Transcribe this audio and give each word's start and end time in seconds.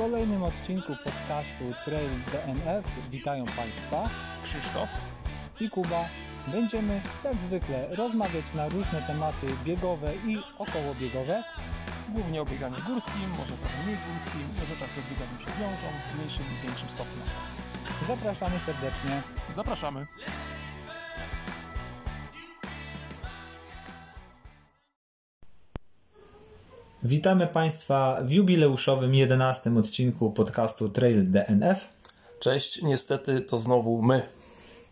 kolejnym 0.00 0.42
odcinku 0.42 0.92
podcastu 1.04 1.64
Trail 1.84 2.10
DNF 2.32 2.84
witają 3.10 3.46
Państwa 3.46 4.08
Krzysztof. 4.44 4.88
i 5.60 5.70
Kuba. 5.70 6.04
Będziemy 6.46 7.00
jak 7.24 7.40
zwykle 7.40 7.94
rozmawiać 7.96 8.54
na 8.54 8.68
różne 8.68 9.02
tematy 9.02 9.46
biegowe 9.64 10.12
i 10.26 10.38
okołobiegowe. 10.58 11.42
Głównie 12.08 12.42
o 12.42 12.44
bieganiu 12.44 12.76
górskim, 12.86 13.28
może 13.38 13.54
trochę 13.56 13.82
mniej 13.84 13.96
górskim, 13.96 14.66
rzeczach, 14.68 14.90
które 14.90 15.06
z 15.06 15.10
bieganiem 15.10 15.38
się 15.40 15.60
wiążą, 15.60 15.88
w 16.12 16.18
mniejszym 16.18 16.44
i 16.54 16.66
większym 16.66 16.88
stopniu. 16.88 17.22
Zapraszamy 18.06 18.58
serdecznie. 18.58 19.22
Zapraszamy. 19.50 20.06
Witamy 27.02 27.46
Państwa 27.46 28.18
w 28.24 28.32
jubileuszowym 28.32 29.14
11 29.14 29.78
odcinku 29.78 30.30
podcastu 30.30 30.88
Trail 30.88 31.30
DNF. 31.30 31.88
Cześć, 32.40 32.82
niestety 32.82 33.40
to 33.40 33.58
znowu 33.58 34.02
my. 34.02 34.22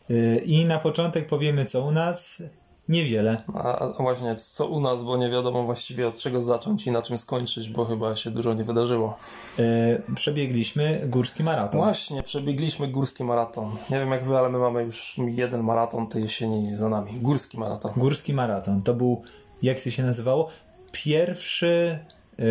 Yy, 0.09 0.37
I 0.37 0.65
na 0.65 0.79
początek 0.79 1.27
powiemy 1.27 1.65
co 1.65 1.83
u 1.85 1.91
nas. 1.91 2.43
Niewiele. 2.89 3.43
A 3.55 3.79
a 3.79 4.03
właśnie, 4.03 4.37
co 4.37 4.67
u 4.67 4.81
nas, 4.81 5.03
bo 5.03 5.17
nie 5.17 5.31
wiadomo 5.31 5.63
właściwie 5.65 6.09
od 6.09 6.19
czego 6.19 6.43
zacząć 6.43 6.87
i 6.87 6.93
na 6.93 7.03
czym 7.03 7.19
skończyć, 7.19 7.69
bo 7.69 7.85
chyba 7.85 8.17
się 8.17 8.31
dużo 8.31 8.55
nie 8.55 8.65
wydarzyło. 8.65 9.19
Yy, 9.59 10.15
Przebiegliśmy 10.15 11.01
górski 11.07 11.45
maraton. 11.45 11.81
Właśnie, 11.81 12.23
przebiegliśmy 12.23 12.89
górski 12.89 13.25
maraton. 13.25 13.77
Nie 13.91 13.99
wiem 13.99 14.11
jak 14.11 14.25
wy, 14.25 14.39
ale 14.39 14.49
my 14.49 14.59
mamy 14.59 14.83
już 14.83 15.17
jeden 15.19 15.63
maraton 15.63 16.07
tej 16.07 16.23
jesieni 16.23 16.77
za 16.77 16.89
nami. 16.89 17.13
Górski 17.21 17.59
maraton. 17.59 17.93
Górski 17.97 18.35
maraton. 18.35 18.83
To 18.83 18.95
był, 18.95 19.23
jak 19.63 19.81
to 19.81 19.91
się 19.91 20.03
nazywało? 20.03 20.49
Pierwszy 20.93 21.99
yy, 22.39 22.47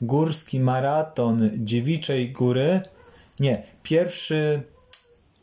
górski 0.00 0.60
maraton 0.60 1.50
Dziewiczej 1.54 2.32
Góry. 2.32 2.80
Nie, 3.40 3.62
pierwszy. 3.82 4.62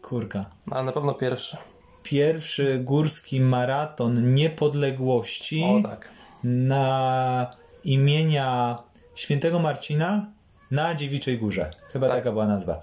Kurka. 0.02 0.46
Ale 0.72 0.84
na 0.84 0.92
pewno 0.92 1.14
pierwszy. 1.14 1.58
Pierwszy 2.04 2.80
górski 2.80 3.42
maraton 3.42 4.34
niepodległości 4.34 5.64
O 5.64 5.88
tak. 5.90 6.10
na 6.44 7.56
imienia 7.84 8.78
świętego 9.16 9.60
Marcina 9.60 10.32
na 10.72 10.96
Dziewiczej 10.96 11.38
Górze. 11.38 11.72
Chyba 11.92 12.08
Tak. 12.08 12.16
taka 12.18 12.32
była 12.32 12.48
nazwa. 12.48 12.80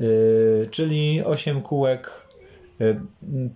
Yy, 0.00 0.68
czyli 0.70 1.24
8 1.24 1.62
kółek 1.62 2.10
yy, 2.80 3.00
m, 3.22 3.50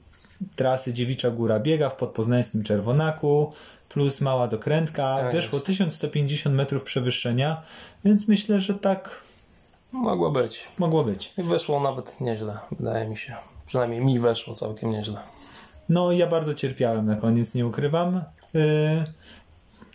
trasy 0.57 0.93
Dziewicza 0.95 1.31
Góra 1.31 1.61
biega 1.61 1.91
w 1.91 1.97
podpoznańskim 1.97 2.63
Czerwonaku 2.63 3.53
plus 3.99 4.21
mała 4.21 4.49
dokrętka. 4.49 5.17
Tak 5.17 5.33
Wyszło 5.33 5.57
jest. 5.57 5.67
1150 5.67 6.57
metrów 6.57 6.83
przewyższenia, 6.85 7.63
więc 8.05 8.29
myślę, 8.29 8.61
że 8.61 8.75
tak 8.75 9.23
Mogło 9.93 10.31
być. 10.31 10.69
mogło 10.79 11.05
być. 11.05 11.33
I 11.39 11.43
wyszło 11.43 11.81
nawet 11.81 12.21
nieźle, 12.21 12.59
wydaje 12.79 13.09
mi 13.09 13.17
się. 13.17 13.35
Przynajmniej 13.67 14.01
mi 14.01 14.19
weszło 14.19 14.55
całkiem 14.55 14.91
nieźle. 14.91 15.21
No, 15.89 16.13
ja 16.13 16.27
bardzo 16.27 16.55
cierpiałem 16.55 17.07
na 17.07 17.17
koniec, 17.17 17.55
nie 17.55 17.67
ukrywam. 17.67 18.23
Yy, 18.55 18.61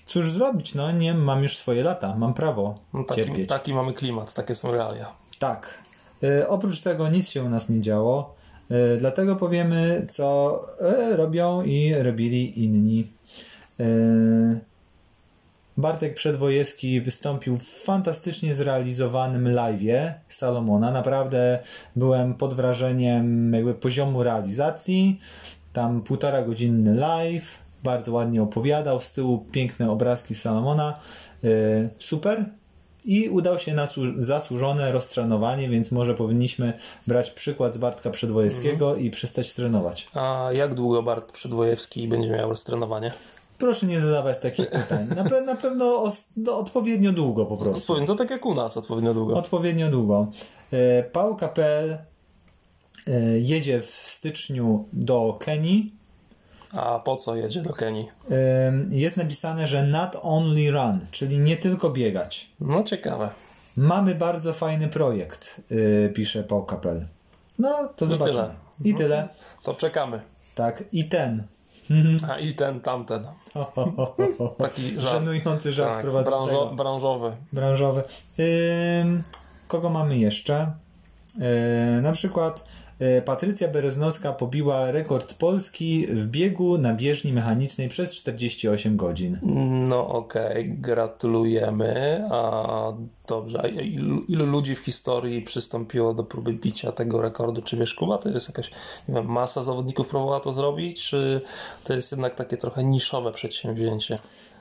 cóż 0.06 0.32
zrobić, 0.32 0.76
no 0.76 0.92
nie 0.92 1.14
mam 1.14 1.44
już 1.44 1.58
swoje 1.58 1.84
lata, 1.84 2.16
mam 2.16 2.34
prawo 2.34 2.80
No, 2.94 3.04
taki, 3.04 3.22
cierpieć. 3.24 3.50
taki 3.50 3.74
mamy 3.74 3.94
klimat, 3.94 4.34
takie 4.34 4.56
są 4.56 4.72
realia. 4.72 5.12
Tak. 5.40 5.78
E, 6.24 6.48
oprócz 6.48 6.82
tego 6.82 7.10
nic 7.10 7.30
się 7.30 7.44
u 7.44 7.50
nas 7.50 7.70
nie 7.70 7.82
działo, 7.82 8.36
e, 8.72 8.98
dlatego 8.98 9.36
powiemy, 9.36 10.08
co 10.10 10.60
e, 10.80 11.16
robią 11.16 11.62
i 11.62 11.94
robili 11.94 12.64
inni. 12.64 13.12
E, 13.80 13.86
Bartek 15.78 16.14
Przedwojewski 16.16 17.02
wystąpił 17.02 17.58
w 17.58 17.64
fantastycznie 17.64 18.56
zrealizowanym 18.56 19.46
live'ie 19.46 20.14
Salomona. 20.28 20.92
Naprawdę 20.92 21.60
byłem 21.96 22.34
pod 22.34 22.54
wrażeniem 22.54 23.54
jakby 23.54 23.74
poziomu 23.74 24.24
realizacji. 24.24 25.20
Tam 25.74 26.02
półtora 26.02 26.42
godzinny 26.42 26.96
live, 26.96 27.58
bardzo 27.84 28.12
ładnie 28.12 28.44
opowiadał, 28.44 29.02
z 29.02 29.14
tyłu 29.14 29.46
piękne 29.52 29.92
obrazki 29.92 30.36
Salomona. 30.36 31.00
E, 31.44 31.48
Super. 32.00 32.46
I 33.06 33.30
udał 33.30 33.60
się 33.60 33.74
na 33.74 33.86
słu- 33.86 34.22
zasłużone 34.22 34.92
roztrenowanie, 34.92 35.70
więc 35.70 35.92
może 35.92 36.16
powinniśmy 36.16 36.74
brać 37.08 37.32
przykład 37.32 37.76
z 37.76 37.78
Bartka 37.78 38.10
Przedwojewskiego 38.10 38.96
i 38.96 39.10
przestać 39.10 39.54
trenować. 39.54 40.08
A 40.14 40.50
jak 40.54 40.74
długo 40.74 41.04
Bart 41.04 41.32
Przedwojewski 41.32 42.08
będzie 42.08 42.30
miał 42.30 42.50
roztrenowanie? 42.50 43.12
Proszę 43.58 43.86
nie 43.86 44.00
zadawać 44.02 44.40
takich 44.40 44.70
pytań. 44.70 45.08
Na, 45.16 45.24
pe- 45.24 45.46
na 45.46 45.56
pewno 45.56 46.02
os- 46.04 46.28
no, 46.38 46.58
odpowiednio 46.58 47.12
długo 47.12 47.46
po 47.46 47.58
prostu. 47.58 47.80
Odpowiem, 47.94 48.08
to 48.08 48.16
tak 48.16 48.30
jak 48.30 48.46
u 48.46 48.56
nas 48.56 48.78
odpowiednio 48.78 49.14
długo. 49.14 49.34
Odpowiednio 49.38 49.90
długo. 49.90 50.28
E, 50.74 51.04
Paul 51.04 51.36
Kapel 51.36 51.98
e, 53.08 53.12
jedzie 53.40 53.82
w 53.82 53.86
styczniu 53.90 54.86
do 54.94 55.38
Kenii. 55.40 55.94
A 56.72 57.00
po 57.00 57.16
co 57.16 57.36
jedzie 57.36 57.62
do 57.62 57.74
Kenii? 57.74 58.10
E, 58.32 58.74
Jest 58.90 59.18
napisane, 59.18 59.68
że 59.68 59.84
not 59.84 60.18
only 60.22 60.72
run, 60.72 61.00
czyli 61.12 61.40
nie 61.40 61.58
tylko 61.58 61.90
biegać. 61.90 62.50
No 62.60 62.84
ciekawe. 62.84 63.30
Mamy 63.78 64.16
bardzo 64.16 64.54
fajny 64.54 64.88
projekt, 64.88 65.62
e, 66.06 66.10
pisze 66.10 66.44
Paul 66.44 66.66
Kapel. 66.66 67.06
No, 67.60 67.90
to 67.96 68.06
zobaczymy. 68.06 68.38
tyle. 68.44 68.54
I 68.84 68.94
tyle. 68.96 69.28
To 69.64 69.74
czekamy. 69.74 70.22
Tak, 70.56 70.84
i 70.92 71.06
ten. 71.10 71.44
A 72.30 72.40
i 72.40 72.54
ten, 72.54 72.82
tamten. 72.82 73.24
Taki 74.58 75.00
żart. 75.02 75.14
Żenujący 75.14 75.74
żart 75.74 75.94
Tak, 75.94 76.12
branżo, 76.26 76.72
branżowy. 76.76 77.32
branżowy. 77.54 78.04
Ym, 79.02 79.24
kogo 79.68 79.90
mamy 79.90 80.18
jeszcze? 80.18 80.72
Yy, 81.96 82.02
na 82.02 82.12
przykład 82.12 82.60
yy, 82.60 82.83
Patrycja 83.26 83.68
Bereznowska 83.68 84.34
pobiła 84.34 84.92
rekord 84.92 85.34
Polski 85.34 86.08
w 86.08 86.28
biegu 86.28 86.78
na 86.78 86.94
bieżni 86.94 87.34
mechanicznej 87.34 87.90
przez 87.90 88.16
48 88.16 88.98
godzin. 88.98 89.40
No 89.90 90.08
okej, 90.08 90.70
gratulujemy. 90.70 92.24
A 92.32 92.94
dobrze, 93.28 93.62
a 93.64 93.68
ilu, 93.68 94.20
ilu 94.20 94.46
ludzi 94.46 94.76
w 94.76 94.80
historii 94.80 95.42
przystąpiło 95.42 96.14
do 96.14 96.24
próby 96.24 96.54
bicia 96.54 96.92
tego 96.92 97.22
rekordu? 97.22 97.62
Czy 97.62 97.78
wiesz, 97.78 97.94
Kuba, 97.94 98.18
to 98.18 98.30
jest 98.30 98.48
jakaś, 98.48 98.72
nie 99.08 99.16
wiem, 99.16 99.26
masa 99.26 99.64
zawodników 99.64 100.08
próbowała 100.08 100.40
to 100.40 100.54
zrobić, 100.54 101.10
czy 101.10 101.42
to 101.84 101.94
jest 101.94 102.12
jednak 102.12 102.36
takie 102.36 102.58
trochę 102.58 102.84
niszowe 102.84 103.32
przedsięwzięcie? 103.32 104.16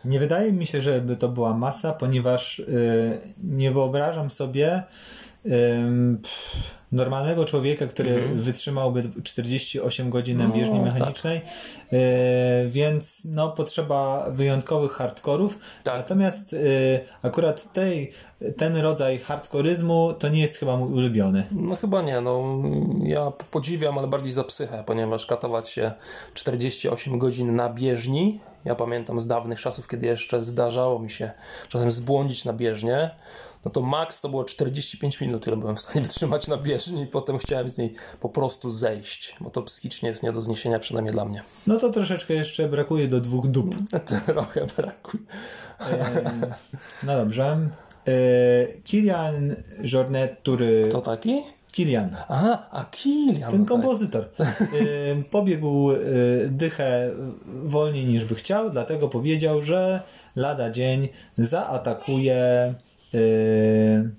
Nie 0.04 0.19
wydaje 0.19 0.52
mi 0.52 0.66
się, 0.66 0.81
żeby 0.81 1.16
to 1.16 1.28
była 1.28 1.54
masa, 1.54 1.92
ponieważ 1.92 2.58
yy, 2.58 3.20
nie 3.44 3.70
wyobrażam 3.70 4.31
sobie 4.31 4.82
pff, 6.22 6.82
normalnego 6.92 7.44
człowieka, 7.44 7.86
który 7.86 8.28
wytrzymałby 8.34 9.10
48 9.22 10.10
godzin 10.10 10.38
na 10.38 10.48
No, 10.48 10.54
bieżni 10.54 10.75
tak. 10.75 10.84
mechanicznej, 10.84 11.41
yy, 11.92 12.00
więc 12.70 13.25
no, 13.25 13.50
potrzeba 13.50 14.31
wyjątkowych 14.31 14.92
hardkorów. 14.92 15.58
Tak. 15.84 15.97
Natomiast 15.97 16.52
yy, 16.52 16.60
akurat 17.22 17.72
tej, 17.72 18.12
ten 18.56 18.76
rodzaj 18.76 19.19
hardkoryzmu 19.19 20.14
to 20.19 20.28
nie 20.28 20.41
jest 20.41 20.56
chyba 20.56 20.76
mój 20.76 20.92
ulubiony. 20.92 21.47
No 21.52 21.76
chyba 21.76 22.02
nie, 22.02 22.20
no 22.20 22.62
ja 23.02 23.32
podziwiam, 23.50 23.98
ale 23.98 24.08
bardziej 24.08 24.32
za 24.32 24.44
psychę, 24.44 24.84
ponieważ 24.86 25.26
katować 25.26 25.69
się 25.69 25.92
48 26.34 27.19
godzin 27.19 27.56
na 27.56 27.69
bieżni, 27.69 28.41
ja 28.64 28.75
pamiętam 28.75 29.20
z 29.20 29.26
dawnych 29.26 29.60
czasów, 29.60 29.88
kiedy 29.88 30.06
jeszcze 30.06 30.44
zdarzało 30.44 30.98
mi 30.98 31.10
się 31.10 31.31
czasem 31.69 31.92
zbłądzić 31.92 32.44
na 32.44 32.52
bieżnię, 32.52 33.10
no 33.65 33.71
to 33.71 33.81
maks 33.83 34.21
to 34.21 34.28
było 34.28 34.45
45 34.45 35.21
minut, 35.21 35.47
ile 35.47 35.56
byłem 35.56 35.77
w 35.77 35.81
stanie 35.81 36.00
wytrzymać 36.06 36.49
na 36.49 36.56
bieżni 36.56 37.03
i 37.03 37.06
potem 37.06 37.39
chciałem 37.39 37.71
z 37.71 37.78
niej 37.78 37.95
po 38.21 38.28
prostu 38.28 38.71
zejść, 38.71 39.37
bo 39.41 39.50
to 39.50 39.62
psychicznie 39.62 40.09
jest 40.09 40.23
nie 40.23 40.33
do 40.33 40.43
zniesienia, 40.43 40.78
przynajmniej 40.78 41.12
dla 41.12 41.25
mnie. 41.25 41.43
No 41.67 41.77
to 41.77 41.91
troszeczkę 41.91 42.34
jeszcze 42.34 42.69
brakuje 42.69 43.09
do 43.09 43.21
dwóch 43.21 43.47
dup. 43.47 43.75
Trochę 44.27 44.67
brakuje. 44.77 45.25
No 47.03 47.17
dobrze. 47.17 47.69
Kilian 48.85 49.56
Jornet, 49.82 50.38
który... 50.41 50.88
To 50.88 51.00
taki? 51.00 51.43
Kilian. 51.73 52.17
Aha, 52.29 52.69
a 52.70 52.85
Kilian. 52.85 53.50
Ten 53.50 53.61
no 53.61 53.67
tak. 53.67 53.69
kompozytor 53.69 54.25
y, 54.29 55.25
pobiegł 55.31 55.93
y, 55.93 56.49
dychę 56.50 57.11
wolniej 57.47 58.06
niż 58.06 58.25
by 58.25 58.35
chciał, 58.35 58.70
dlatego 58.70 59.08
powiedział, 59.08 59.62
że 59.62 60.03
lada 60.37 60.70
dzień 60.70 61.08
zaatakuje 61.38 62.75
y, 63.14 64.11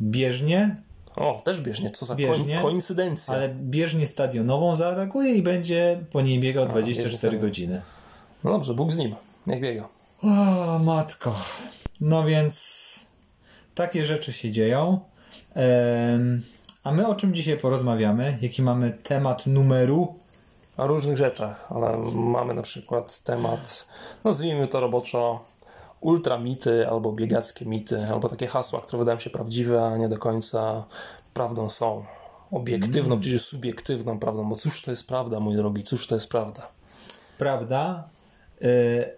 bieżnię, 0.00 0.76
O, 1.16 1.42
też 1.44 1.60
bieżnie, 1.60 1.90
co 1.90 2.06
za 2.06 2.14
Bieżnie, 2.14 2.56
ko- 2.56 2.62
koincydencja. 2.62 3.34
ale 3.34 3.48
bieżnię 3.48 4.06
stadionową 4.06 4.76
zaatakuje 4.76 5.34
i 5.34 5.42
będzie 5.42 6.00
po 6.12 6.20
niej 6.22 6.40
biegał 6.40 6.64
bieżnię 6.64 6.80
24 6.82 7.18
stadionową. 7.18 7.48
godziny. 7.48 7.82
No 8.44 8.50
dobrze, 8.52 8.74
Bóg 8.74 8.92
z 8.92 8.96
nim, 8.96 9.14
jak 9.46 9.60
biega. 9.60 9.88
O, 10.22 10.78
matko. 10.78 11.34
No 12.00 12.24
więc 12.24 12.80
takie 13.74 14.06
rzeczy 14.06 14.32
się 14.32 14.50
dzieją. 14.50 15.00
Em, 15.54 16.42
a 16.84 16.92
my 16.92 17.06
o 17.06 17.14
czym 17.14 17.34
dzisiaj 17.34 17.56
porozmawiamy? 17.58 18.38
Jaki 18.40 18.62
mamy 18.62 18.90
temat 19.02 19.46
numeru? 19.46 20.14
o 20.76 20.86
różnych 20.86 21.16
rzeczach, 21.16 21.66
ale 21.72 21.98
mamy 22.14 22.54
na 22.54 22.62
przykład 22.62 23.22
temat, 23.22 23.86
nazwijmy 24.24 24.66
to 24.68 24.80
roboczo, 24.80 25.44
ultramity 26.00 26.88
albo 26.88 27.12
biegackie 27.12 27.66
mity, 27.66 28.04
albo 28.12 28.28
takie 28.28 28.46
hasła, 28.46 28.80
które 28.80 28.98
wydają 28.98 29.18
się 29.18 29.30
prawdziwe, 29.30 29.86
a 29.86 29.96
nie 29.96 30.08
do 30.08 30.18
końca 30.18 30.84
prawdą 31.34 31.68
są. 31.68 32.04
Obiektywną, 32.50 33.14
mm. 33.14 33.22
czy 33.22 33.38
subiektywną 33.38 34.18
prawdą. 34.18 34.48
Bo 34.48 34.56
cóż 34.56 34.82
to 34.82 34.90
jest 34.90 35.08
prawda, 35.08 35.40
mój 35.40 35.56
drogi, 35.56 35.82
cóż 35.82 36.06
to 36.06 36.14
jest 36.14 36.30
prawda? 36.30 36.68
Prawda, 37.38 38.08
y, 38.62 38.66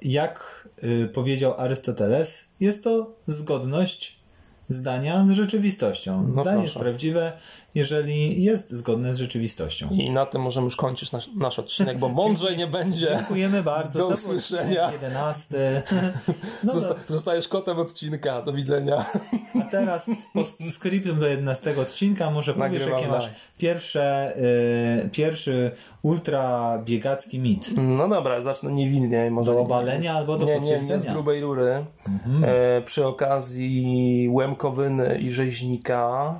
jak 0.02 0.68
y, 0.84 1.08
powiedział 1.08 1.54
Arystoteles, 1.56 2.44
jest 2.60 2.84
to 2.84 3.10
zgodność 3.26 4.22
zdania 4.68 5.24
z 5.26 5.30
rzeczywistością. 5.30 6.28
No 6.28 6.42
Zdanie 6.42 6.64
jest 6.64 6.76
prawdziwe, 6.76 7.32
jeżeli 7.74 8.44
jest 8.44 8.70
zgodne 8.70 9.14
z 9.14 9.18
rzeczywistością. 9.18 9.88
I 9.90 10.10
na 10.10 10.26
tym 10.26 10.42
możemy 10.42 10.64
już 10.64 10.76
kończyć 10.76 11.12
nasz, 11.12 11.30
nasz 11.36 11.58
odcinek, 11.58 11.98
bo 11.98 12.08
mądrzej 12.08 12.56
nie 12.56 12.66
będzie. 12.66 13.06
Dziękujemy 13.06 13.62
bardzo. 13.62 13.98
Do 13.98 14.08
usłyszenia. 14.08 14.92
11. 14.92 15.82
No 16.64 16.72
Zosta 16.72 16.94
zostajesz 17.06 17.48
kotem 17.48 17.78
odcinka. 17.78 18.42
Do 18.42 18.52
widzenia. 18.52 19.04
A 19.60 19.64
teraz 19.64 20.10
postscriptum 20.34 21.20
do 21.20 21.26
11 21.26 21.80
odcinka 21.80 22.30
może 22.30 22.54
powiesz, 22.54 22.86
jakie 22.86 23.08
masz 23.08 23.30
pierwsze, 23.58 24.36
y, 25.04 25.08
pierwszy 25.08 25.70
ultra 26.02 26.78
biegacki 26.84 27.38
mit. 27.38 27.70
No 27.76 28.08
dobra, 28.08 28.42
zacznę 28.42 28.72
niewinnie. 28.72 29.30
Może 29.30 29.52
do 29.52 29.60
obalenia 29.60 30.14
albo 30.14 30.38
do 30.38 30.46
nie, 30.46 30.54
potwierdzenia. 30.54 30.88
Nie, 30.88 30.94
nie 30.94 30.98
z 30.98 31.12
grubej 31.12 31.40
rury. 31.40 31.86
Mhm. 32.08 32.44
E, 32.44 32.82
przy 32.82 33.06
okazji 33.06 34.28
Łemkowyny 34.30 35.18
i 35.18 35.30
Rzeźnika 35.30 36.34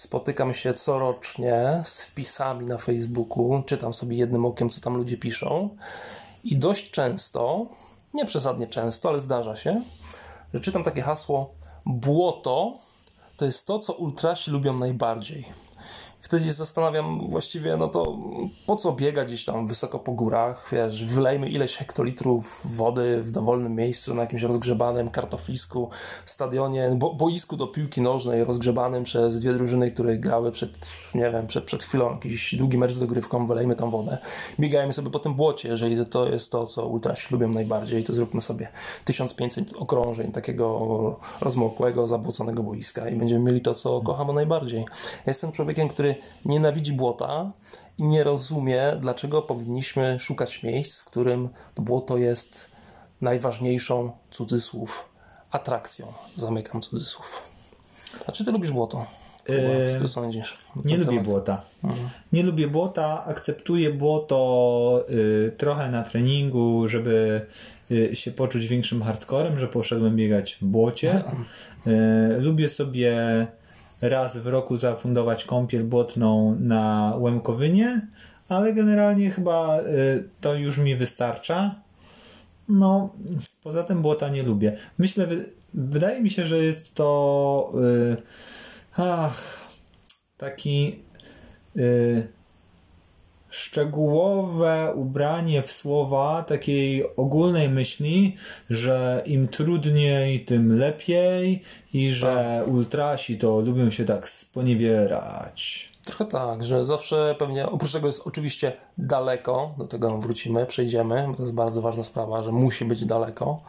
spotykam 0.00 0.54
się 0.54 0.74
corocznie 0.74 1.82
z 1.84 2.02
wpisami 2.02 2.66
na 2.66 2.78
Facebooku, 2.78 3.62
czytam 3.66 3.94
sobie 3.94 4.16
jednym 4.16 4.44
okiem, 4.44 4.70
co 4.70 4.80
tam 4.80 4.96
ludzie 4.96 5.16
piszą. 5.16 5.76
I 6.44 6.56
dość 6.56 6.90
często, 6.90 7.66
nie 8.14 8.26
przesadnie 8.26 8.66
często, 8.66 9.08
ale 9.08 9.20
zdarza 9.20 9.56
się, 9.56 9.82
że 10.54 10.60
czytam 10.60 10.84
takie 10.84 11.02
hasło 11.02 11.54
błoto 11.86 12.74
to 13.36 13.44
jest 13.44 13.66
to, 13.66 13.78
co 13.78 13.92
ultrasi 13.92 14.50
lubią 14.50 14.78
najbardziej 14.78 15.52
wtedy 16.22 16.44
się 16.44 16.52
zastanawiam 16.52 17.18
właściwie, 17.28 17.76
no 17.76 17.88
to 17.88 18.18
po 18.66 18.76
co 18.76 18.92
biegać 18.92 19.28
gdzieś 19.28 19.44
tam 19.44 19.66
wysoko 19.66 19.98
po 19.98 20.12
górach, 20.12 20.68
wiesz, 20.72 21.04
wylejmy 21.04 21.48
ileś 21.48 21.76
hektolitrów 21.76 22.62
wody 22.76 23.22
w 23.22 23.30
dowolnym 23.30 23.74
miejscu 23.74 24.14
na 24.14 24.22
jakimś 24.22 24.42
rozgrzebanym 24.42 25.10
kartoflisku, 25.10 25.90
stadionie, 26.24 26.90
bo, 26.96 27.14
boisku 27.14 27.56
do 27.56 27.66
piłki 27.66 28.00
nożnej 28.00 28.44
rozgrzebanym 28.44 29.04
przez 29.04 29.40
dwie 29.40 29.52
drużyny, 29.52 29.90
które 29.90 30.18
grały 30.18 30.52
przed, 30.52 30.70
nie 31.14 31.30
wiem, 31.30 31.46
przed, 31.46 31.64
przed 31.64 31.82
chwilą 31.82 32.10
jakiś 32.10 32.54
długi 32.54 32.78
mecz 32.78 32.92
z 32.92 33.00
dogrywką, 33.00 33.46
wylejmy 33.46 33.76
tam 33.76 33.90
wodę. 33.90 34.18
Biegajmy 34.60 34.92
sobie 34.92 35.10
po 35.10 35.18
tym 35.18 35.34
błocie, 35.34 35.68
jeżeli 35.68 36.06
to 36.06 36.28
jest 36.28 36.52
to, 36.52 36.66
co 36.66 36.86
ultrasi 36.86 37.34
lubią 37.34 37.48
najbardziej, 37.48 38.04
to 38.04 38.12
zróbmy 38.12 38.42
sobie 38.42 38.68
1500 39.04 39.72
okrążeń 39.76 40.32
takiego 40.32 41.16
rozmokłego, 41.40 42.06
zabłoconego 42.06 42.62
boiska 42.62 43.08
i 43.08 43.16
będziemy 43.16 43.44
mieli 43.44 43.60
to, 43.60 43.74
co 43.74 44.00
kochamy 44.00 44.32
najbardziej. 44.32 44.84
Jestem 45.26 45.52
człowiekiem, 45.52 45.88
który 45.88 46.09
nienawidzi 46.44 46.92
błota 46.92 47.52
i 47.98 48.04
nie 48.04 48.24
rozumie, 48.24 48.82
dlaczego 49.00 49.42
powinniśmy 49.42 50.16
szukać 50.20 50.62
miejsc, 50.62 51.00
w 51.00 51.04
którym 51.04 51.48
błoto 51.76 52.16
jest 52.16 52.70
najważniejszą, 53.20 54.12
cudzysłów, 54.30 55.08
atrakcją. 55.50 56.12
Zamykam 56.36 56.80
cudzysłów. 56.80 57.42
A 58.26 58.32
czy 58.32 58.44
ty 58.44 58.52
lubisz 58.52 58.70
błoto? 58.70 59.06
Co 59.92 60.00
ty 60.00 60.08
sądzisz? 60.08 60.54
Nie 60.84 60.96
lubię 60.96 61.10
temat? 61.10 61.24
błota. 61.24 61.62
Mhm. 61.84 62.08
Nie 62.32 62.42
lubię 62.42 62.68
błota, 62.68 63.24
akceptuję 63.24 63.90
błoto 63.90 65.04
y, 65.10 65.52
trochę 65.56 65.90
na 65.90 66.02
treningu, 66.02 66.88
żeby 66.88 67.46
y, 67.90 68.16
się 68.16 68.30
poczuć 68.30 68.66
większym 68.66 69.02
hardcorem, 69.02 69.58
że 69.58 69.68
poszedłem 69.68 70.16
biegać 70.16 70.54
w 70.54 70.64
błocie. 70.64 71.22
Y, 71.86 72.40
lubię 72.40 72.68
sobie 72.68 73.16
raz 74.00 74.36
w 74.36 74.46
roku 74.46 74.76
zafundować 74.76 75.44
kąpiel 75.44 75.84
błotną 75.84 76.56
na 76.60 77.14
Łemkowynie, 77.18 78.08
ale 78.48 78.72
generalnie 78.72 79.30
chyba 79.30 79.80
y, 79.80 80.28
to 80.40 80.54
już 80.54 80.78
mi 80.78 80.96
wystarcza. 80.96 81.74
No, 82.68 83.10
poza 83.62 83.82
tym 83.82 84.02
błota 84.02 84.28
nie 84.28 84.42
lubię. 84.42 84.76
Myślę, 84.98 85.28
wydaje 85.74 86.22
mi 86.22 86.30
się, 86.30 86.46
że 86.46 86.58
jest 86.58 86.94
to 86.94 87.72
yy, 87.74 88.16
ach, 88.96 89.58
taki 90.36 91.02
yy, 91.74 92.28
szczegółowe 93.50 94.92
ubranie 94.94 95.62
w 95.62 95.72
słowa 95.72 96.44
takiej 96.48 97.16
ogólnej 97.16 97.68
myśli, 97.68 98.36
że 98.70 99.22
im 99.26 99.48
trudniej, 99.48 100.44
tym 100.44 100.78
lepiej 100.78 101.62
i 101.94 102.12
że 102.12 102.60
tak. 102.64 102.68
ultrasi 102.74 103.38
to 103.38 103.60
lubią 103.60 103.90
się 103.90 104.04
tak 104.04 104.28
sponiewierać. 104.28 105.90
Trochę 106.04 106.24
tak, 106.24 106.64
że 106.64 106.84
zawsze 106.84 107.36
pewnie, 107.38 107.66
oprócz 107.66 107.92
tego 107.92 108.06
jest 108.06 108.26
oczywiście 108.26 108.72
daleko, 108.98 109.74
do 109.78 109.84
tego 109.84 110.18
wrócimy, 110.18 110.66
przejdziemy, 110.66 111.26
bo 111.28 111.34
to 111.34 111.42
jest 111.42 111.54
bardzo 111.54 111.82
ważna 111.82 112.04
sprawa, 112.04 112.42
że 112.42 112.52
musi 112.52 112.84
być 112.84 113.04
daleko. 113.04 113.62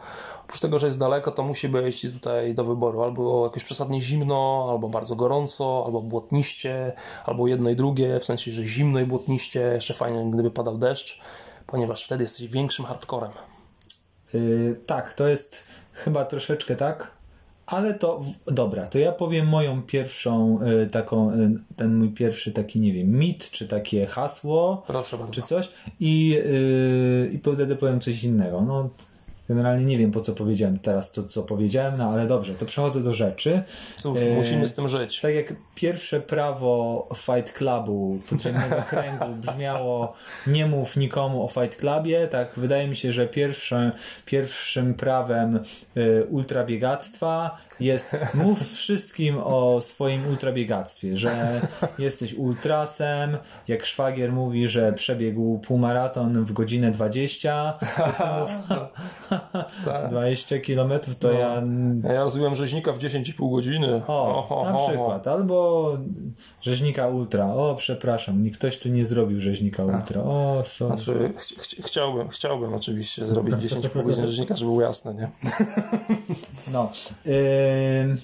Oprócz 0.44 0.60
tego, 0.60 0.78
że 0.78 0.86
jest 0.86 0.98
daleko, 0.98 1.30
to 1.30 1.42
musi 1.42 1.68
być 1.68 2.12
tutaj 2.12 2.54
do 2.54 2.64
wyboru 2.64 3.02
albo 3.02 3.44
jakoś 3.44 3.64
przesadnie 3.64 4.00
zimno, 4.00 4.68
albo 4.70 4.88
bardzo 4.88 5.16
gorąco, 5.16 5.82
albo 5.86 6.02
błotniście, 6.02 6.92
albo 7.24 7.46
jedno 7.46 7.70
i 7.70 7.76
drugie, 7.76 8.20
w 8.20 8.24
sensie, 8.24 8.50
że 8.50 8.64
zimno 8.64 9.00
i 9.00 9.06
błotniście, 9.06 9.60
jeszcze 9.60 9.94
fajnie, 9.94 10.30
gdyby 10.30 10.50
padał 10.50 10.78
deszcz, 10.78 11.20
ponieważ 11.66 12.04
wtedy 12.04 12.24
jesteś 12.24 12.46
większym 12.46 12.84
hardcorem. 12.84 13.30
Yy, 14.34 14.80
tak, 14.86 15.12
to 15.12 15.28
jest 15.28 15.68
chyba 15.92 16.24
troszeczkę 16.24 16.76
tak, 16.76 17.10
ale 17.72 17.94
to 17.94 18.20
dobra, 18.46 18.86
to 18.86 18.98
ja 18.98 19.12
powiem 19.12 19.48
moją 19.48 19.82
pierwszą 19.82 20.58
y, 20.62 20.86
taką, 20.86 21.32
y, 21.32 21.50
ten 21.76 21.94
mój 21.94 22.08
pierwszy 22.08 22.52
taki, 22.52 22.80
nie 22.80 22.92
wiem, 22.92 23.10
mit, 23.10 23.50
czy 23.50 23.68
takie 23.68 24.06
hasło, 24.06 24.82
Proszę 24.86 25.18
bardzo. 25.18 25.32
czy 25.32 25.42
coś 25.42 25.72
i, 26.00 26.38
y, 26.46 27.30
i 27.32 27.38
wtedy 27.38 27.76
powiem 27.76 28.00
coś 28.00 28.24
innego. 28.24 28.60
No, 28.60 28.90
Generalnie 29.48 29.84
nie 29.84 29.98
wiem, 29.98 30.10
po 30.10 30.20
co 30.20 30.32
powiedziałem 30.32 30.78
teraz 30.78 31.12
to, 31.12 31.22
co 31.22 31.42
powiedziałem, 31.42 31.94
no 31.98 32.10
ale 32.10 32.26
dobrze, 32.26 32.54
to 32.54 32.66
przechodzę 32.66 33.00
do 33.00 33.14
rzeczy. 33.14 33.62
Cóż, 33.98 34.20
e, 34.20 34.36
musimy 34.36 34.68
z 34.68 34.74
tym 34.74 34.88
żyć. 34.88 35.20
Tak 35.20 35.34
jak 35.34 35.54
pierwsze 35.74 36.20
prawo 36.20 37.08
Fight 37.16 37.52
Clubu, 37.52 38.20
podziemnego 38.30 38.76
kręgu 38.90 39.34
brzmiało 39.34 40.14
nie 40.46 40.66
mów 40.66 40.96
nikomu 40.96 41.44
o 41.44 41.48
Fight 41.48 41.76
Clubie, 41.76 42.28
tak 42.28 42.48
wydaje 42.56 42.88
mi 42.88 42.96
się, 42.96 43.12
że 43.12 43.26
pierwsze, 43.26 43.92
pierwszym 44.26 44.94
prawem 44.94 45.60
y, 45.96 46.26
ultrabiegactwa 46.30 47.58
jest 47.80 48.16
mów 48.34 48.72
wszystkim 48.72 49.38
o 49.38 49.80
swoim 49.80 50.26
ultrabiegactwie, 50.26 51.16
że 51.16 51.60
jesteś 51.98 52.34
ultrasem, 52.34 53.36
jak 53.68 53.86
szwagier 53.86 54.32
mówi, 54.32 54.68
że 54.68 54.92
przebiegł 54.92 55.58
półmaraton 55.58 56.44
w 56.44 56.52
godzinę 56.52 56.90
20, 56.90 57.78
to 58.18 58.40
mów, 58.40 58.50
tak. 59.84 60.10
20 60.10 60.58
km 60.58 60.92
to 61.18 61.28
no. 61.28 61.38
ja... 61.38 61.62
Ja 62.14 62.24
rozumiem 62.24 62.54
rzeźnika 62.54 62.92
w 62.92 62.98
10,5 62.98 63.50
godziny. 63.50 64.02
O, 64.06 64.48
o, 64.48 64.64
na 64.64 64.88
przykład. 64.88 65.26
Albo 65.26 65.98
rzeźnika 66.62 67.08
ultra. 67.08 67.54
O, 67.54 67.74
przepraszam, 67.74 68.50
ktoś 68.50 68.78
tu 68.78 68.88
nie 68.88 69.04
zrobił 69.04 69.40
rzeźnika 69.40 69.86
tak. 69.86 69.96
ultra. 69.96 70.22
O, 70.22 70.64
sorry. 70.66 70.96
Znaczy, 70.96 71.32
ch 71.36 71.42
ch 71.42 71.86
chciałbym, 71.86 72.28
chciałbym 72.28 72.74
oczywiście 72.74 73.26
zrobić 73.26 73.54
10,5 73.54 74.04
godziny 74.04 74.26
rzeźnika, 74.26 74.56
żeby 74.56 74.70
było 74.70 74.82
jasne, 74.82 75.14
nie? 75.14 75.30
No. 76.72 76.92
Yy... 77.24 78.16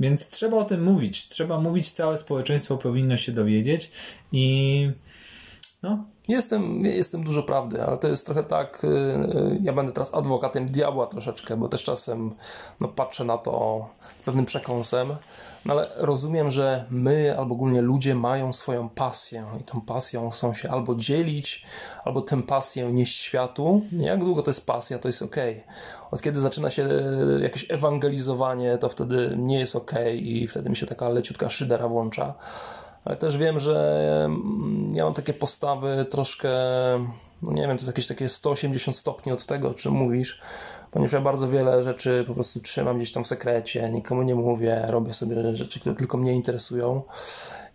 Więc 0.00 0.28
trzeba 0.28 0.56
o 0.56 0.64
tym 0.64 0.82
mówić. 0.82 1.28
Trzeba 1.28 1.60
mówić, 1.60 1.90
całe 1.90 2.18
społeczeństwo 2.18 2.76
powinno 2.76 3.16
się 3.16 3.32
dowiedzieć 3.32 3.90
i 4.32 4.90
no, 5.82 6.04
Jestem, 6.28 6.84
jestem 6.84 7.24
dużo 7.24 7.42
prawdy, 7.42 7.82
ale 7.82 7.98
to 7.98 8.08
jest 8.08 8.26
trochę 8.26 8.42
tak, 8.42 8.84
y, 8.84 8.88
y, 8.88 9.58
ja 9.62 9.72
będę 9.72 9.92
teraz 9.92 10.14
adwokatem 10.14 10.68
diabła 10.68 11.06
troszeczkę, 11.06 11.56
bo 11.56 11.68
też 11.68 11.84
czasem 11.84 12.34
no, 12.80 12.88
patrzę 12.88 13.24
na 13.24 13.38
to 13.38 13.86
pewnym 14.24 14.46
przekąsem, 14.46 15.08
no, 15.66 15.74
ale 15.74 15.88
rozumiem, 15.96 16.50
że 16.50 16.84
my 16.90 17.38
albo 17.38 17.54
ogólnie 17.54 17.82
ludzie 17.82 18.14
mają 18.14 18.52
swoją 18.52 18.88
pasję 18.88 19.44
i 19.60 19.64
tą 19.64 19.80
pasją 19.80 20.30
chcą 20.30 20.54
się 20.54 20.70
albo 20.70 20.94
dzielić, 20.94 21.66
albo 22.04 22.22
tę 22.22 22.42
pasję 22.42 22.92
nieść 22.92 23.20
światu. 23.20 23.82
Jak 23.92 24.24
długo 24.24 24.42
to 24.42 24.50
jest 24.50 24.66
pasja, 24.66 24.98
to 24.98 25.08
jest 25.08 25.22
ok. 25.22 25.36
Od 26.10 26.22
kiedy 26.22 26.40
zaczyna 26.40 26.70
się 26.70 26.82
y, 26.82 27.40
jakieś 27.42 27.70
ewangelizowanie, 27.70 28.78
to 28.78 28.88
wtedy 28.88 29.34
nie 29.36 29.58
jest 29.58 29.76
ok 29.76 29.92
i 30.14 30.48
wtedy 30.48 30.70
mi 30.70 30.76
się 30.76 30.86
taka 30.86 31.08
leciutka 31.08 31.50
szydera 31.50 31.88
włącza 31.88 32.34
ale 33.04 33.16
też 33.16 33.38
wiem, 33.38 33.58
że 33.58 34.06
mm, 34.24 34.92
ja 34.94 35.04
mam 35.04 35.14
takie 35.14 35.34
postawy 35.34 36.06
troszkę, 36.10 36.50
no 37.42 37.52
nie 37.52 37.62
wiem, 37.62 37.70
to 37.70 37.74
jest 37.74 37.86
jakieś 37.86 38.06
takie 38.06 38.28
180 38.28 38.96
stopni 38.96 39.32
od 39.32 39.46
tego, 39.46 39.68
o 39.68 39.74
czym 39.74 39.92
mówisz, 39.92 40.40
ponieważ 40.90 41.12
ja 41.12 41.20
bardzo 41.20 41.48
wiele 41.48 41.82
rzeczy 41.82 42.24
po 42.26 42.34
prostu 42.34 42.60
trzymam 42.60 42.96
gdzieś 42.96 43.12
tam 43.12 43.24
w 43.24 43.26
sekrecie, 43.26 43.90
nikomu 43.90 44.22
nie 44.22 44.34
mówię, 44.34 44.84
robię 44.86 45.14
sobie 45.14 45.56
rzeczy, 45.56 45.80
które 45.80 45.94
tylko 45.94 46.18
mnie 46.18 46.32
interesują. 46.32 47.02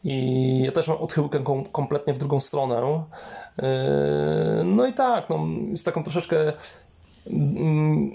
I 0.03 0.61
ja 0.65 0.71
też 0.71 0.87
mam 0.87 0.97
odchyłkę 0.97 1.39
kom 1.39 1.65
kompletnie 1.65 2.13
w 2.13 2.17
drugą 2.17 2.39
stronę. 2.39 3.03
Yy, 3.57 3.63
no 4.65 4.87
i 4.87 4.93
tak, 4.93 5.29
no, 5.29 5.45
z 5.75 5.83
taką 5.83 6.03
troszeczkę 6.03 6.53
mm, 7.27 8.11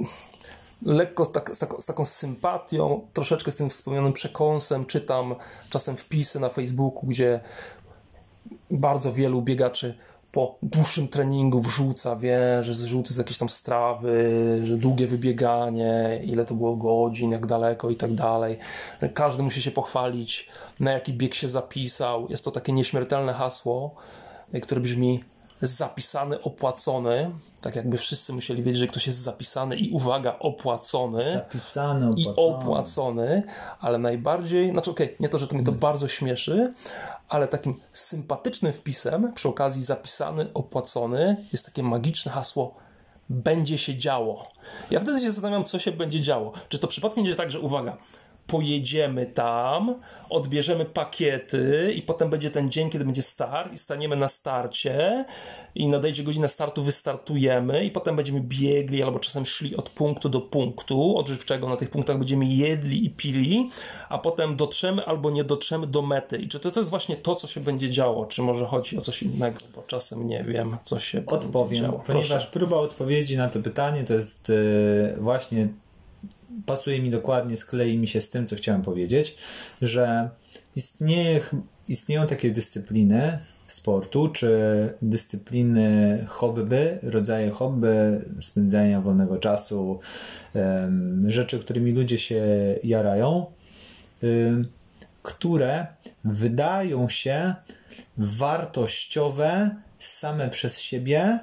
lekko 0.84 1.24
z, 1.24 1.32
tak, 1.32 1.56
z, 1.56 1.58
taką, 1.58 1.80
z, 1.80 1.86
taką, 1.86 2.04
sympatią, 2.04 3.06
troszeczkę 3.12 3.50
z 3.50 3.56
tym 3.56 3.70
wspomnianym 3.70 4.12
przekąsem 4.12 4.86
czytam 4.86 5.34
czasem 5.70 5.96
wpisy 5.96 6.40
na 6.40 6.48
Facebooku, 6.48 7.06
gdzie 7.06 7.40
bardzo 8.70 9.12
wielu 9.12 9.42
biegaczy 9.42 9.94
po 10.32 10.58
dłuższym 10.62 11.08
treningu 11.08 11.60
wrzuca, 11.60 12.16
wie, 12.16 12.64
że 12.64 12.74
zrzuty 12.74 13.14
z 13.14 13.16
jakiejś 13.16 13.38
tam 13.38 13.48
strawy, 13.48 14.30
że 14.64 14.76
długie 14.76 15.06
wybieganie, 15.06 16.20
ile 16.24 16.44
to 16.44 16.54
było 16.54 16.76
godzin, 16.76 17.32
jak 17.32 17.46
daleko 17.46 17.90
i 17.90 17.96
tak 17.96 18.14
dalej. 18.14 18.58
Każdy 19.14 19.42
musi 19.42 19.62
się 19.62 19.70
pochwalić, 19.70 20.50
na 20.80 20.92
jaki 20.92 21.12
bieg 21.12 21.34
się 21.34 21.48
zapisał. 21.48 22.26
Jest 22.30 22.44
to 22.44 22.50
takie 22.50 22.72
nieśmiertelne 22.72 23.32
hasło, 23.32 23.94
które 24.62 24.80
brzmi 24.80 25.24
zapisany, 25.62 26.42
opłacony, 26.42 27.30
tak 27.60 27.76
jakby 27.76 27.98
wszyscy 27.98 28.32
musieli 28.32 28.62
wiedzieć, 28.62 28.80
że 28.80 28.86
ktoś 28.86 29.06
jest 29.06 29.18
zapisany 29.18 29.76
i 29.76 29.90
uwaga, 29.90 30.38
opłacony. 30.38 31.32
Zapisany, 31.32 32.08
opłacony. 32.08 32.22
I 32.22 32.34
opłacony, 32.36 33.42
ale 33.80 33.98
najbardziej, 33.98 34.70
znaczy 34.70 34.90
okej, 34.90 35.06
okay, 35.06 35.16
nie 35.20 35.28
to, 35.28 35.38
że 35.38 35.48
to 35.48 35.54
mnie 35.54 35.64
to 35.64 35.70
hmm. 35.70 35.80
bardzo 35.80 36.08
śmieszy, 36.08 36.72
ale 37.28 37.48
takim 37.48 37.80
sympatycznym 37.92 38.72
wpisem, 38.72 39.32
przy 39.32 39.48
okazji 39.48 39.84
zapisany, 39.84 40.46
opłacony, 40.54 41.46
jest 41.52 41.66
takie 41.66 41.82
magiczne 41.82 42.32
hasło 42.32 42.74
będzie 43.30 43.78
się 43.78 43.98
działo. 43.98 44.48
Ja 44.90 45.00
wtedy 45.00 45.20
się 45.20 45.32
zastanawiam, 45.32 45.64
co 45.64 45.78
się 45.78 45.92
będzie 45.92 46.20
działo. 46.20 46.52
Czy 46.68 46.78
to 46.78 46.88
przypadkiem 46.88 47.24
będzie 47.24 47.36
tak, 47.36 47.50
że 47.50 47.60
uwaga, 47.60 47.96
pojedziemy 48.46 49.26
tam, 49.26 49.94
odbierzemy 50.30 50.84
pakiety 50.84 51.92
i 51.96 52.02
potem 52.02 52.30
będzie 52.30 52.50
ten 52.50 52.70
dzień, 52.70 52.90
kiedy 52.90 53.04
będzie 53.04 53.22
start 53.22 53.72
i 53.72 53.78
staniemy 53.78 54.16
na 54.16 54.28
starcie 54.28 55.24
i 55.74 55.88
nadejdzie 55.88 56.22
godzina 56.22 56.48
startu, 56.48 56.82
wystartujemy 56.82 57.84
i 57.84 57.90
potem 57.90 58.16
będziemy 58.16 58.40
biegli 58.40 59.02
albo 59.02 59.20
czasem 59.20 59.46
szli 59.46 59.76
od 59.76 59.90
punktu 59.90 60.28
do 60.28 60.40
punktu 60.40 61.18
odżywczego, 61.18 61.68
na 61.68 61.76
tych 61.76 61.90
punktach 61.90 62.18
będziemy 62.18 62.46
jedli 62.46 63.04
i 63.06 63.10
pili, 63.10 63.70
a 64.08 64.18
potem 64.18 64.56
dotrzemy 64.56 65.06
albo 65.06 65.30
nie 65.30 65.44
dotrzemy 65.44 65.86
do 65.86 66.02
mety. 66.02 66.36
I 66.36 66.48
czy 66.48 66.60
to, 66.60 66.70
to 66.70 66.80
jest 66.80 66.90
właśnie 66.90 67.16
to, 67.16 67.34
co 67.34 67.46
się 67.46 67.60
będzie 67.60 67.90
działo? 67.90 68.26
Czy 68.26 68.42
może 68.42 68.66
chodzi 68.66 68.98
o 68.98 69.00
coś 69.00 69.22
innego? 69.22 69.58
Bo 69.76 69.82
czasem 69.82 70.26
nie 70.26 70.44
wiem, 70.44 70.76
co 70.82 71.00
się 71.00 71.22
Odpowiem, 71.26 71.68
będzie 71.68 71.82
działo. 71.82 72.02
ponieważ 72.06 72.28
Proszę. 72.28 72.50
próba 72.52 72.76
odpowiedzi 72.76 73.36
na 73.36 73.48
to 73.48 73.60
pytanie 73.60 74.04
to 74.04 74.14
jest 74.14 74.48
yy, 74.48 75.16
właśnie 75.20 75.68
pasuje 76.66 77.02
mi 77.02 77.10
dokładnie, 77.10 77.56
sklei 77.56 77.98
mi 77.98 78.08
się 78.08 78.20
z 78.20 78.30
tym, 78.30 78.46
co 78.46 78.56
chciałem 78.56 78.82
powiedzieć, 78.82 79.36
że 79.82 80.30
istnieje, 80.76 81.40
istnieją 81.88 82.26
takie 82.26 82.50
dyscypliny 82.50 83.38
sportu, 83.68 84.28
czy 84.28 84.50
dyscypliny 85.02 86.18
hobby, 86.28 86.98
rodzaje 87.02 87.50
hobby, 87.50 87.88
spędzania 88.40 89.00
wolnego 89.00 89.38
czasu, 89.38 90.00
rzeczy, 91.26 91.58
którymi 91.58 91.92
ludzie 91.92 92.18
się 92.18 92.44
jarają, 92.84 93.46
które 95.22 95.86
wydają 96.24 97.08
się 97.08 97.54
wartościowe 98.16 99.76
same 99.98 100.48
przez 100.48 100.80
siebie, 100.80 101.38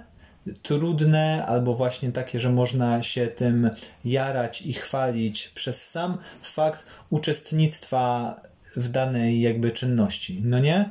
trudne, 0.64 1.46
albo 1.48 1.76
właśnie 1.76 2.12
takie, 2.12 2.40
że 2.40 2.50
można 2.50 3.04
się 3.04 3.28
tym 3.28 3.70
jarać 4.06 4.62
i 4.62 4.74
chwalić 4.74 5.48
przez 5.48 5.90
sam 5.90 6.18
fakt 6.42 6.84
uczestnictwa 7.10 8.36
w 8.76 8.90
danej 8.90 9.42
jakby 9.42 9.72
czynności. 9.72 10.42
No 10.46 10.60
nie? 10.60 10.90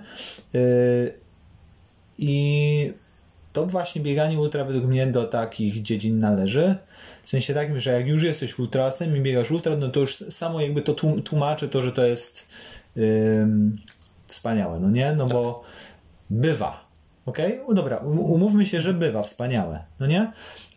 Yy, 0.53 1.15
I 2.19 2.93
to 3.53 3.67
właśnie 3.67 4.03
bieganie 4.03 4.39
ultra 4.39 4.65
według 4.65 4.85
mnie 4.85 5.07
do 5.07 5.25
takich 5.25 5.83
dziedzin 5.83 6.19
należy. 6.19 6.77
W 7.25 7.31
sensie 7.31 7.55
takim, 7.55 7.81
że 7.81 7.93
jak 7.93 8.07
już 8.07 8.23
jesteś 8.23 8.59
ultrasem 8.59 9.17
i 9.17 9.21
biegasz 9.21 9.51
ultra, 9.51 9.77
no 9.77 9.89
to 9.89 10.01
już 10.01 10.17
samo 10.17 10.61
jakby 10.61 10.83
to 10.83 10.95
tłumaczy 11.25 11.69
to, 11.69 11.83
że 11.83 11.93
to 11.93 12.07
jest 12.07 12.49
yy, 12.97 13.47
wspaniałe, 14.27 14.81
no 14.81 14.91
nie? 14.91 15.13
No 15.13 15.25
tak. 15.25 15.33
bo 15.33 15.65
bywa 16.31 16.88
Ok? 17.29 17.39
No 17.69 17.75
dobra, 17.75 17.97
umówmy 18.07 18.67
się, 18.67 18.81
że 18.81 18.95
bywa 18.95 19.23
wspaniałe, 19.23 19.85
no 20.01 20.07
nie? 20.07 20.33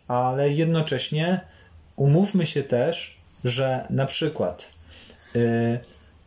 Ale 0.08 0.50
jednocześnie 0.50 1.40
umówmy 1.96 2.46
się 2.46 2.62
też, 2.62 3.16
że 3.44 3.86
na 3.90 4.06
przykład 4.06 4.70
yy, 5.34 5.40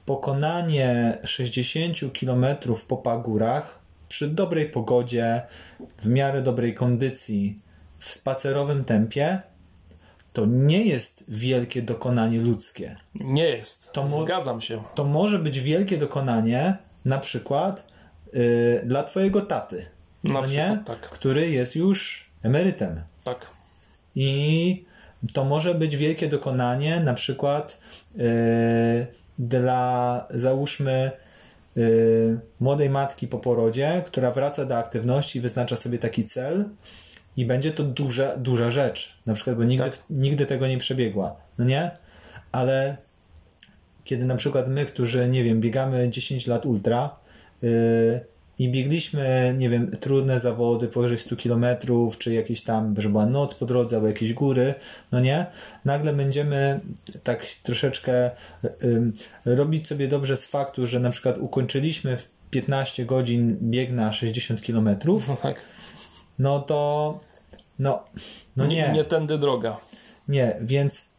pokonanie 0.05 1.17
60 1.23 1.97
km 2.19 2.45
po 2.87 2.97
pagórach 2.97 3.79
przy 4.09 4.27
dobrej 4.27 4.69
pogodzie, 4.69 5.41
w 5.97 6.07
miarę 6.07 6.41
dobrej 6.41 6.73
kondycji, 6.73 7.59
w 7.99 8.05
spacerowym 8.05 8.85
tempie, 8.85 9.41
to 10.33 10.45
nie 10.45 10.85
jest 10.85 11.23
wielkie 11.27 11.81
dokonanie 11.81 12.41
ludzkie. 12.41 12.95
Nie 13.15 13.43
jest. 13.43 13.91
To 13.91 14.07
Zgadzam 14.23 14.61
się. 14.61 14.83
To 14.95 15.03
może 15.03 15.39
być 15.39 15.59
wielkie 15.59 15.97
dokonanie, 15.97 16.77
na 17.05 17.17
przykład 17.17 17.87
yy, 18.33 18.81
dla 18.85 19.03
Twojego 19.03 19.41
taty 19.41 19.94
no 20.33 20.45
nie? 20.45 20.83
Tak. 20.85 20.99
który 20.99 21.49
jest 21.49 21.75
już 21.75 22.29
emerytem. 22.43 23.01
Tak. 23.23 23.49
I 24.15 24.85
to 25.33 25.45
może 25.45 25.75
być 25.75 25.97
wielkie 25.97 26.27
dokonanie, 26.27 26.99
na 26.99 27.13
przykład 27.13 27.81
yy, 28.15 28.25
dla 29.39 30.27
załóżmy 30.29 31.11
yy, 31.75 32.39
młodej 32.59 32.89
matki 32.89 33.27
po 33.27 33.39
porodzie, 33.39 34.03
która 34.05 34.31
wraca 34.31 34.65
do 34.65 34.77
aktywności 34.77 35.39
i 35.39 35.41
wyznacza 35.41 35.75
sobie 35.75 35.97
taki 35.97 36.23
cel 36.23 36.65
i 37.37 37.45
będzie 37.45 37.71
to 37.71 37.83
duża, 37.83 38.37
duża 38.37 38.71
rzecz, 38.71 39.17
na 39.25 39.33
przykład, 39.33 39.55
bo 39.55 39.63
nigdy, 39.63 39.85
tak. 39.89 40.03
nigdy 40.09 40.45
tego 40.45 40.67
nie 40.67 40.77
przebiegła, 40.77 41.35
no 41.57 41.65
nie? 41.65 41.91
Ale 42.51 42.97
kiedy 44.03 44.25
na 44.25 44.35
przykład 44.35 44.67
my, 44.67 44.85
którzy, 44.85 45.29
nie 45.29 45.43
wiem, 45.43 45.61
biegamy 45.61 46.09
10 46.09 46.47
lat 46.47 46.65
ultra, 46.65 47.15
yy, 47.61 48.25
i 48.59 48.69
biegliśmy, 48.69 49.55
nie 49.57 49.69
wiem, 49.69 49.91
trudne 49.99 50.39
zawody 50.39 50.87
powyżej 50.87 51.17
100 51.17 51.35
km, 51.35 51.65
czy 52.19 52.33
jakieś 52.33 52.61
tam, 52.61 53.01
że 53.01 53.09
była 53.09 53.25
noc 53.25 53.55
po 53.55 53.65
drodze, 53.65 53.95
albo 53.95 54.07
jakieś 54.07 54.33
góry, 54.33 54.73
no 55.11 55.19
nie? 55.19 55.45
Nagle 55.85 56.13
będziemy 56.13 56.79
tak 57.23 57.45
troszeczkę 57.63 58.31
y, 58.63 59.11
robić 59.45 59.87
sobie 59.87 60.07
dobrze 60.07 60.37
z 60.37 60.47
faktu, 60.47 60.87
że 60.87 60.99
na 60.99 61.09
przykład 61.09 61.37
ukończyliśmy 61.37 62.17
w 62.17 62.31
15 62.49 63.05
godzin 63.05 63.57
bieg 63.61 63.91
na 63.91 64.11
60 64.11 64.61
km. 64.61 64.89
No 65.27 65.37
tak. 65.41 65.61
No 66.39 66.59
to, 66.59 67.19
no, 67.79 68.03
no 68.55 68.65
nie. 68.65 68.75
Nie, 68.75 68.91
nie 68.93 69.03
tędy 69.03 69.37
droga. 69.37 69.77
Nie, 70.27 70.57
więc 70.61 71.09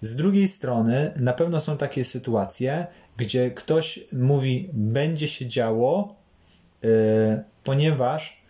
z 0.00 0.16
drugiej 0.16 0.48
strony 0.48 1.12
na 1.16 1.32
pewno 1.32 1.60
są 1.60 1.76
takie 1.76 2.04
sytuacje, 2.04 2.86
gdzie 3.16 3.50
ktoś 3.50 4.00
mówi, 4.12 4.70
będzie 4.72 5.28
się 5.28 5.46
działo, 5.46 6.21
Y, 6.21 6.21
ponieważ 7.64 8.42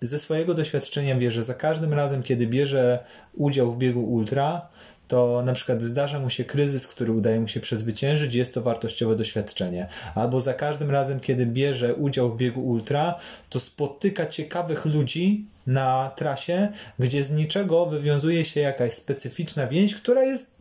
ze 0.00 0.18
swojego 0.18 0.54
doświadczenia 0.54 1.16
wie, 1.16 1.30
że 1.30 1.42
za 1.42 1.54
każdym 1.54 1.94
razem, 1.94 2.22
kiedy 2.22 2.46
bierze 2.46 3.04
udział 3.34 3.72
w 3.72 3.78
biegu 3.78 4.04
ultra, 4.12 4.68
to 5.08 5.42
na 5.44 5.52
przykład 5.52 5.82
zdarza 5.82 6.18
mu 6.18 6.30
się 6.30 6.44
kryzys, 6.44 6.86
który 6.86 7.12
udaje 7.12 7.40
mu 7.40 7.48
się 7.48 7.60
przezwyciężyć, 7.60 8.34
jest 8.34 8.54
to 8.54 8.62
wartościowe 8.62 9.16
doświadczenie. 9.16 9.88
Albo 10.14 10.40
za 10.40 10.54
każdym 10.54 10.90
razem, 10.90 11.20
kiedy 11.20 11.46
bierze 11.46 11.94
udział 11.94 12.30
w 12.30 12.36
biegu 12.36 12.60
ultra, 12.60 13.18
to 13.50 13.60
spotyka 13.60 14.26
ciekawych 14.26 14.84
ludzi 14.84 15.46
na 15.66 16.12
trasie, 16.16 16.68
gdzie 16.98 17.24
z 17.24 17.30
niczego 17.30 17.86
wywiązuje 17.86 18.44
się 18.44 18.60
jakaś 18.60 18.92
specyficzna 18.92 19.66
więź, 19.66 19.94
która 19.94 20.22
jest 20.22 20.56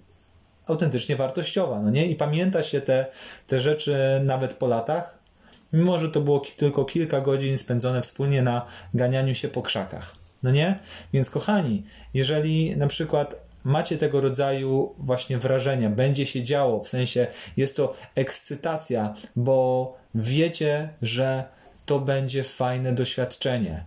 autentycznie 0.67 1.15
wartościowa, 1.15 1.79
no 1.79 1.89
nie? 1.89 2.05
I 2.05 2.15
pamięta 2.15 2.63
się 2.63 2.81
te, 2.81 3.05
te 3.47 3.59
rzeczy 3.59 3.95
nawet 4.23 4.53
po 4.53 4.67
latach, 4.67 5.20
mimo 5.73 5.99
że 5.99 6.09
to 6.09 6.21
było 6.21 6.39
tylko 6.57 6.85
kilka 6.85 7.21
godzin 7.21 7.57
spędzone 7.57 8.01
wspólnie 8.01 8.41
na 8.41 8.65
ganianiu 8.93 9.35
się 9.35 9.47
po 9.47 9.61
krzakach. 9.61 10.15
No 10.43 10.51
nie? 10.51 10.79
Więc 11.13 11.29
kochani, 11.29 11.83
jeżeli 12.13 12.77
na 12.77 12.87
przykład 12.87 13.35
macie 13.63 13.97
tego 13.97 14.21
rodzaju 14.21 14.95
właśnie 14.97 15.37
wrażenia, 15.37 15.89
będzie 15.89 16.25
się 16.25 16.43
działo, 16.43 16.83
w 16.83 16.87
sensie 16.87 17.27
jest 17.57 17.77
to 17.77 17.93
ekscytacja, 18.15 19.13
bo 19.35 19.97
wiecie, 20.15 20.89
że 21.01 21.43
to 21.85 21.99
będzie 21.99 22.43
fajne 22.43 22.93
doświadczenie 22.93 23.85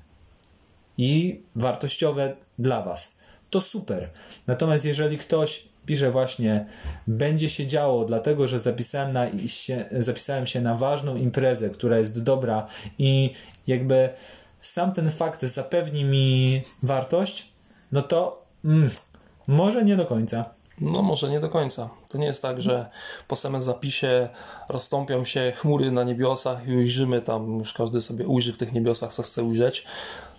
i 0.98 1.42
wartościowe 1.56 2.36
dla 2.58 2.82
Was. 2.82 3.18
To 3.50 3.60
super. 3.60 4.10
Natomiast 4.46 4.84
jeżeli 4.84 5.18
ktoś 5.18 5.68
pisze 5.86 6.10
właśnie, 6.10 6.66
będzie 7.06 7.48
się 7.48 7.66
działo, 7.66 8.04
dlatego 8.04 8.48
że 8.48 8.58
zapisałem, 8.58 9.12
na, 9.12 9.26
się, 9.46 9.84
zapisałem 9.90 10.46
się 10.46 10.60
na 10.60 10.74
ważną 10.74 11.16
imprezę, 11.16 11.70
która 11.70 11.98
jest 11.98 12.22
dobra 12.22 12.66
i 12.98 13.30
jakby 13.66 14.08
sam 14.60 14.92
ten 14.92 15.10
fakt 15.10 15.42
zapewni 15.42 16.04
mi 16.04 16.62
wartość, 16.82 17.52
no 17.92 18.02
to 18.02 18.44
mm, 18.64 18.90
może 19.46 19.84
nie 19.84 19.96
do 19.96 20.06
końca. 20.06 20.44
No 20.80 21.02
może 21.02 21.30
nie 21.30 21.40
do 21.40 21.48
końca. 21.48 21.90
To 22.10 22.18
nie 22.18 22.26
jest 22.26 22.42
tak, 22.42 22.60
że 22.60 22.90
po 23.28 23.36
samym 23.36 23.60
zapisie 23.60 24.28
rozstąpią 24.68 25.24
się 25.24 25.52
chmury 25.56 25.90
na 25.90 26.04
niebiosach 26.04 26.68
i 26.68 26.76
ujrzymy 26.76 27.20
tam, 27.20 27.58
już 27.58 27.72
każdy 27.72 28.02
sobie 28.02 28.26
ujrzy 28.26 28.52
w 28.52 28.56
tych 28.56 28.72
niebiosach, 28.72 29.12
co 29.12 29.22
chce 29.22 29.42
ujrzeć 29.42 29.86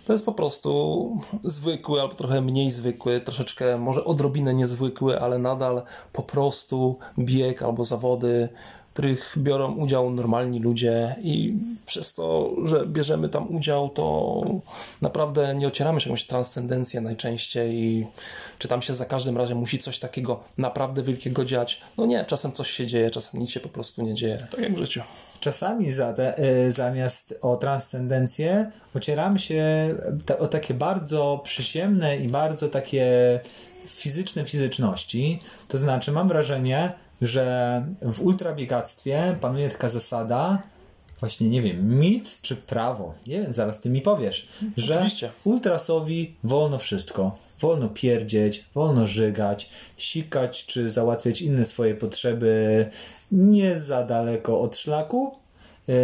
To 0.06 0.12
jest 0.12 0.26
po 0.26 0.32
prostu 0.32 1.20
zwykły 1.44 2.00
albo 2.00 2.14
trochę 2.14 2.40
mniej 2.40 2.70
zwykły, 2.70 3.20
troszeczkę 3.20 3.78
może 3.78 4.04
odrobinę 4.04 4.54
niezwykły, 4.54 5.20
ale 5.20 5.38
nadal 5.38 5.82
po 6.12 6.22
prostu 6.22 6.98
bieg 7.18 7.62
albo 7.62 7.84
zawody, 7.84 8.48
których 8.96 9.34
biorą 9.38 9.74
udział 9.74 10.10
normalni 10.10 10.60
ludzie 10.60 11.16
i 11.22 11.54
przez 11.86 12.14
to, 12.14 12.50
że 12.64 12.86
bierzemy 12.86 13.28
tam 13.28 13.56
udział, 13.56 13.88
to 13.88 14.44
naprawdę 15.02 15.54
nie 15.54 15.66
ocieramy 15.66 16.00
się 16.00 16.10
jakąś 16.10 16.26
transcendencję 16.26 17.00
najczęściej 17.00 17.74
i 17.74 18.06
czy 18.58 18.68
tam 18.68 18.82
się 18.82 18.94
za 18.94 19.04
każdym 19.04 19.36
razem 19.36 19.58
musi 19.58 19.78
coś 19.78 19.98
takiego 19.98 20.40
naprawdę 20.58 21.02
wielkiego 21.02 21.44
dziać. 21.44 21.80
No 21.98 22.06
nie, 22.06 22.24
czasem 22.24 22.52
coś 22.52 22.70
się 22.70 22.86
dzieje, 22.86 23.10
czasem 23.10 23.40
nic 23.40 23.50
się 23.50 23.60
po 23.60 23.68
prostu 23.68 24.02
nie 24.02 24.14
dzieje. 24.14 24.38
Tak 24.50 24.60
jak 24.60 24.74
w 24.74 24.78
życiu. 24.78 25.00
Czasami 25.40 25.92
za 25.92 26.12
te, 26.12 26.44
y, 26.66 26.72
zamiast 26.72 27.38
o 27.42 27.56
transcendencję 27.56 28.70
ocieramy 28.94 29.38
się 29.38 29.94
ta, 30.26 30.38
o 30.38 30.48
takie 30.48 30.74
bardzo 30.74 31.40
przyziemne 31.44 32.16
i 32.16 32.28
bardzo 32.28 32.68
takie 32.68 33.40
fizyczne 33.86 34.44
fizyczności. 34.44 35.40
To 35.68 35.78
znaczy, 35.78 36.12
mam 36.12 36.28
wrażenie, 36.28 36.92
że 37.22 37.86
w 38.02 38.22
ultrabiegactwie 38.22 39.36
panuje 39.40 39.68
taka 39.68 39.88
zasada, 39.88 40.62
właśnie 41.20 41.48
nie 41.48 41.62
wiem, 41.62 41.98
mit 41.98 42.38
czy 42.42 42.56
prawo, 42.56 43.14
nie 43.26 43.42
wiem, 43.42 43.54
zaraz 43.54 43.80
ty 43.80 43.90
mi 43.90 44.00
powiesz, 44.00 44.48
że 44.76 44.94
Oczywiście. 44.94 45.30
ultrasowi 45.44 46.34
wolno 46.44 46.78
wszystko. 46.78 47.38
Wolno 47.60 47.88
pierdzieć, 47.88 48.64
wolno 48.74 49.06
żygać, 49.06 49.70
sikać 49.96 50.66
czy 50.66 50.90
załatwiać 50.90 51.42
inne 51.42 51.64
swoje 51.64 51.94
potrzeby 51.94 52.86
nie 53.32 53.76
za 53.76 54.02
daleko 54.02 54.60
od 54.60 54.76
szlaku. 54.76 55.36
Yy, 55.88 55.94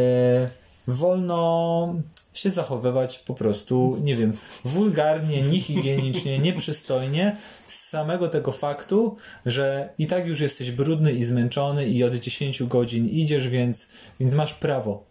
wolno 0.87 1.95
się 2.35 2.51
zachowywać 2.51 3.19
po 3.19 3.35
prostu, 3.35 3.99
nie 4.03 4.17
wiem, 4.17 4.37
wulgarnie, 4.65 5.43
niehigienicznie, 5.43 6.39
nieprzystojnie 6.39 7.37
z 7.69 7.89
samego 7.89 8.29
tego 8.29 8.53
faktu, 8.53 9.17
że 9.47 9.95
i 9.99 10.07
tak 10.07 10.27
już 10.27 10.41
jesteś 10.41 10.71
brudny 10.71 11.13
i 11.13 11.25
zmęczony 11.25 11.87
i 11.87 12.05
od 12.05 12.15
10 12.15 12.63
godzin 12.63 13.09
idziesz, 13.09 13.49
więc, 13.49 13.93
więc 14.21 14.35
masz 14.35 14.55
prawo, 14.55 15.05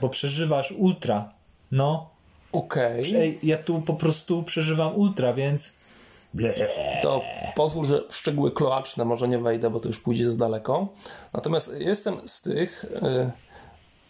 bo 0.00 0.08
przeżywasz 0.08 0.72
ultra. 0.72 1.32
No, 1.70 2.18
Okej. 2.52 3.16
Ej, 3.16 3.38
ja 3.42 3.56
tu 3.56 3.80
po 3.80 3.94
prostu 3.94 4.42
przeżywam 4.42 4.96
ultra, 4.96 5.32
więc. 5.32 5.72
To 7.02 7.22
pozwól, 7.56 7.86
że 7.86 8.02
w 8.08 8.16
szczegóły 8.16 8.50
kloaczne 8.50 9.04
może 9.04 9.28
nie 9.28 9.38
wejdę, 9.38 9.70
bo 9.70 9.80
to 9.80 9.88
już 9.88 9.98
pójdzie 9.98 10.30
za 10.30 10.38
daleko. 10.38 10.88
Natomiast 11.32 11.74
jestem 11.78 12.28
z 12.28 12.42
tych. 12.42 12.84
y, 12.84 13.47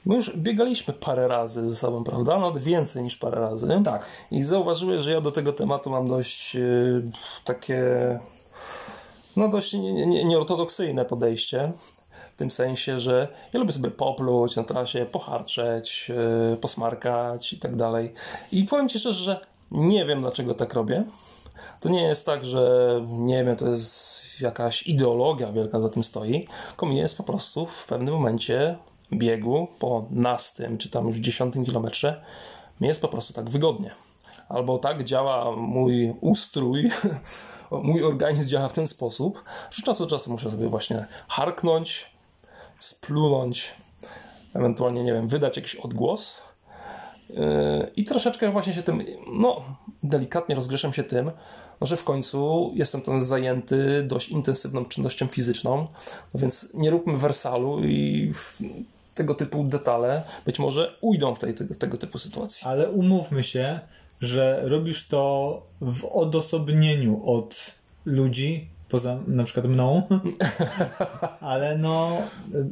My 0.07 0.17
już 0.17 0.37
biegaliśmy 0.37 0.95
parę 0.95 1.29
razy 1.29 1.69
ze 1.69 1.77
sobą, 1.77 2.05
prawda? 2.05 2.39
Nawet 2.39 2.63
więcej 2.63 3.03
niż 3.03 3.17
parę 3.17 3.41
razy. 3.41 3.69
Tak. 3.85 4.05
I 4.31 4.43
zauważyłeś, 4.43 5.03
że 5.03 5.11
ja 5.13 5.21
do 5.21 5.33
tego 5.33 5.53
tematu 5.53 5.91
mam 5.91 6.09
dość 6.09 6.57
y, 6.57 7.03
takie. 7.45 7.83
No, 9.37 9.49
dość 9.49 9.73
nie- 9.75 10.07
nie- 10.07 10.25
nieortodoksyjne 10.25 11.05
podejście. 11.05 11.73
W 12.35 12.39
tym 12.39 12.51
sensie, 12.51 12.99
że 12.99 13.29
ja 13.53 13.61
lubię 13.61 13.73
sobie 13.73 13.91
popluć 13.91 14.57
na 14.57 14.65
trasie, 14.65 15.07
poharczeć, 15.07 16.11
y, 16.53 16.57
posmarkać 16.57 17.53
i 17.53 17.59
tak 17.59 17.77
dalej. 17.77 18.15
I 18.53 18.65
powiem 18.65 18.89
Ci 18.89 18.99
szczerze, 18.99 19.25
że 19.25 19.41
nie 19.71 20.05
wiem 20.05 20.21
dlaczego 20.21 20.55
tak 20.55 20.75
robię. 20.75 21.05
To 21.81 21.89
nie 21.89 22.03
jest 22.03 22.27
tak, 22.27 22.45
że 22.45 22.91
nie 23.09 23.45
wiem, 23.45 23.57
to 23.57 23.69
jest 23.69 24.41
jakaś 24.41 24.87
ideologia 24.87 25.53
wielka 25.53 25.81
za 25.81 25.89
tym 25.89 26.05
stoi. 26.05 26.49
Tylko 26.69 26.87
mi 26.87 26.97
jest 26.97 27.17
po 27.17 27.23
prostu 27.23 27.67
w 27.67 27.87
pewnym 27.87 28.15
momencie 28.15 28.79
biegu 29.13 29.69
po 29.79 30.07
nastym, 30.11 30.79
czy 30.79 30.91
tam 30.91 31.07
już 31.07 31.17
dziesiątym 31.17 31.65
kilometrze, 31.65 32.23
jest 32.81 33.03
po 33.03 33.09
prostu 33.09 33.33
tak 33.33 33.51
wygodnie. 33.51 33.91
Albo 34.49 34.79
tak 34.79 35.05
działa 35.05 35.57
mój 35.57 36.15
ustrój, 36.21 36.91
mój 37.71 38.05
organizm 38.05 38.49
działa 38.49 38.69
w 38.69 38.73
ten 38.73 38.89
sposób, 38.89 39.45
że 39.71 39.83
czasu 39.83 40.05
do 40.05 40.11
czasu 40.11 40.31
muszę 40.31 40.51
sobie 40.51 40.69
właśnie 40.69 41.07
harknąć, 41.29 42.11
splunąć, 42.79 43.75
ewentualnie, 44.55 45.05
nie 45.05 45.13
wiem, 45.13 45.29
wydać 45.29 45.57
jakiś 45.57 45.77
odgłos. 45.77 46.41
Yy, 47.31 47.37
I 47.97 48.05
troszeczkę 48.05 48.51
właśnie 48.51 48.75
się 48.75 48.83
tym, 48.83 49.05
no, 49.33 49.63
delikatnie 50.03 50.55
rozgrzeszam 50.55 50.93
się 50.93 51.05
tym, 51.05 51.31
no, 51.81 51.87
że 51.87 51.97
w 51.97 52.05
końcu 52.05 52.73
jestem 52.75 53.01
tam 53.01 53.21
zajęty 53.21 54.03
dość 54.03 54.29
intensywną 54.29 54.85
czynnością 54.85 55.27
fizyczną, 55.27 55.87
no 56.35 56.41
więc 56.41 56.75
nie 56.75 56.91
róbmy 56.91 57.17
wersalu 57.17 57.85
i 57.85 58.33
tego 59.19 59.35
typu 59.35 59.65
detale 59.65 60.23
być 60.47 60.59
może 60.59 60.95
ujdą 61.01 61.35
w 61.35 61.39
tej, 61.39 61.55
tego, 61.55 61.75
tego 61.75 61.97
typu 61.97 62.19
sytuacji. 62.19 62.67
Ale 62.67 62.91
umówmy 62.91 63.43
się, 63.43 63.81
że 64.21 64.61
robisz 64.65 65.09
to 65.09 65.63
w 65.81 66.05
odosobnieniu 66.05 67.27
od 67.27 67.75
ludzi, 68.05 68.69
poza 68.89 69.19
na 69.27 69.45
przykład 69.45 69.67
mną. 69.67 70.03
Ale 71.41 71.79
no. 71.79 72.19
y, 72.55 72.67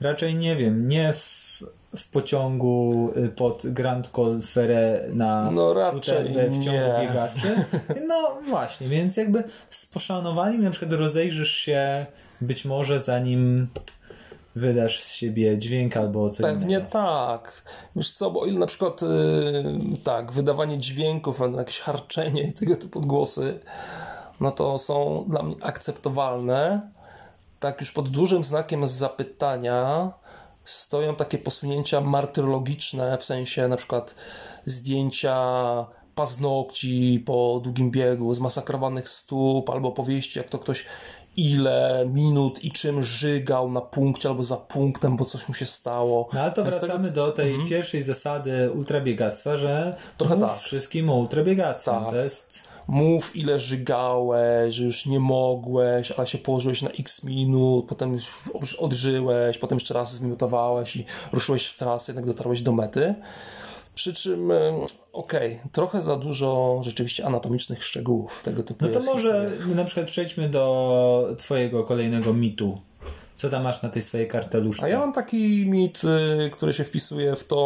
Raczej 0.00 0.34
nie 0.34 0.56
wiem, 0.56 0.88
nie 0.88 1.12
w, 1.12 1.62
w 1.96 2.10
pociągu 2.10 3.10
y, 3.16 3.28
pod 3.28 3.62
Grand 3.64 4.08
Col 4.08 4.42
Ferret 4.42 5.14
na 5.14 5.50
No 5.50 5.74
raczej 5.74 6.24
UTMB 6.24 6.50
w 6.50 6.64
ciągu 6.64 6.80
nie. 6.80 7.06
biegaczy. 7.06 7.64
No 8.08 8.38
właśnie, 8.48 8.88
więc 8.88 9.16
jakby 9.16 9.44
z 9.70 9.86
poszanowaniem 9.86 10.62
na 10.62 10.70
przykład 10.70 10.92
rozejrzysz 10.92 11.54
się 11.54 12.06
być 12.40 12.64
może 12.64 13.00
zanim 13.00 13.68
wydasz 14.54 15.02
z 15.02 15.12
siebie 15.12 15.58
dźwięk 15.58 15.96
albo 15.96 16.30
co 16.30 16.42
Pewnie 16.42 16.80
tak. 16.80 17.62
Wiesz 17.96 18.12
co, 18.12 18.30
bo 18.30 18.40
o 18.40 18.46
ile 18.46 18.58
na 18.58 18.66
przykład 18.66 19.02
yy, 19.02 19.08
tak, 20.04 20.32
wydawanie 20.32 20.78
dźwięków, 20.78 21.40
jakieś 21.56 21.78
harczenie 21.78 22.42
i 22.42 22.52
tego 22.52 22.76
typu 22.76 23.00
głosy, 23.00 23.58
no 24.40 24.50
to 24.50 24.78
są 24.78 25.24
dla 25.28 25.42
mnie 25.42 25.56
akceptowalne. 25.60 26.90
Tak 27.60 27.80
już 27.80 27.92
pod 27.92 28.08
dużym 28.08 28.44
znakiem 28.44 28.86
zapytania 28.86 30.12
stoją 30.64 31.16
takie 31.16 31.38
posunięcia 31.38 32.00
martyrologiczne, 32.00 33.18
w 33.18 33.24
sensie 33.24 33.68
na 33.68 33.76
przykład 33.76 34.14
zdjęcia 34.66 35.36
paznokci 36.14 37.22
po 37.26 37.60
długim 37.64 37.90
biegu, 37.90 38.34
zmasakrowanych 38.34 39.08
stóp, 39.08 39.70
albo 39.70 39.88
opowieści, 39.88 40.38
jak 40.38 40.48
to 40.48 40.58
ktoś 40.58 40.86
ile 41.36 42.06
minut 42.12 42.64
i 42.64 42.72
czym 42.72 43.02
żygał 43.04 43.70
na 43.70 43.80
punkcie 43.80 44.28
albo 44.28 44.44
za 44.44 44.56
punktem, 44.56 45.16
bo 45.16 45.24
coś 45.24 45.48
mu 45.48 45.54
się 45.54 45.66
stało. 45.66 46.28
No 46.32 46.40
ale 46.40 46.52
to 46.52 46.64
Więc 46.64 46.76
wracamy 46.76 47.10
do 47.10 47.32
tej 47.32 47.64
pierwszej 47.68 48.02
zasady 48.02 48.70
ultrabiegactwa, 48.74 49.56
że. 49.56 49.96
Trochę 50.18 50.36
mów 50.36 50.50
tak. 50.50 50.60
wszystkim 50.60 51.10
o 51.10 51.14
ultrabiegactwie. 51.14 51.90
Tak. 51.90 52.10
To 52.10 52.16
jest 52.16 52.72
Mów 52.88 53.36
ile 53.36 53.58
żygałeś, 53.58 54.74
że 54.74 54.84
już 54.84 55.06
nie 55.06 55.20
mogłeś, 55.20 56.12
ale 56.12 56.26
się 56.26 56.38
położyłeś 56.38 56.82
na 56.82 56.90
x 56.90 57.24
minut, 57.24 57.86
potem 57.88 58.12
już 58.12 58.32
już 58.60 58.74
odżyłeś, 58.74 59.58
potem 59.58 59.76
jeszcze 59.76 59.94
raz 59.94 60.14
zmiutowałeś 60.14 60.96
i 60.96 61.04
ruszyłeś 61.32 61.66
w 61.66 61.78
trasę, 61.78 62.12
jednak 62.12 62.26
dotarłeś 62.26 62.62
do 62.62 62.72
mety. 62.72 63.14
Przy 63.94 64.14
czym, 64.14 64.50
em, 64.50 64.74
okej, 65.12 65.60
trochę 65.72 66.02
za 66.02 66.16
dużo 66.16 66.80
rzeczywiście 66.84 67.26
anatomicznych 67.26 67.84
szczegółów 67.84 68.42
tego 68.44 68.62
typu 68.62 68.84
No 68.84 68.90
to 68.90 69.00
może 69.00 69.50
historia. 69.50 69.76
na 69.76 69.84
przykład 69.84 70.06
przejdźmy 70.06 70.48
do 70.48 71.34
twojego 71.38 71.84
kolejnego 71.84 72.34
mitu. 72.34 72.78
Co 73.42 73.48
tam 73.50 73.62
masz 73.62 73.82
na 73.82 73.88
tej 73.88 74.02
swojej 74.02 74.28
karteluszce? 74.28 74.84
A 74.84 74.88
ja 74.88 74.98
mam 74.98 75.12
taki 75.12 75.66
mit, 75.66 76.00
y, 76.46 76.50
który 76.50 76.72
się 76.74 76.84
wpisuje 76.84 77.36
w 77.36 77.44
to, 77.44 77.56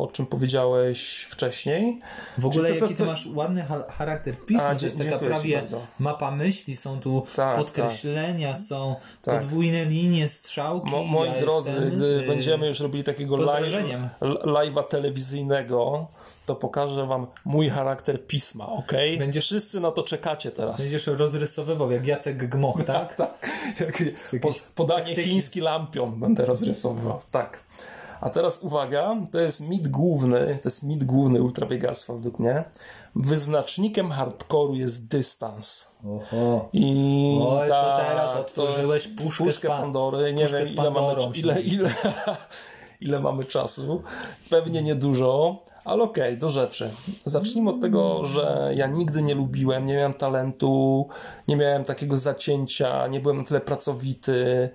o 0.00 0.08
czym 0.12 0.26
powiedziałeś 0.26 1.26
wcześniej. 1.30 2.00
W 2.38 2.46
ogóle 2.46 2.68
jaki 2.74 2.80
to- 2.80 2.88
ty 2.88 3.04
masz 3.04 3.26
ładny 3.26 3.62
ha- 3.62 3.84
charakter 3.90 4.34
pisma, 4.46 4.64
A, 4.68 4.74
to 4.74 4.84
jest 4.84 4.98
taka 4.98 5.18
prawie 5.18 5.56
bardzo. 5.56 5.80
mapa 5.98 6.30
myśli, 6.30 6.76
są 6.76 7.00
tu 7.00 7.26
Tak, 7.36 7.56
podkreślenia, 7.58 8.56
są 8.56 8.96
Tak. 9.22 9.34
podwójne 9.40 9.84
linie, 9.84 10.28
strzałki. 10.28 10.90
Mo, 10.90 11.02
moi 11.04 11.28
ja 11.28 11.40
drodzy, 11.40 11.72
gdy 11.96 12.06
y, 12.06 12.26
będziemy 12.26 12.68
już 12.68 12.80
robili 12.80 13.04
takiego 13.04 13.36
live, 13.36 13.72
live'a 14.44 14.84
telewizyjnego, 14.84 16.06
to 16.48 16.56
pokażę 16.56 17.06
wam 17.06 17.26
mój 17.44 17.68
charakter 17.68 18.26
pisma, 18.26 18.66
ok? 18.68 18.92
Będziesz- 19.18 19.44
Wszyscy 19.44 19.80
na 19.80 19.90
to 19.90 20.02
czekacie 20.02 20.50
teraz. 20.50 20.80
Będziesz 20.80 21.06
rozrysowywał 21.06 21.90
jak 21.90 22.06
Jacek 22.06 22.48
Gmoch, 22.48 22.82
tak? 22.84 23.14
Tak, 23.14 23.48
jak 23.80 24.02
po, 24.40 24.48
podanie 24.74 25.06
taktyki. 25.06 25.30
chiński 25.30 25.60
lampion 25.60 26.20
będę 26.20 26.46
rozrysowywał. 26.46 27.20
Tak. 27.30 27.62
A 28.20 28.30
teraz 28.30 28.62
uwaga, 28.62 29.16
to 29.32 29.38
jest 29.38 29.60
mit 29.60 29.88
główny, 29.88 30.58
to 30.62 30.68
jest 30.68 30.82
mit 30.82 31.04
główny 31.04 31.42
ultrabiegactwa 31.42 32.12
według 32.14 32.38
mnie. 32.38 32.64
Wyznacznikiem 33.14 34.10
hardkoru 34.10 34.74
jest 34.74 35.08
dystans. 35.08 35.88
Oho. 36.04 36.68
I 36.72 37.38
Oj, 37.42 37.68
to 37.68 37.74
tak, 37.96 38.06
teraz 38.08 38.32
to 38.32 38.40
otworzyłeś 38.40 39.08
puszkę 39.08 39.44
puszkę 39.44 39.68
Pandory. 39.68 40.32
Nie 40.34 40.42
puszkę 40.42 40.64
wiem, 40.64 40.74
ile 40.74 40.90
mamy, 40.90 41.14
ile, 41.34 41.60
ile, 41.60 41.94
ile 43.00 43.20
mamy 43.20 43.44
czasu. 43.44 44.02
Pewnie 44.50 44.82
niedużo, 44.82 45.58
ale 45.84 46.02
okej, 46.02 46.24
okay, 46.24 46.36
do 46.36 46.48
rzeczy. 46.48 46.90
Zacznijmy 47.24 47.70
od 47.70 47.80
tego, 47.80 48.26
że 48.26 48.72
ja 48.74 48.86
nigdy 48.86 49.22
nie 49.22 49.34
lubiłem, 49.34 49.86
nie 49.86 49.94
miałem 49.94 50.14
talentu, 50.14 51.08
nie 51.48 51.56
miałem 51.56 51.84
takiego 51.84 52.16
zacięcia, 52.16 53.06
nie 53.06 53.20
byłem 53.20 53.38
na 53.38 53.44
tyle 53.44 53.60
pracowity, 53.60 54.70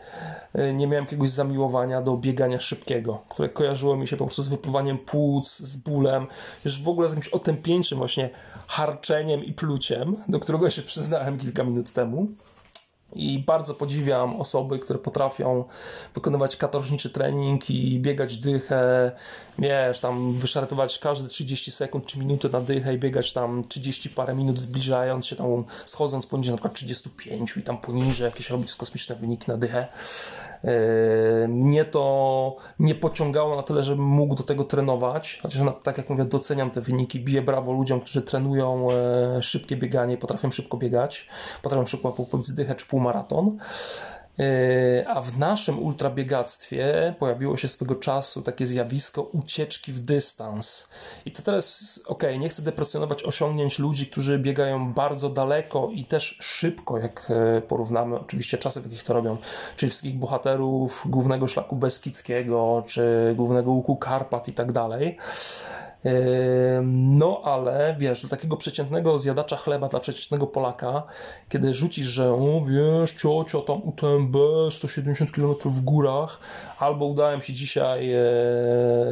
y, 0.56 0.74
nie 0.74 0.88
miałem 0.88 1.06
jakiegoś 1.06 1.30
zamiłowania 1.30 2.02
do 2.02 2.18
biegania 2.18 2.60
szybkiego, 2.60 3.22
które 3.30 3.50
kojarzyło 3.50 3.96
mi 3.96 4.08
się 4.08 4.18
po 4.18 4.26
prostu 4.26 4.42
z 4.42 4.48
wypływaniem 4.48 4.98
płuc, 4.98 5.58
z 5.60 5.76
bólem, 5.76 6.28
już 6.66 6.84
w 6.84 6.90
ogóle 6.90 7.10
z 7.10 7.12
jakimś 7.12 7.28
otępieńczym 7.28 7.98
właśnie 7.98 8.30
harczeniem 8.68 9.44
i 9.44 9.54
pluciem, 9.54 10.16
do 10.28 10.40
którego 10.40 10.70
się 10.70 10.82
przyznałem 10.82 11.38
kilka 11.38 11.64
minut 11.64 11.92
temu. 11.92 12.28
I 13.16 13.44
bardzo 13.48 13.74
podziwiam 13.74 14.42
osoby, 14.42 14.80
które 14.80 15.00
potrafią 15.00 15.64
wykonywać 16.14 16.56
katorżniczy 16.56 17.10
trening 17.10 17.70
i 17.70 18.00
biegać 18.00 18.38
dychę, 18.38 19.12
wiesz, 19.60 20.00
tam 20.00 20.34
wyszarpywać 20.34 21.00
każde 21.00 21.30
30 21.30 21.72
sekund 21.72 22.06
czy 22.06 22.20
minuty 22.20 22.50
na 22.50 22.62
dychę 22.62 22.94
i 22.94 22.98
biegać 22.98 23.34
tam 23.34 23.64
30 23.68 24.10
parę 24.10 24.36
minut 24.36 24.60
zbliżając 24.60 25.26
się 25.26 25.36
tam, 25.36 25.64
schodząc 25.86 26.26
poniżej 26.28 26.52
na 26.52 26.58
przykład 26.58 26.74
35 26.74 27.58
i 27.58 27.64
tam 27.64 27.78
poniżej 27.78 28.26
jakieś 28.26 28.50
robić 28.50 28.76
kosmiczne 28.76 29.16
wyniki 29.16 29.52
na 29.52 29.58
dychę. 29.58 29.88
Yy, 30.64 31.48
mnie 31.48 31.86
to 31.86 32.56
nie 32.80 32.96
pociągało 32.96 33.56
na 33.56 33.64
tyle, 33.64 33.84
żebym 33.84 34.06
mógł 34.06 34.36
do 34.36 34.44
tego 34.44 34.64
trenować. 34.64 35.40
Chociaż 35.42 35.62
tak 35.84 35.98
jak 35.98 36.10
mówię, 36.10 36.26
doceniam 36.26 36.72
te 36.72 36.82
wyniki, 36.82 37.20
biję 37.20 37.42
brawo 37.42 37.72
ludziom, 37.72 38.02
którzy 38.02 38.22
trenują 38.22 38.88
e, 38.92 39.44
szybkie 39.44 39.76
bieganie, 39.78 40.18
potrafią 40.18 40.52
szybko 40.52 40.78
biegać, 40.78 41.30
potrafią 41.62 41.86
szybko 41.86 42.12
pobić 42.12 42.52
dychę 42.52 42.76
czy 42.76 42.86
półmaraton. 43.04 43.58
Yy, 44.38 45.08
a 45.08 45.22
w 45.22 45.38
naszym 45.38 45.80
ultrabiegactwie 45.80 47.16
pojawiło 47.20 47.58
się 47.58 47.68
swego 47.68 47.96
czasu 47.96 48.42
takie 48.42 48.68
zjawisko 48.68 49.22
ucieczki 49.22 49.92
w 49.92 50.00
dystans. 50.00 50.88
I 51.26 51.32
to 51.32 51.42
teraz, 51.42 52.00
ok, 52.06 52.24
nie 52.40 52.50
chcę 52.50 52.62
deprecjonować 52.62 53.24
osiągnięć 53.24 53.80
ludzi, 53.80 54.08
którzy 54.08 54.40
biegają 54.40 54.94
bardzo 54.94 55.30
daleko 55.30 55.90
i 55.94 56.06
też 56.06 56.38
szybko, 56.42 56.98
jak 56.98 57.28
e, 57.30 57.62
porównamy 57.62 58.20
oczywiście 58.20 58.58
czasy, 58.58 58.82
w 58.82 58.84
jakich 58.84 59.04
to 59.04 59.14
robią, 59.14 59.38
czyli 59.76 59.90
wszystkich 59.90 60.16
bohaterów 60.16 61.04
głównego 61.06 61.48
szlaku 61.48 61.76
Beskidzkiego, 61.76 62.84
czy 62.88 63.34
głównego 63.36 63.72
łuku 63.72 63.96
Karpat 63.96 64.48
i 64.48 64.54
tak 64.54 64.72
dalej. 64.72 65.18
No 66.84 67.42
ale 67.44 67.96
wiesz, 68.00 68.22
dla 68.22 68.30
takiego 68.30 68.58
przeciętnego 68.58 69.20
zjadacza 69.20 69.58
chleba, 69.58 69.88
dla 69.88 70.00
przeciętnego 70.00 70.48
Polaka, 70.48 71.04
kiedy 71.50 71.74
rzucisz, 71.74 72.08
że 72.08 72.34
o, 72.34 72.62
wiesz, 72.68 73.12
ciocio, 73.12 73.62
tam 73.62 73.82
UTMB 73.84 74.38
170 74.72 75.32
km 75.32 75.56
w 75.66 75.82
górach, 75.82 76.40
albo 76.80 77.06
udałem 77.06 77.42
się 77.42 77.54
dzisiaj 77.54 78.14
e, 78.14 78.22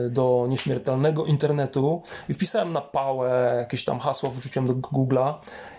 do 0.10 0.45
nieśmiertelnego 0.49 1.25
internetu 1.25 2.01
i 2.30 2.34
wpisałem 2.34 2.73
na 2.73 2.82
pałę 2.82 3.56
jakieś 3.60 3.86
tam 3.86 3.99
hasło, 3.99 4.32
wrzuciłem 4.32 4.67
do 4.67 4.73
Google'a 4.73 5.34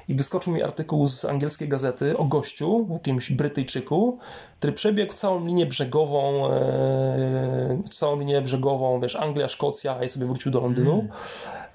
i 0.08 0.14
wyskoczył 0.14 0.52
mi 0.52 0.62
artykuł 0.62 1.08
z 1.08 1.24
angielskiej 1.24 1.68
gazety 1.68 2.18
o 2.18 2.24
gościu, 2.24 2.88
jakimś 2.92 3.32
Brytyjczyku, 3.32 4.18
który 4.58 4.72
przebiegł 4.72 5.12
całą 5.12 5.46
linię 5.46 5.66
brzegową, 5.66 6.50
e, 6.50 7.82
całą 7.90 8.20
linię 8.20 8.40
brzegową, 8.40 9.00
wiesz, 9.00 9.16
Anglia, 9.16 9.48
Szkocja 9.48 10.04
i 10.04 10.08
sobie 10.08 10.26
wrócił 10.26 10.52
do 10.52 10.60
Londynu. 10.60 10.92
Mm. 10.92 11.08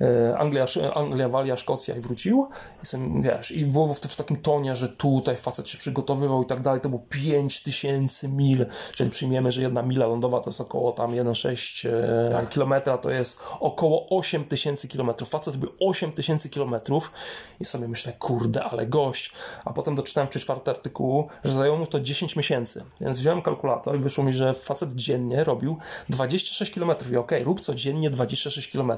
E, 0.02 0.38
Anglia, 0.38 0.66
Anglia, 0.94 1.30
Walia, 1.30 1.58
Szkocja 1.58 1.96
i 1.96 2.00
wrócił. 2.00 2.50
I 2.84 2.86
sobie, 2.86 3.22
wiesz, 3.22 3.52
i 3.52 3.66
było 3.66 3.94
w, 3.94 4.00
w, 4.00 4.16
takim 4.16 4.38
tonie, 4.38 4.76
że 4.76 4.90
tutaj 4.90 5.38
facet 5.38 5.68
się 5.68 5.78
przygotowywał 5.78 6.44
i 6.44 6.46
tak 6.46 6.62
dalej. 6.62 6.82
To 6.82 6.90
było 6.90 7.02
5000 7.10 8.28
mil, 8.28 8.66
czyli 8.94 9.10
przyjmiemy, 9.10 9.52
że 9.52 9.62
jedna 9.62 9.82
mila 9.82 10.08
lądowa 10.08 10.40
to 10.40 10.50
jest 10.50 10.62
około 10.62 10.92
tam 10.92 11.12
1,6 11.12 11.90
e, 11.90 12.30
tak. 12.32 12.50
kilometra, 12.50 12.98
to 12.98 13.10
jest 13.10 13.42
około 13.60 14.06
8000 14.10 14.88
kilometrów. 14.88 15.30
Facet 15.30 15.58
był 15.58 15.70
8000 15.80 16.50
kilometrów 16.50 17.12
i 17.60 17.66
sobie 17.66 17.88
myślę, 17.88 18.14
kurde, 18.20 18.64
ale 18.64 18.88
gość. 18.88 19.32
A 19.66 19.74
potem 19.74 19.96
doczytałem 19.96 20.28
w 20.28 20.32
czwarty 20.32 20.72
artykułu, 20.72 21.28
że 21.46 21.54
zajęło 21.54 21.78
mu 21.78 21.88
to 21.88 22.00
10 22.00 22.36
miesięcy. 22.36 22.84
Więc 23.02 23.20
wziąłem 23.20 23.42
kalkulator 23.42 23.96
i 23.96 24.00
wyszło 24.00 24.24
mi, 24.24 24.34
że 24.34 24.54
facet 24.54 24.96
dziennie 24.96 25.44
robił 25.44 25.78
26 26.10 26.72
km. 26.72 26.92
I 27.12 27.18
okay, 27.18 27.44
rób 27.44 27.62
codziennie 27.62 28.10
26 28.10 28.72
km. 28.72 28.92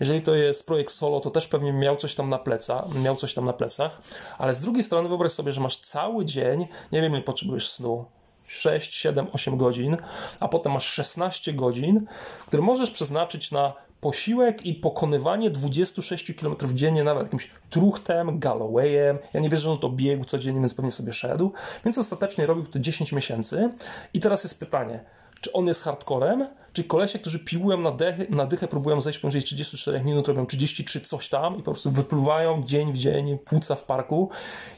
Jeżeli 0.00 0.22
to 0.22 0.34
jest 0.34 0.66
projekt 0.66 0.92
solo, 0.92 1.20
to 1.20 1.30
też 1.30 1.48
pewnie 1.48 1.72
miał 1.72 1.96
coś 1.96 2.14
tam 2.14 2.28
na 2.28 2.38
plecach, 2.38 2.94
miał 2.94 3.16
coś 3.16 3.34
tam 3.34 3.44
na 3.44 3.52
plecach, 3.52 4.00
ale 4.38 4.54
z 4.54 4.60
drugiej 4.60 4.84
strony 4.84 5.08
wyobraź 5.08 5.32
sobie, 5.32 5.52
że 5.52 5.60
masz 5.60 5.76
cały 5.76 6.24
dzień, 6.24 6.66
nie 6.92 7.00
wiem 7.02 7.12
ile 7.12 7.22
potrzebujesz 7.22 7.70
snu, 7.70 8.04
6, 8.46 8.94
7, 8.94 9.26
8 9.32 9.56
godzin, 9.56 9.96
a 10.40 10.48
potem 10.48 10.72
masz 10.72 10.86
16 10.86 11.52
godzin, 11.52 12.06
które 12.46 12.62
możesz 12.62 12.90
przeznaczyć 12.90 13.50
na 13.50 13.72
posiłek 14.00 14.66
i 14.66 14.74
pokonywanie 14.74 15.50
26 15.50 16.32
km 16.34 16.56
dziennie, 16.74 17.04
nawet 17.04 17.22
jakimś 17.22 17.50
truchtem, 17.70 18.38
Gallowayem. 18.38 19.18
Ja 19.34 19.40
nie 19.40 19.48
wierzę, 19.48 19.62
że 19.62 19.70
on 19.70 19.78
to 19.78 19.88
biegł 19.88 20.24
codziennie, 20.24 20.60
więc 20.60 20.74
pewnie 20.74 20.90
sobie 20.90 21.12
szedł. 21.12 21.52
Więc 21.84 21.98
ostatecznie 21.98 22.46
robił 22.46 22.66
to 22.66 22.78
10 22.78 23.12
miesięcy. 23.12 23.70
I 24.14 24.20
teraz 24.20 24.44
jest 24.44 24.60
pytanie, 24.60 25.04
czy 25.40 25.52
on 25.52 25.66
jest 25.66 25.82
hardcorem, 25.82 26.46
czy 26.72 26.84
kolesie, 26.84 27.18
którzy 27.18 27.38
piłują 27.38 27.80
na, 27.80 27.90
dechy, 27.90 28.26
na 28.30 28.46
dychę, 28.46 28.68
próbują 28.68 29.00
zejść 29.00 29.18
poniżej 29.18 29.42
34 29.42 30.00
minut, 30.00 30.28
robią 30.28 30.46
33 30.46 31.00
coś 31.00 31.28
tam 31.28 31.54
i 31.54 31.58
po 31.58 31.72
prostu 31.72 31.90
wypływają 31.90 32.62
dzień 32.64 32.92
w 32.92 32.98
dzień 32.98 33.38
płuca 33.38 33.74
w 33.74 33.84
parku. 33.84 34.30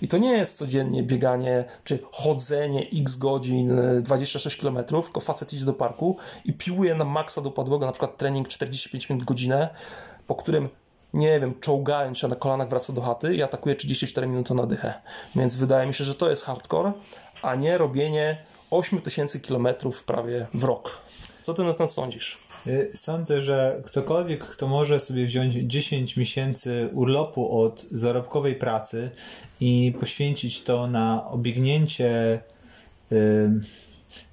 I 0.02 0.08
to 0.08 0.18
nie 0.18 0.32
jest 0.32 0.58
codziennie 0.58 1.02
bieganie, 1.02 1.64
czy 1.84 1.98
chodzenie 2.12 2.86
x 2.92 3.16
godzin, 3.16 3.80
26 4.02 4.56
km, 4.56 4.84
tylko 4.84 5.20
facet 5.20 5.52
idzie 5.52 5.64
do 5.64 5.74
parku 5.74 6.16
i 6.44 6.52
piłuje 6.52 6.94
na 6.94 7.04
maksa 7.04 7.40
do 7.40 7.50
podłoga, 7.50 7.86
na 7.86 7.92
przykład 7.92 8.16
trening 8.16 8.48
45 8.48 9.10
minut 9.10 9.24
godzinę, 9.24 9.68
po 10.26 10.34
którym 10.34 10.68
nie 11.14 11.40
wiem, 11.40 11.54
czołgając 11.60 12.18
się 12.18 12.28
na 12.28 12.36
kolanach 12.36 12.68
wraca 12.68 12.92
do 12.92 13.00
chaty 13.00 13.34
i 13.34 13.42
atakuje 13.42 13.74
34 13.74 14.26
minuty 14.26 14.54
na 14.54 14.66
dychę. 14.66 14.94
Więc 15.36 15.56
wydaje 15.56 15.86
mi 15.86 15.94
się, 15.94 16.04
że 16.04 16.14
to 16.14 16.30
jest 16.30 16.44
hardcore, 16.44 16.92
a 17.42 17.54
nie 17.54 17.78
robienie 17.78 18.44
8000 18.70 19.40
km 19.40 19.68
prawie 20.06 20.46
w 20.54 20.64
rok. 20.64 21.02
Co 21.42 21.54
ty 21.54 21.64
na 21.64 21.74
ten 21.74 21.88
sądzisz? 21.88 22.38
Y, 22.66 22.90
sądzę, 22.94 23.42
że 23.42 23.82
ktokolwiek, 23.84 24.44
kto 24.44 24.68
może 24.68 25.00
sobie 25.00 25.26
wziąć 25.26 25.54
10 25.54 26.16
miesięcy 26.16 26.88
urlopu 26.92 27.60
od 27.60 27.82
zarobkowej 27.90 28.54
pracy 28.54 29.10
i 29.60 29.94
poświęcić 30.00 30.62
to 30.62 30.86
na 30.86 31.26
obiegnięcie 31.30 32.40
y, 33.12 33.50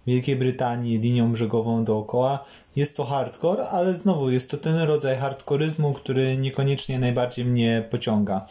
Wielkiej 0.07 0.35
Brytanii 0.35 0.99
linią 0.99 1.31
brzegową 1.31 1.85
dookoła, 1.85 2.45
jest 2.75 2.97
to 2.97 3.05
hardcore, 3.05 3.69
ale 3.69 3.93
znowu 3.93 4.29
jest 4.31 4.51
to 4.51 4.57
ten 4.57 4.77
rodzaj 4.77 5.17
hardkoryzmu, 5.17 5.93
który 5.93 6.37
niekoniecznie 6.37 6.99
najbardziej 6.99 7.45
mnie 7.45 7.87
pociąga. 7.89 8.45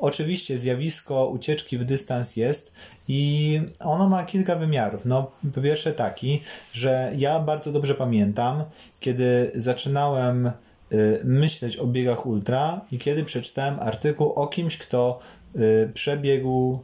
Oczywiście 0.00 0.58
zjawisko 0.58 1.26
ucieczki 1.26 1.78
w 1.78 1.84
dystans 1.84 2.36
jest 2.36 2.74
i 3.08 3.60
ono 3.80 4.08
ma 4.08 4.24
kilka 4.24 4.56
wymiarów. 4.56 5.04
No, 5.04 5.30
po 5.54 5.60
pierwsze 5.60 5.92
taki, 5.92 6.42
że 6.72 7.12
ja 7.16 7.40
bardzo 7.40 7.72
dobrze 7.72 7.94
pamiętam, 7.94 8.64
kiedy 9.00 9.50
zaczynałem 9.54 10.46
y, 10.92 11.20
myśleć 11.24 11.76
o 11.76 11.86
biegach 11.86 12.26
ultra 12.26 12.80
i 12.92 12.98
kiedy 12.98 13.24
przeczytałem 13.24 13.80
artykuł 13.80 14.32
o 14.32 14.46
kimś, 14.46 14.78
kto 14.78 15.20
y, 15.56 15.90
przebiegł 15.94 16.78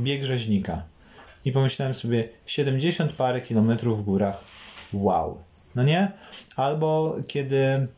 bieg 0.00 0.24
rzeźnika. 0.24 0.82
I 1.44 1.52
pomyślałem 1.52 1.94
sobie, 1.94 2.28
70 2.46 3.12
parę 3.12 3.40
kilometrów 3.40 4.00
w 4.00 4.04
górach. 4.04 4.44
Wow. 4.92 5.38
No 5.74 5.82
nie? 5.82 6.12
Albo 6.56 7.16
kiedy 7.26 7.88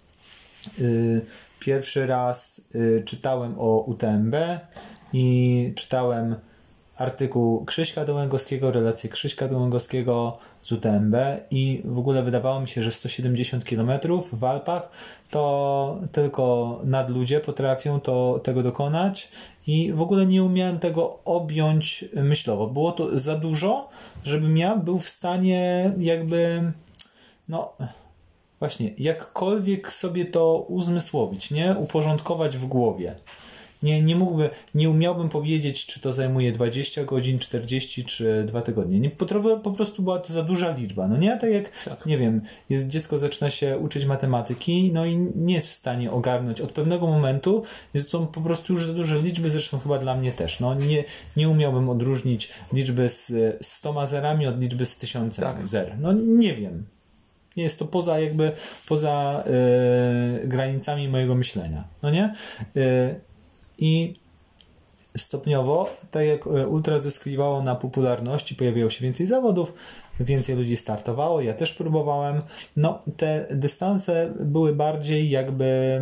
y, 0.78 1.20
Pierwszy 1.60 2.06
raz 2.06 2.68
y, 2.74 3.02
czytałem 3.06 3.54
o 3.58 3.84
UTMB 3.86 4.34
i 5.12 5.72
czytałem 5.76 6.36
artykuł 6.98 7.64
Krzyśka 7.64 8.04
Dołęgowskiego, 8.04 8.70
relację 8.72 9.10
Krzyśka 9.10 9.48
Dołęgowskiego 9.48 10.38
z 10.62 10.72
UTMB 10.72 11.14
i 11.50 11.82
w 11.84 11.98
ogóle 11.98 12.22
wydawało 12.22 12.60
mi 12.60 12.68
się, 12.68 12.82
że 12.82 12.92
170 12.92 13.64
km 13.64 13.90
w 14.32 14.44
Alpach 14.44 14.90
to 15.30 16.00
tylko 16.12 16.80
nadludzie 16.84 17.40
potrafią 17.40 18.00
to, 18.00 18.40
tego 18.42 18.62
dokonać 18.62 19.28
i 19.66 19.92
w 19.92 20.00
ogóle 20.00 20.26
nie 20.26 20.44
umiałem 20.44 20.78
tego 20.78 21.18
objąć 21.24 22.04
myślowo. 22.14 22.66
Było 22.66 22.92
to 22.92 23.18
za 23.18 23.36
dużo, 23.36 23.88
żebym 24.24 24.56
ja 24.56 24.76
był 24.76 24.98
w 24.98 25.08
stanie 25.08 25.92
jakby 25.98 26.72
no 27.48 27.72
właśnie, 28.58 28.90
jakkolwiek 28.98 29.92
sobie 29.92 30.24
to 30.24 30.66
uzmysłowić, 30.68 31.50
nie? 31.50 31.74
Uporządkować 31.78 32.56
w 32.56 32.66
głowie. 32.66 33.14
Nie, 33.82 34.02
nie 34.02 34.16
mógłby, 34.16 34.50
nie 34.74 34.90
umiałbym 34.90 35.28
powiedzieć, 35.28 35.86
czy 35.86 36.00
to 36.00 36.12
zajmuje 36.12 36.52
20 36.52 37.04
godzin, 37.04 37.38
40 37.38 38.04
czy 38.04 38.44
2 38.44 38.62
tygodnie. 38.62 39.00
Nie, 39.00 39.10
po, 39.10 39.26
po 39.56 39.70
prostu 39.70 40.02
była 40.02 40.18
to 40.18 40.32
za 40.32 40.42
duża 40.42 40.70
liczba. 40.70 41.08
No 41.08 41.16
nie, 41.16 41.38
tak 41.38 41.50
jak, 41.50 41.84
tak. 41.84 42.06
nie 42.06 42.18
wiem, 42.18 42.40
jest 42.70 42.88
dziecko 42.88 43.18
zaczyna 43.18 43.50
się 43.50 43.78
uczyć 43.78 44.04
matematyki, 44.04 44.90
no 44.92 45.06
i 45.06 45.16
nie 45.36 45.54
jest 45.54 45.68
w 45.68 45.72
stanie 45.72 46.10
ogarnąć. 46.10 46.60
Od 46.60 46.72
pewnego 46.72 47.06
momentu 47.06 47.62
jest 47.94 48.10
to 48.10 48.20
po 48.20 48.40
prostu 48.40 48.72
już 48.72 48.86
za 48.86 48.92
duże 48.92 49.18
liczby, 49.18 49.50
zresztą 49.50 49.78
chyba 49.78 49.98
dla 49.98 50.16
mnie 50.16 50.32
też. 50.32 50.60
No 50.60 50.74
nie, 50.74 51.04
nie 51.36 51.48
umiałbym 51.48 51.88
odróżnić 51.88 52.50
liczby 52.72 53.08
z 53.08 53.56
100 53.66 54.06
zerami 54.06 54.46
od 54.46 54.60
liczby 54.60 54.86
z 54.86 54.98
1000 54.98 55.36
tak. 55.36 55.66
zer. 55.66 55.96
No 56.00 56.12
nie 56.12 56.54
wiem 56.54 56.97
nie 57.58 57.64
jest 57.64 57.78
to 57.78 57.84
poza 57.84 58.20
jakby, 58.20 58.52
poza 58.88 59.44
y, 60.44 60.48
granicami 60.48 61.08
mojego 61.08 61.34
myślenia, 61.34 61.84
no 62.02 62.10
nie? 62.10 62.34
Y, 62.76 63.20
I 63.78 64.20
stopniowo, 65.16 65.90
tak 66.10 66.26
jak 66.26 66.46
ultra 66.46 66.98
zyskiwało 66.98 67.62
na 67.62 67.74
popularności, 67.74 68.54
pojawiało 68.54 68.90
się 68.90 69.04
więcej 69.04 69.26
zawodów, 69.26 69.74
więcej 70.20 70.56
ludzi 70.56 70.76
startowało, 70.76 71.40
ja 71.40 71.54
też 71.54 71.72
próbowałem. 71.74 72.42
No, 72.76 73.02
te 73.16 73.46
dystanse 73.50 74.32
były 74.40 74.74
bardziej 74.74 75.30
jakby 75.30 76.00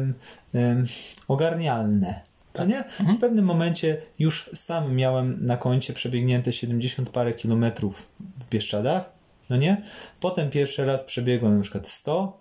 um, 0.55 0.87
ogarnialne. 1.29 2.21
Tak. 2.53 2.69
nie? 2.69 2.79
Mhm. 2.79 3.17
W 3.17 3.21
pewnym 3.21 3.45
momencie 3.45 3.97
już 4.19 4.51
sam 4.55 4.95
miałem 4.95 5.47
na 5.47 5.57
koncie 5.57 5.93
przebiegnięte 5.93 6.53
70 6.53 7.11
parę 7.11 7.35
kilometrów 7.35 8.09
w 8.39 8.49
Bieszczadach, 8.49 9.16
no 9.51 9.57
nie? 9.57 9.83
Potem 10.21 10.51
pierwszy 10.51 10.85
raz 10.85 11.03
przebiegłem 11.03 11.57
na 11.57 11.63
przykład 11.63 11.89
100, 11.89 12.41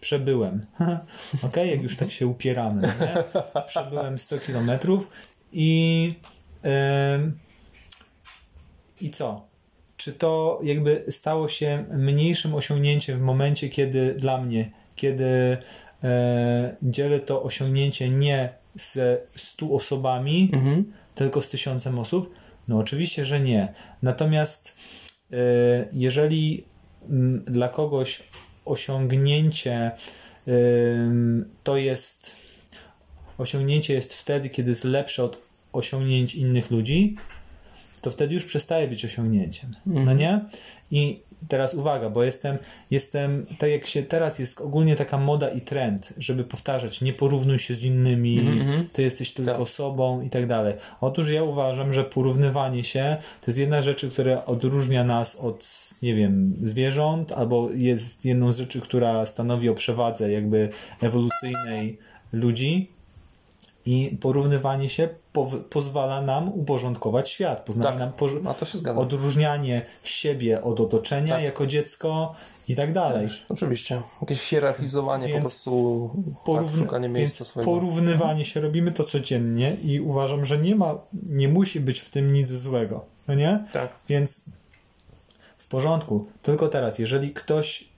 przebyłem. 0.00 0.66
ok, 1.46 1.56
jak 1.56 1.82
już 1.82 1.96
tak 1.96 2.10
się 2.10 2.26
upieramy, 2.26 2.82
nie? 2.82 3.62
Przebyłem 3.66 4.18
100 4.18 4.38
kilometrów 4.38 5.10
i 5.52 6.14
yy, 6.64 6.70
i 9.00 9.10
co? 9.10 9.46
Czy 9.96 10.12
to 10.12 10.60
jakby 10.62 11.04
stało 11.10 11.48
się 11.48 11.84
mniejszym 11.90 12.54
osiągnięciem 12.54 13.18
w 13.18 13.22
momencie, 13.22 13.68
kiedy 13.68 14.14
dla 14.14 14.38
mnie, 14.38 14.70
kiedy 14.96 15.56
e, 16.04 16.76
dzielę 16.82 17.20
to 17.20 17.42
osiągnięcie 17.42 18.10
nie 18.10 18.48
z 18.76 19.20
100 19.36 19.70
osobami, 19.70 20.50
mhm. 20.52 20.92
tylko 21.14 21.42
z 21.42 21.48
tysiącem 21.48 21.98
osób? 21.98 22.34
No 22.68 22.78
oczywiście, 22.78 23.24
że 23.24 23.40
nie. 23.40 23.74
Natomiast 24.02 24.78
jeżeli 25.92 26.64
m, 27.08 27.44
dla 27.46 27.68
kogoś 27.68 28.22
osiągnięcie 28.64 29.74
e, 29.80 29.92
to 31.64 31.76
jest 31.76 32.36
osiągnięcie 33.38 33.94
jest 33.94 34.14
wtedy, 34.14 34.48
kiedy 34.48 34.70
jest 34.70 34.84
lepsze 34.84 35.24
od 35.24 35.38
osiągnięć 35.72 36.34
innych 36.34 36.70
ludzi, 36.70 37.16
to 38.02 38.10
wtedy 38.10 38.34
już 38.34 38.44
przestaje 38.44 38.88
być 38.88 39.04
osiągnięciem. 39.04 39.76
Mhm. 39.86 40.06
No 40.06 40.12
nie? 40.12 40.44
I 40.90 41.22
teraz 41.48 41.74
uwaga, 41.74 42.10
bo 42.10 42.24
jestem, 42.24 42.58
jestem, 42.90 43.46
tak 43.58 43.70
jak 43.70 43.86
się 43.86 44.02
teraz 44.02 44.38
jest 44.38 44.60
ogólnie 44.60 44.96
taka 44.96 45.18
moda 45.18 45.48
i 45.48 45.60
trend, 45.60 46.14
żeby 46.18 46.44
powtarzać, 46.44 47.00
nie 47.00 47.12
porównuj 47.12 47.58
się 47.58 47.74
z 47.74 47.82
innymi, 47.82 48.40
mm-hmm. 48.40 48.84
ty 48.92 49.02
jesteś 49.02 49.32
tylko 49.32 49.58
tak. 49.58 49.68
sobą 49.68 50.20
i 50.20 50.30
tak 50.30 50.46
dalej. 50.46 50.74
Otóż 51.00 51.30
ja 51.30 51.42
uważam, 51.42 51.92
że 51.92 52.04
porównywanie 52.04 52.84
się 52.84 53.16
to 53.40 53.50
jest 53.50 53.58
jedna 53.58 53.82
rzecz, 53.82 54.06
która 54.06 54.44
odróżnia 54.44 55.04
nas 55.04 55.36
od, 55.36 55.68
nie 56.02 56.14
wiem, 56.14 56.56
zwierząt, 56.62 57.32
albo 57.32 57.68
jest 57.74 58.24
jedną 58.24 58.52
z 58.52 58.58
rzeczy, 58.58 58.80
która 58.80 59.26
stanowi 59.26 59.68
o 59.68 59.74
przewadze 59.74 60.32
jakby 60.32 60.68
ewolucyjnej 61.00 61.98
ludzi, 62.32 62.90
i 63.86 64.18
porównywanie 64.20 64.88
się 64.88 65.08
po, 65.32 65.50
pozwala 65.70 66.22
nam 66.22 66.48
uporządkować 66.48 67.30
świat. 67.30 67.64
Pozwala 67.64 67.90
tak. 67.90 67.98
nam 67.98 68.12
poż- 68.12 68.96
odróżnianie 68.96 69.86
siebie 70.04 70.62
od 70.62 70.80
otoczenia 70.80 71.34
tak. 71.34 71.44
jako 71.44 71.66
dziecko 71.66 72.34
i 72.68 72.76
tak 72.76 72.92
dalej. 72.92 73.28
Oczywiście. 73.48 74.02
Jakieś 74.20 74.40
hierarchizowanie 74.40 75.28
więc 75.28 75.38
po 75.44 75.48
prostu, 75.48 76.10
porówny- 76.44 76.78
tak, 76.78 76.84
szukanie 76.86 77.08
miejsca 77.08 77.44
swojego. 77.44 77.72
Porównywanie 77.72 78.44
się, 78.44 78.60
robimy 78.60 78.92
to 78.92 79.04
codziennie 79.04 79.76
i 79.84 80.00
uważam, 80.00 80.44
że 80.44 80.58
nie 80.58 80.74
ma, 80.76 80.94
nie 81.26 81.48
musi 81.48 81.80
być 81.80 82.00
w 82.00 82.10
tym 82.10 82.32
nic 82.32 82.48
złego. 82.48 83.04
No 83.28 83.34
nie? 83.34 83.64
Tak. 83.72 83.90
Więc 84.08 84.44
w 85.58 85.68
porządku. 85.68 86.26
Tylko 86.42 86.68
teraz, 86.68 86.98
jeżeli 86.98 87.30
ktoś 87.30 87.89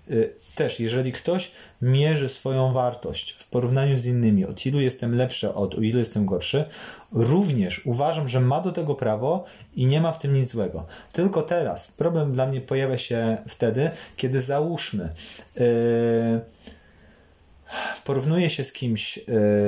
też, 0.55 0.81
jeżeli 0.81 1.13
ktoś 1.13 1.51
mierzy 1.83 2.29
swoją 2.29 2.73
wartość 2.73 3.33
w 3.39 3.49
porównaniu 3.51 3.99
z 3.99 4.07
innymi, 4.07 4.45
od 4.45 4.67
ilu 4.67 4.81
jestem 4.81 5.15
lepszy, 5.15 5.55
od 5.55 5.83
ilu 5.83 5.99
jestem 5.99 6.27
gorszy, 6.27 6.65
również 7.13 7.87
uważam, 7.87 8.29
że 8.29 8.41
ma 8.41 8.61
do 8.61 8.73
tego 8.73 8.95
prawo 8.95 9.45
i 9.77 9.87
nie 9.87 10.01
ma 10.01 10.13
w 10.13 10.19
tym 10.19 10.35
nic 10.35 10.51
złego. 10.51 10.87
Tylko 11.13 11.43
teraz 11.43 11.93
problem 11.93 12.33
dla 12.33 12.47
mnie 12.47 12.61
pojawia 12.61 12.99
się 12.99 13.37
wtedy, 13.49 13.91
kiedy 14.17 14.43
załóżmy, 14.43 15.15
yy, 15.57 16.41
porównuję 18.05 18.51
się 18.51 18.65
z 18.65 18.73
kimś 18.73 19.17
yy, 19.17 19.25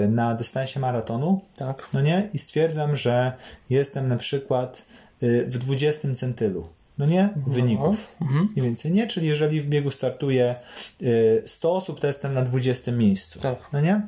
na 0.09 0.35
dystansie 0.35 0.81
maratonu, 0.81 1.41
tak. 1.57 1.89
no 1.93 2.01
nie? 2.01 2.29
I 2.35 2.39
stwierdzam, 2.39 2.97
że 2.97 3.33
jestem 3.71 4.09
na 4.09 4.17
przykład 4.17 4.87
yy, 5.21 5.47
w 5.47 5.59
20 5.59 6.15
centylu 6.15 6.69
no 6.99 7.07
nie? 7.07 7.29
Wyników. 7.47 8.17
No. 8.21 8.27
Mhm. 8.27 8.49
Mniej 8.53 8.67
więcej 8.67 8.93
nie, 8.93 9.07
czyli 9.07 9.27
jeżeli 9.27 9.61
w 9.61 9.67
biegu 9.67 9.91
startuje 9.91 10.57
100 11.47 11.69
y, 11.69 11.73
osób, 11.73 12.01
to 12.01 12.07
jestem 12.07 12.35
na 12.35 12.43
20 12.43 12.93
miejscu. 12.93 13.41
Tak. 13.41 13.59
No 13.73 13.81
nie? 13.81 14.03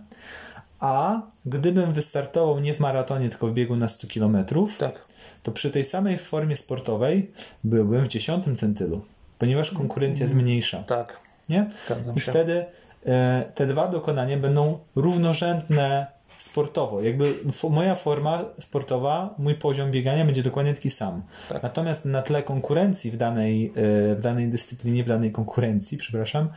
A 0.80 1.22
gdybym 1.46 1.92
wystartował 1.92 2.60
nie 2.60 2.74
w 2.74 2.80
maratonie, 2.80 3.28
tylko 3.28 3.46
w 3.46 3.52
biegu 3.52 3.76
na 3.76 3.88
100 3.88 4.06
km, 4.14 4.44
tak. 4.78 5.06
to 5.42 5.52
przy 5.52 5.70
tej 5.70 5.84
samej 5.84 6.18
formie 6.18 6.56
sportowej 6.56 7.30
byłbym 7.64 8.04
w 8.04 8.08
10 8.08 8.60
centylu, 8.60 9.04
ponieważ 9.38 9.70
konkurencja 9.70 10.24
jest 10.24 10.34
mniejsza. 10.34 10.82
Tak. 10.82 11.20
Nie? 11.48 11.70
Zgadzam 11.84 12.16
I 12.16 12.20
się. 12.20 12.30
wtedy 12.30 12.64
e, 13.06 13.44
te 13.54 13.66
dwa 13.66 13.88
dokonania 13.88 14.36
będą 14.36 14.78
równorzędne 14.96 16.15
sportowo. 16.38 17.02
Jakby 17.02 17.34
moja 17.70 17.94
forma 17.94 18.44
sportowa, 18.60 19.34
mój 19.38 19.54
poziom 19.54 19.90
biegania 19.90 20.24
będzie 20.24 20.42
dokładnie 20.42 20.74
taki 20.74 20.90
sam. 20.90 21.22
Tak. 21.48 21.62
Natomiast 21.62 22.04
na 22.04 22.22
tle 22.22 22.42
konkurencji 22.42 23.10
w 23.10 23.16
danej, 23.16 23.72
e, 23.76 24.14
w 24.14 24.20
danej 24.20 24.48
dyscyplinie, 24.48 25.04
w 25.04 25.08
danej 25.08 25.32
konkurencji, 25.32 25.98
przepraszam, 25.98 26.48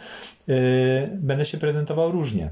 e, 0.50 0.54
będę 1.08 1.46
się 1.46 1.58
prezentował 1.58 2.12
różnie. 2.12 2.50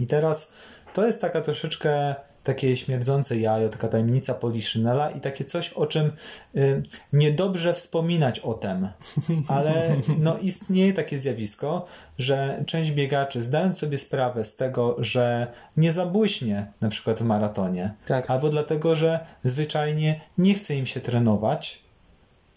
I 0.00 0.06
teraz 0.06 0.52
to 0.94 1.06
jest 1.06 1.20
taka 1.20 1.40
troszeczkę 1.40 2.14
takie 2.42 2.76
śmierdzące 2.76 3.38
jajo, 3.38 3.68
taka 3.68 3.88
tajemnica 3.88 4.34
Poliszynela 4.34 5.10
i 5.10 5.20
takie 5.20 5.44
coś, 5.44 5.72
o 5.72 5.86
czym 5.86 6.12
y, 6.56 6.82
niedobrze 7.12 7.74
wspominać 7.74 8.40
o 8.40 8.54
tym, 8.54 8.88
ale 9.48 9.96
no, 10.18 10.38
istnieje 10.38 10.92
takie 10.92 11.18
zjawisko, 11.18 11.86
że 12.18 12.64
część 12.66 12.90
biegaczy, 12.90 13.42
zdając 13.42 13.78
sobie 13.78 13.98
sprawę 13.98 14.44
z 14.44 14.56
tego, 14.56 14.96
że 14.98 15.52
nie 15.76 15.92
zabłyśnie 15.92 16.72
na 16.80 16.88
przykład 16.88 17.18
w 17.20 17.24
maratonie, 17.24 17.94
tak. 18.06 18.30
albo 18.30 18.48
dlatego, 18.48 18.96
że 18.96 19.20
zwyczajnie 19.44 20.20
nie 20.38 20.54
chce 20.54 20.76
im 20.76 20.86
się 20.86 21.00
trenować, 21.00 21.82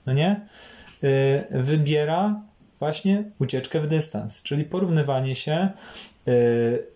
no 0.06 0.14
nie? 0.14 0.48
Y, 1.04 1.44
wybiera 1.52 2.42
właśnie 2.80 3.24
ucieczkę 3.40 3.80
w 3.80 3.88
dystans, 3.88 4.44
czyli 4.44 4.64
porównywanie 4.64 5.36
się 5.36 5.70
y, 6.28 6.88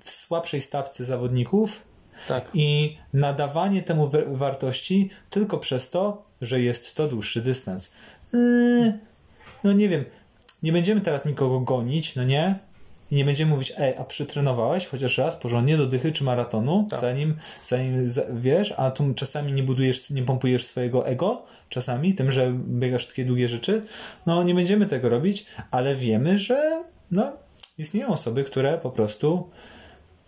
w 0.00 0.10
słabszej 0.10 0.60
stawce 0.60 1.04
zawodników 1.04 1.87
tak. 2.28 2.50
i 2.54 2.96
nadawanie 3.12 3.82
temu 3.82 4.10
wartości 4.26 5.10
tylko 5.30 5.58
przez 5.58 5.90
to, 5.90 6.22
że 6.40 6.60
jest 6.60 6.96
to 6.96 7.08
dłuższy 7.08 7.42
dystans. 7.42 7.92
Yy, 8.32 8.98
no 9.64 9.72
nie 9.72 9.88
wiem, 9.88 10.04
nie 10.62 10.72
będziemy 10.72 11.00
teraz 11.00 11.24
nikogo 11.24 11.60
gonić, 11.60 12.16
no 12.16 12.24
nie? 12.24 12.58
I 13.10 13.16
nie 13.16 13.24
będziemy 13.24 13.50
mówić, 13.50 13.72
ej, 13.78 13.94
a 13.96 14.04
przytrenowałeś 14.04 14.86
chociaż 14.86 15.18
raz 15.18 15.36
porządnie 15.36 15.76
do 15.76 15.86
dychy 15.86 16.12
czy 16.12 16.24
maratonu, 16.24 16.86
tak. 16.90 17.00
zanim, 17.00 17.34
zanim 17.62 18.04
wiesz, 18.34 18.74
a 18.76 18.90
tu 18.90 19.14
czasami 19.14 19.52
nie 19.52 19.62
budujesz, 19.62 20.10
nie 20.10 20.22
pompujesz 20.22 20.66
swojego 20.66 21.06
ego, 21.06 21.42
czasami 21.68 22.14
tym, 22.14 22.32
że 22.32 22.52
biegasz 22.52 23.06
takie 23.06 23.24
długie 23.24 23.48
rzeczy. 23.48 23.82
No 24.26 24.42
nie 24.42 24.54
będziemy 24.54 24.86
tego 24.86 25.08
robić, 25.08 25.46
ale 25.70 25.96
wiemy, 25.96 26.38
że 26.38 26.84
no, 27.10 27.32
istnieją 27.78 28.08
osoby, 28.08 28.44
które 28.44 28.78
po 28.78 28.90
prostu 28.90 29.50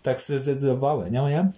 tak 0.03 0.21
zdecydowały, 0.21 1.11
nie? 1.11 1.21
nie? 1.21 1.51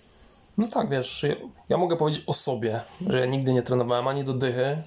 No 0.57 0.67
tak, 0.67 0.89
wiesz, 0.89 1.25
ja 1.69 1.77
mogę 1.77 1.95
powiedzieć 1.95 2.23
o 2.27 2.33
sobie, 2.33 2.81
że 3.07 3.19
ja 3.19 3.25
nigdy 3.25 3.53
nie 3.53 3.61
trenowałem 3.61 4.07
ani 4.07 4.23
do 4.23 4.33
dychy, 4.33 4.83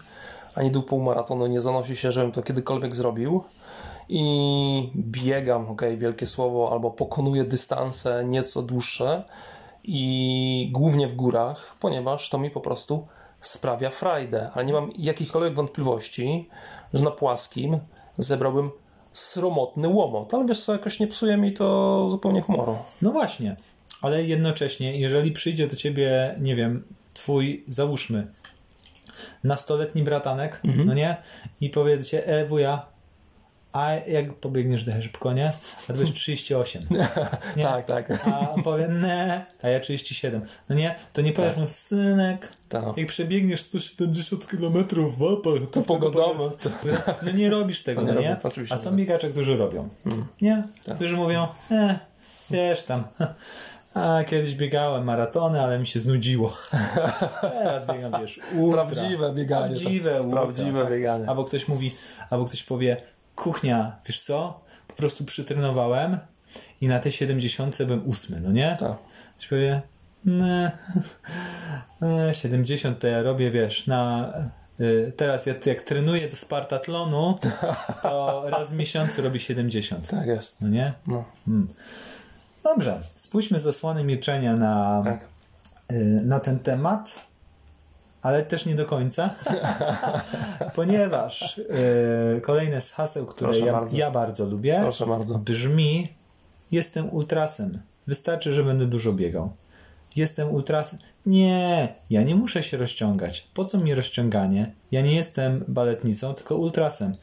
ani 0.55 0.71
do 0.71 0.83
półmaratonu, 0.83 1.47
nie 1.47 1.61
zanosi 1.61 1.97
się, 1.97 2.13
żebym 2.13 2.33
to 2.33 2.43
kiedykolwiek 2.43 2.97
zrobił. 2.97 3.45
I 4.09 4.93
biegam, 4.97 5.71
ok, 5.71 5.83
wielkie 5.97 6.27
słowo, 6.27 6.73
albo 6.73 6.91
pokonuję 6.91 7.45
dystanse 7.45 8.25
nieco 8.25 8.63
dłuższe 8.63 9.25
i 9.85 10.71
głównie 10.73 11.09
w 11.09 11.15
górach, 11.15 11.77
ponieważ 11.81 12.31
to 12.31 12.39
mi 12.39 12.51
po 12.51 12.61
prostu 12.61 13.07
sprawia 13.41 13.91
frajdę, 13.91 14.51
ale 14.55 14.65
nie 14.65 14.73
mam 14.73 14.91
jakichkolwiek 14.99 15.55
wątpliwości, 15.55 16.49
że 16.93 17.05
na 17.05 17.11
płaskim 17.11 17.79
zebrałbym 18.19 18.71
sromotny 19.13 19.89
łomot, 19.89 20.35
ale 20.35 20.47
wiesz 20.47 20.65
co, 20.65 20.73
jakoś 20.73 21.01
nie 21.01 21.07
psuje 21.07 21.37
mi 21.37 21.53
to 21.53 22.07
zupełnie 22.11 22.43
humoru. 22.43 22.77
No 23.03 23.11
właśnie, 23.11 23.57
ale 24.03 24.25
jednocześnie, 24.25 25.01
jeżeli 25.01 25.33
przyjdzie 25.33 25.69
do 25.69 25.77
ciebie, 25.77 26.35
nie 26.41 26.57
wiem, 26.57 26.85
twój, 27.15 27.65
załóżmy, 27.69 28.27
nastoletni 29.45 30.03
bratanek, 30.03 30.61
mhm. 30.65 30.87
no 30.87 30.95
nie, 30.95 31.17
i 31.61 31.71
powie 31.71 31.97
do 31.99 32.05
ciebie, 32.05 32.27
e, 32.27 32.47
wuja, 32.47 32.87
a 33.77 33.95
jak 34.09 34.35
pobiegniesz 34.35 34.85
trochę 34.85 35.03
szybko, 35.03 35.33
nie? 35.33 35.53
A 35.89 35.93
to 35.93 36.01
jest 36.01 36.15
38. 36.15 36.83
Nie? 37.57 37.65
Tak, 37.65 37.87
tak. 37.87 38.27
A 38.27 38.51
on 38.51 38.63
powie, 38.63 38.89
ne, 38.89 39.47
a 39.63 39.69
ja 39.69 39.81
37. 39.81 40.41
No 40.69 40.77
nie, 40.77 40.95
to 41.13 41.23
nie 41.23 41.33
powiesz 41.33 41.57
mu, 41.57 41.69
synek, 41.69 42.53
Tak. 42.69 42.97
jak 42.97 43.09
przebiegniesz 43.09 43.61
170 43.61 44.47
km 44.47 44.85
w 45.09 45.23
łapach, 45.23 45.53
to 45.73 45.83
pogadamy. 45.83 46.51
No 47.23 47.33
nie 47.33 47.51
robisz 47.51 47.83
tego, 47.83 48.03
No 48.03 48.13
no 48.13 48.21
nie 48.21 48.29
robię, 48.29 48.41
to 48.69 48.75
A 48.75 48.77
są 48.77 48.97
biegacze, 48.97 49.29
którzy 49.29 49.57
robią. 49.57 49.89
Nie? 50.43 50.63
Którzy 50.95 51.17
mówią, 51.17 51.47
e, 51.71 51.99
wiesz 52.51 52.85
tam, 52.85 53.05
a 53.97 54.25
kiedyś 54.25 54.55
biegałem 54.55 55.05
maratony, 55.05 55.61
ale 55.61 55.79
mi 55.79 55.87
się 55.87 56.01
znudziło. 56.01 56.57
Teraz 57.41 57.87
biegam, 57.87 58.21
wiesz, 58.21 58.41
ultra. 58.59 58.85
Prawdziwe 58.85 59.33
bieganie, 59.35 59.77
Prawdziwe, 59.77 60.11
tak. 60.11 60.25
ultra, 60.25 60.41
Prawdziwe 60.43 60.83
tak. 60.83 60.91
bieganie. 60.93 61.29
Albo 61.29 61.45
ktoś 61.45 61.69
mówi, 61.69 61.95
albo 62.31 62.45
ktoś 62.45 62.63
powie, 62.63 62.97
kuchnia, 63.37 63.97
wiesz 64.07 64.21
co, 64.21 64.61
po 64.89 64.95
prostu 64.95 65.25
przytrenowałem 65.25 66.19
i 66.81 66.89
na 66.89 66.99
te 66.99 67.13
70 67.13 67.83
byłem 67.85 68.09
ósmy, 68.09 68.41
no 68.41 68.53
nie? 68.53 68.77
Tak. 68.81 68.93
Ktoś 69.37 69.49
powie, 69.49 69.83
ne, 70.25 70.73
e, 72.03 72.35
70 72.35 72.99
to 72.99 73.07
ja 73.07 73.23
robię, 73.23 73.51
wiesz, 73.51 73.87
na... 73.87 74.33
y, 74.81 75.13
Teraz 75.17 75.47
jak, 75.47 75.67
jak 75.67 75.81
trenuję 75.81 76.29
do 76.29 76.37
Spartatlonu, 76.37 77.39
to 78.03 78.45
raz 78.51 78.71
w 78.71 78.77
miesiącu 78.77 79.23
robię 79.23 79.41
70. 79.41 80.09
Tak 80.09 80.27
jest. 80.27 80.61
No 80.61 80.69
nie? 80.69 80.93
No, 81.07 81.25
Dobrze, 82.67 83.01
spójrzmy 83.17 83.61
z 83.61 83.67
osłony 83.67 84.05
milczenia 84.05 84.57
na, 84.57 85.03
tak. 85.05 85.25
y, 85.93 86.21
na 86.25 86.41
ten 86.41 86.59
temat, 86.59 87.27
ale 88.23 88.43
też 88.43 88.67
nie 88.67 88.75
do 88.75 88.87
końca, 88.87 89.31
ponieważ 90.77 91.59
y, 91.59 92.41
kolejne 92.41 92.81
z 92.81 92.93
haseł, 92.93 93.27
które 93.27 93.59
ja 93.59 93.73
bardzo. 93.73 93.97
ja 93.97 94.11
bardzo 94.11 94.45
lubię, 94.47 94.79
Proszę 94.83 95.07
bardzo. 95.07 95.39
brzmi 95.39 96.09
jestem 96.73 97.11
ultrasem. 97.11 97.83
Wystarczy, 98.07 98.53
że 98.53 98.65
będę 98.65 98.87
dużo 98.87 99.13
biegał. 99.13 99.53
Jestem 100.17 100.51
ultrasem. 100.51 100.99
Nie, 101.27 101.95
ja 102.11 102.23
nie 102.23 102.35
muszę 102.35 102.63
się 102.63 102.77
rozciągać. 102.77 103.49
Po 103.55 103.65
co 103.65 103.79
mi 103.79 103.95
rozciąganie? 103.95 104.73
Ja 104.91 105.03
nie 105.03 105.15
jestem 105.15 105.65
baletnicą, 105.69 106.35
tylko 106.35 106.57
ultrasem. 106.57 107.17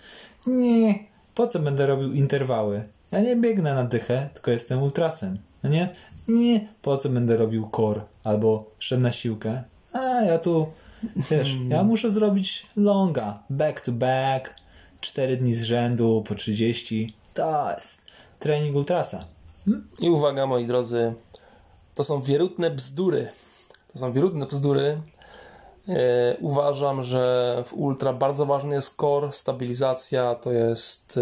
Nie, 0.48 1.00
po 1.36 1.48
co 1.48 1.60
będę 1.60 1.88
robił 1.88 2.14
interwały? 2.14 2.82
Ja 3.14 3.22
nie 3.22 3.36
biegnę 3.36 3.74
na 3.74 3.84
dychę, 3.84 4.30
tylko 4.34 4.52
jestem 4.52 4.84
ultrasem. 4.84 5.38
No 5.64 5.70
nie? 5.70 5.92
Nie, 6.28 6.68
po 6.82 6.98
co 6.98 7.10
będę 7.10 7.38
robił 7.38 7.70
core 7.76 8.02
albo 8.24 8.72
szedł 8.80 9.02
na 9.02 9.12
siłkę? 9.12 9.64
A 9.94 10.00
ja 10.00 10.40
tu, 10.40 10.68
wiesz, 11.16 11.56
ja 11.70 11.84
muszę 11.84 12.12
zrobić 12.12 12.68
longa, 12.76 13.44
back 13.50 13.82
to 13.82 13.92
back, 13.92 14.54
4 15.02 15.38
dni 15.38 15.54
z 15.54 15.64
rzędu 15.64 16.24
po 16.28 16.36
30. 16.36 17.14
To 17.34 17.72
jest 17.76 18.06
trening 18.40 18.76
ultrasa. 18.76 19.26
I 20.02 20.10
uwaga, 20.10 20.48
moi 20.48 20.68
drodzy, 20.68 21.14
to 21.94 22.04
są 22.04 22.22
wierutne 22.22 22.72
bzdury. 22.72 23.30
To 23.94 24.00
są 24.00 24.14
wierutne 24.14 24.46
bzdury. 24.46 25.02
E, 25.90 26.36
uważam, 26.40 27.04
że 27.04 27.56
w 27.66 27.74
ultra 27.74 28.14
bardzo 28.14 28.46
ważny 28.46 28.76
jest 28.76 28.96
core, 28.96 29.32
stabilizacja 29.32 30.36
to 30.36 30.52
jest 30.52 31.20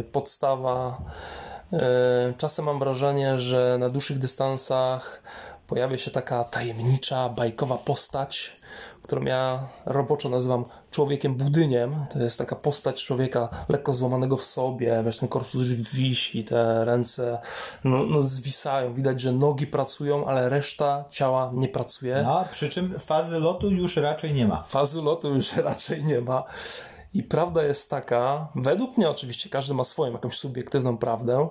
e, 0.00 0.02
podstawa. 0.02 0.98
E, 1.72 2.32
czasem 2.38 2.64
mam 2.64 2.78
wrażenie, 2.78 3.38
że 3.38 3.76
na 3.78 3.88
dłuższych 3.88 4.18
dystansach 4.18 5.22
pojawia 5.66 5.98
się 5.98 6.10
taka 6.10 6.44
tajemnicza, 6.44 7.28
bajkowa 7.28 7.78
postać, 7.78 8.56
którą 9.02 9.22
ja 9.22 9.68
roboczo 9.86 10.28
nazywam 10.28 10.64
człowiekiem 10.90 11.34
budyniem. 11.34 12.06
To 12.10 12.22
jest 12.22 12.38
taka 12.38 12.56
postać 12.56 13.04
człowieka 13.04 13.48
lekko 13.68 13.92
złamanego 13.92 14.36
w 14.36 14.42
sobie, 14.42 15.02
wiesz, 15.04 15.18
ten 15.18 15.28
korpus 15.28 15.66
wisi, 15.68 16.44
te 16.44 16.84
ręce 16.84 17.38
no, 17.84 18.04
no 18.04 18.22
zwisają. 18.22 18.94
Widać, 18.94 19.20
że 19.20 19.32
nogi 19.32 19.66
pracują, 19.66 20.26
ale 20.26 20.48
reszta 20.48 21.04
ciała 21.10 21.50
nie 21.54 21.68
pracuje. 21.68 22.22
No, 22.24 22.44
przy 22.50 22.68
czym 22.68 22.98
fazy 22.98 23.38
lotu 23.38 23.70
już 23.70 23.96
raczej 23.96 24.34
nie 24.34 24.48
ma. 24.48 24.62
Fazy 24.62 25.02
lotu 25.02 25.34
już 25.34 25.56
raczej 25.68 26.04
nie 26.04 26.20
ma. 26.20 26.44
I 27.14 27.22
prawda 27.22 27.62
jest 27.62 27.90
taka, 27.90 28.48
według 28.54 28.96
mnie 28.96 29.10
oczywiście 29.10 29.50
każdy 29.50 29.74
ma 29.74 29.84
swoją 29.84 30.12
jakąś 30.12 30.38
subiektywną 30.38 30.98
prawdę, 30.98 31.48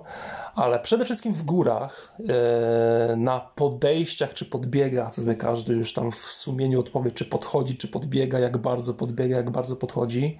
ale 0.54 0.80
przede 0.80 1.04
wszystkim 1.04 1.32
w 1.32 1.42
górach, 1.42 2.14
e, 2.28 3.16
na 3.16 3.40
podejściach 3.40 4.34
czy 4.34 4.44
podbiegach, 4.44 5.14
to 5.14 5.20
sobie 5.20 5.34
każdy 5.34 5.74
już 5.74 5.92
tam 5.92 6.12
w 6.12 6.16
sumieniu 6.16 6.80
odpowie, 6.80 7.10
czy 7.10 7.24
podchodzi, 7.24 7.76
czy 7.76 7.88
podbiega, 7.88 8.38
jak 8.38 8.56
bardzo 8.56 8.94
podbiega, 8.94 9.36
jak 9.36 9.50
bardzo 9.50 9.76
podchodzi. 9.76 10.38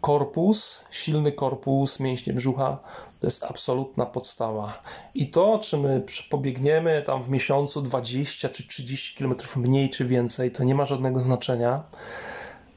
Korpus, 0.00 0.84
silny 0.90 1.32
korpus, 1.32 2.00
mięśnie 2.00 2.32
brzucha 2.32 2.78
to 3.20 3.26
jest 3.26 3.44
absolutna 3.44 4.06
podstawa. 4.06 4.82
I 5.14 5.30
to, 5.30 5.58
czy 5.58 5.76
my 5.76 6.02
pobiegniemy 6.30 7.02
tam 7.06 7.22
w 7.22 7.30
miesiącu 7.30 7.82
20 7.82 8.48
czy 8.48 8.68
30 8.68 9.16
km 9.18 9.34
mniej 9.56 9.90
czy 9.90 10.04
więcej, 10.04 10.50
to 10.50 10.64
nie 10.64 10.74
ma 10.74 10.86
żadnego 10.86 11.20
znaczenia. 11.20 11.82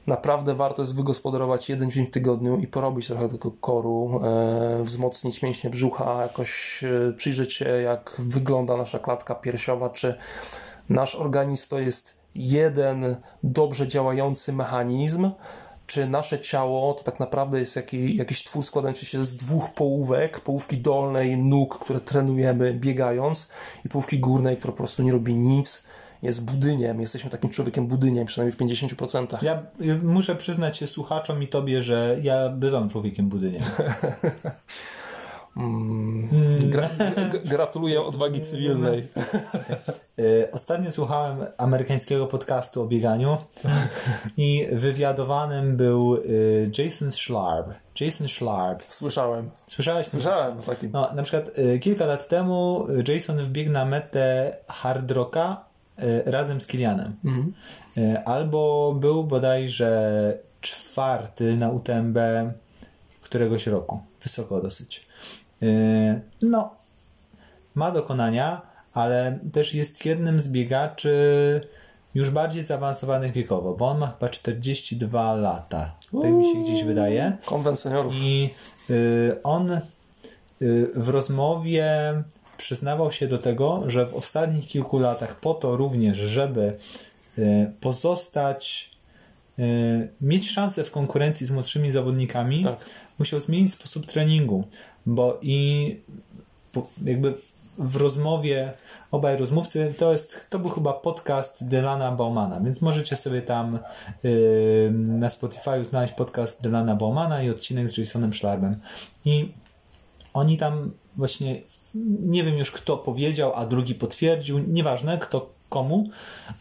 Naprawdę 0.06 0.54
warto 0.54 0.82
jest 0.82 0.96
wygospodarować 0.96 1.68
jeden 1.68 1.90
dzień 1.90 2.06
w 2.06 2.10
tygodniu 2.10 2.58
i 2.58 2.66
porobić 2.66 3.06
trochę 3.06 3.28
tego 3.28 3.50
koru, 3.50 4.20
e, 4.24 4.84
wzmocnić 4.84 5.42
mięśnie 5.42 5.70
brzucha, 5.70 6.22
jakoś 6.22 6.84
e, 6.84 7.12
przyjrzeć 7.12 7.52
się, 7.52 7.64
jak 7.68 8.16
wygląda 8.18 8.76
nasza 8.76 8.98
klatka 8.98 9.34
piersiowa, 9.34 9.90
czy 9.90 10.14
nasz 10.88 11.14
organizm 11.14 11.68
to 11.68 11.78
jest 11.78 12.20
jeden 12.34 13.16
dobrze 13.42 13.88
działający 13.88 14.52
mechanizm, 14.52 15.30
czy 15.86 16.06
nasze 16.06 16.38
ciało 16.38 16.94
to 16.94 17.02
tak 17.02 17.20
naprawdę 17.20 17.58
jest 17.58 17.76
jaki, 17.76 18.16
jakiś 18.16 18.44
twór 18.44 18.64
składający 18.64 19.06
się 19.06 19.24
z 19.24 19.36
dwóch 19.36 19.74
połówek, 19.74 20.40
połówki 20.40 20.78
dolnej 20.78 21.36
nóg, 21.36 21.78
które 21.78 22.00
trenujemy 22.00 22.74
biegając 22.74 23.50
i 23.84 23.88
połówki 23.88 24.20
górnej, 24.20 24.56
która 24.56 24.72
po 24.72 24.76
prostu 24.76 25.02
nie 25.02 25.12
robi 25.12 25.34
nic, 25.34 25.84
jest 26.22 26.44
budyniem, 26.50 27.00
jesteśmy 27.00 27.30
takim 27.30 27.50
człowiekiem 27.50 27.86
budyniem, 27.86 28.26
przynajmniej 28.26 28.52
w 28.52 28.60
50%. 28.96 29.26
Ja 29.42 29.62
muszę 30.02 30.36
przyznać 30.36 30.76
się 30.76 30.86
słuchaczom 30.86 31.42
i 31.42 31.46
tobie, 31.48 31.82
że 31.82 32.16
ja 32.22 32.48
bywam 32.48 32.88
człowiekiem 32.88 33.28
budyniem. 33.28 33.62
Gra, 36.60 36.88
g- 37.32 37.40
gratuluję 37.44 38.02
odwagi 38.02 38.40
cywilnej. 38.40 39.06
Y, 40.18 40.48
Ostatnio 40.52 40.90
słuchałem 40.90 41.36
amerykańskiego 41.58 42.26
podcastu 42.26 42.82
o 42.82 42.86
bieganiu 42.86 43.36
i 44.36 44.68
wywiadowanym 44.72 45.76
był 45.76 46.14
y, 46.16 46.70
Jason 46.78 47.12
Schlarb. 47.12 47.66
Jason 48.00 48.28
Schlarb. 48.28 48.82
Słyszałem. 48.88 49.50
Słyszałeś? 49.66 50.06
Słyszałem 50.06 50.58
o 50.58 50.62
takim. 50.62 50.90
No, 50.92 51.08
na 51.14 51.22
przykład 51.22 51.58
y, 51.58 51.78
kilka 51.78 52.06
lat 52.06 52.28
temu 52.28 52.86
Jason 53.08 53.36
wbiegł 53.44 53.70
na 53.72 53.84
metę 53.84 54.56
Hard 54.68 55.10
Rocka 55.10 55.64
razem 56.26 56.60
z 56.60 56.66
Kilianem. 56.66 57.16
Y, 57.98 58.24
Albo 58.24 58.94
był 59.00 59.24
bodajże 59.24 60.38
czwarty 60.60 61.56
na 61.56 61.68
UTMB 61.70 62.18
któregoś 63.20 63.66
roku. 63.66 64.00
Wysoko 64.22 64.60
dosyć. 64.60 65.06
Y, 65.62 66.20
No, 66.42 66.74
ma 67.74 67.90
dokonania, 67.90 68.62
ale 68.94 69.38
też 69.52 69.74
jest 69.74 70.06
jednym 70.06 70.40
z 70.40 70.48
biegaczy 70.48 71.60
już 72.14 72.30
bardziej 72.30 72.62
zaawansowanych 72.62 73.32
wiekowo, 73.32 73.74
bo 73.74 73.88
on 73.88 73.98
ma 73.98 74.06
chyba 74.06 74.28
42 74.28 75.34
lata. 75.34 75.94
Tak 76.22 76.30
mi 76.32 76.44
się 76.44 76.62
gdzieś 76.62 76.84
wydaje. 76.84 77.36
Konwent 77.44 77.80
seniorów. 77.80 78.14
I 78.14 78.50
y, 78.90 79.36
on 79.42 79.70
y, 79.72 79.80
w 80.94 81.08
rozmowie 81.08 81.88
przyznawał 82.60 83.12
się 83.12 83.28
do 83.28 83.38
tego, 83.38 83.82
że 83.86 84.06
w 84.06 84.14
ostatnich 84.14 84.66
kilku 84.66 84.98
latach 84.98 85.40
po 85.40 85.54
to 85.54 85.76
również, 85.76 86.18
żeby 86.18 86.76
y, 87.38 87.72
pozostać, 87.80 88.90
y, 89.58 90.08
mieć 90.20 90.50
szansę 90.50 90.84
w 90.84 90.90
konkurencji 90.90 91.46
z 91.46 91.50
młodszymi 91.50 91.90
zawodnikami, 91.90 92.64
Tak. 92.64 92.84
musiał 93.18 93.40
zmienić 93.40 93.72
sposób 93.72 94.06
treningu, 94.06 94.64
bo 95.06 95.38
i 95.42 95.96
jakby 97.04 97.34
w 97.78 97.96
rozmowie 97.96 98.72
obaj 99.10 99.36
rozmówcy, 99.36 99.94
to 99.98 100.12
jest, 100.12 100.46
to 100.50 100.58
był 100.58 100.70
chyba 100.70 100.92
podcast 100.92 101.68
Delana 101.68 102.12
Baumana, 102.12 102.60
więc 102.60 102.80
możecie 102.80 103.16
sobie 103.16 103.42
tam 103.42 103.78
y, 104.24 104.90
na 104.94 105.30
Spotify 105.30 105.84
znaleźć 105.84 106.12
podcast 106.14 106.62
Delana 106.62 106.96
Baumana 106.96 107.42
i 107.42 107.50
odcinek 107.50 107.88
z 107.88 107.98
Jasonem 107.98 108.32
Schlarbem. 108.32 108.80
I 109.24 109.52
oni 110.34 110.58
tam 110.58 110.90
właśnie, 111.16 111.60
nie 112.20 112.44
wiem 112.44 112.58
już 112.58 112.70
kto 112.70 112.96
powiedział, 112.96 113.52
a 113.54 113.66
drugi 113.66 113.94
potwierdził, 113.94 114.58
nieważne 114.58 115.18
kto 115.18 115.60
komu, 115.70 116.10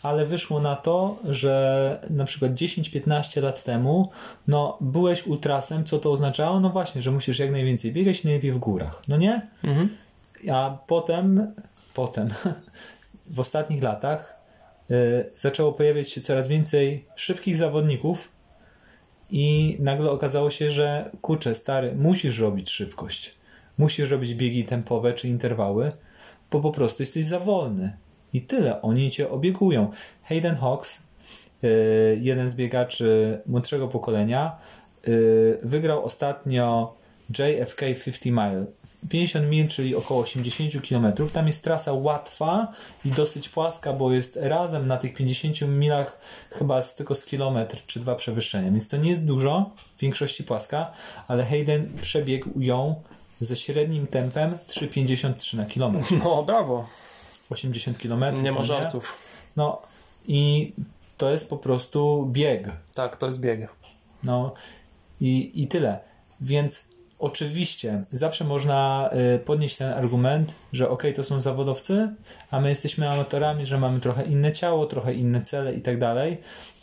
ale 0.03 0.25
wyszło 0.25 0.59
na 0.59 0.75
to, 0.75 1.17
że 1.29 1.99
na 2.09 2.25
przykład 2.25 2.51
10-15 2.51 3.41
lat 3.41 3.63
temu 3.63 4.09
no 4.47 4.77
byłeś 4.81 5.27
ultrasem, 5.27 5.85
co 5.85 5.99
to 5.99 6.11
oznaczało? 6.11 6.59
No 6.59 6.69
właśnie, 6.69 7.01
że 7.01 7.11
musisz 7.11 7.39
jak 7.39 7.51
najwięcej 7.51 7.91
biegać, 7.91 8.23
najlepiej 8.23 8.51
w 8.51 8.57
górach, 8.57 9.01
no 9.07 9.17
nie? 9.17 9.41
A 10.51 10.77
potem, 10.87 11.53
potem 11.93 12.29
w 13.35 13.39
ostatnich 13.39 13.83
latach 13.83 14.39
y, 14.91 15.25
zaczęło 15.35 15.73
pojawiać 15.73 16.09
się 16.09 16.21
coraz 16.21 16.47
więcej 16.47 17.05
szybkich 17.15 17.55
zawodników 17.55 18.29
i 19.31 19.77
nagle 19.79 20.11
okazało 20.11 20.49
się, 20.49 20.71
że 20.71 21.11
kurczę, 21.21 21.55
stary, 21.55 21.95
musisz 21.95 22.39
robić 22.39 22.69
szybkość. 22.69 23.38
Musisz 23.79 24.11
robić 24.11 24.33
biegi 24.33 24.65
tempowe 24.65 25.13
czy 25.13 25.27
interwały, 25.27 25.91
bo 26.51 26.59
po 26.59 26.71
prostu 26.71 27.03
jesteś 27.03 27.25
za 27.25 27.39
wolny. 27.39 27.97
I 28.33 28.41
tyle, 28.41 28.81
oni 28.81 29.11
cię 29.11 29.29
obiegują. 29.29 29.91
Hayden 30.23 30.55
Hawks, 30.55 31.03
y, 31.63 32.19
jeden 32.21 32.49
z 32.49 32.55
biegaczy 32.55 33.41
młodszego 33.45 33.87
pokolenia, 33.87 34.57
y, 35.07 35.59
wygrał 35.63 36.05
ostatnio 36.05 36.93
JFK 37.29 37.79
50 37.79 38.25
Mile. 38.25 38.65
50 39.09 39.49
mil, 39.49 39.67
czyli 39.67 39.95
około 39.95 40.21
80 40.21 40.73
km. 40.89 41.13
Tam 41.33 41.47
jest 41.47 41.63
trasa 41.63 41.93
łatwa 41.93 42.73
i 43.05 43.09
dosyć 43.09 43.49
płaska, 43.49 43.93
bo 43.93 44.13
jest 44.13 44.39
razem 44.41 44.87
na 44.87 44.97
tych 44.97 45.13
50 45.13 45.61
milach 45.61 46.19
chyba 46.51 46.81
z, 46.81 46.95
tylko 46.95 47.15
z 47.15 47.25
kilometr 47.25 47.77
czy 47.87 47.99
dwa 47.99 48.15
przewyższenia. 48.15 48.71
Więc 48.71 48.87
to 48.87 48.97
nie 48.97 49.09
jest 49.09 49.25
dużo, 49.25 49.71
w 49.97 49.99
większości 50.01 50.43
płaska, 50.43 50.91
ale 51.27 51.45
Hayden 51.45 51.89
przebiegł 52.01 52.49
ją 52.59 52.95
ze 53.39 53.55
średnim 53.55 54.07
tempem 54.07 54.57
3,53 54.67 55.57
na 55.57 55.65
kilometr. 55.65 56.13
No, 56.23 56.43
brawo. 56.43 56.87
80 57.49 57.97
km. 57.97 58.43
Nie 58.43 58.51
ma 58.51 58.63
żartów. 58.63 59.17
No 59.55 59.81
i 60.27 60.73
to 61.17 61.29
jest 61.29 61.49
po 61.49 61.57
prostu 61.57 62.29
bieg. 62.31 62.71
Tak, 62.95 63.17
to 63.17 63.27
jest 63.27 63.39
bieg. 63.39 63.69
No 64.23 64.53
i, 65.21 65.51
i 65.55 65.67
tyle. 65.67 65.99
Więc 66.41 66.89
oczywiście 67.19 68.03
zawsze 68.11 68.43
można 68.43 69.09
y, 69.35 69.39
podnieść 69.39 69.77
ten 69.77 69.93
argument, 69.93 70.55
że 70.73 70.89
ok, 70.89 71.03
to 71.15 71.23
są 71.23 71.41
zawodowcy, 71.41 72.15
a 72.51 72.59
my 72.59 72.69
jesteśmy 72.69 73.09
amatorami, 73.09 73.65
że 73.65 73.77
mamy 73.77 73.99
trochę 73.99 74.23
inne 74.23 74.51
ciało, 74.51 74.85
trochę 74.85 75.13
inne 75.13 75.41
cele 75.41 75.73
i 75.73 75.81
tak 75.81 75.99
dalej, 75.99 76.37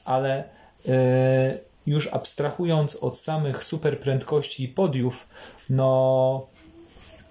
ale 0.04 0.44
y, 0.86 1.65
już 1.86 2.06
abstrahując 2.12 2.96
od 2.96 3.18
samych 3.18 3.64
super 3.64 4.00
prędkości 4.00 4.64
i 4.64 4.68
podiów, 4.68 5.28
no 5.70 6.46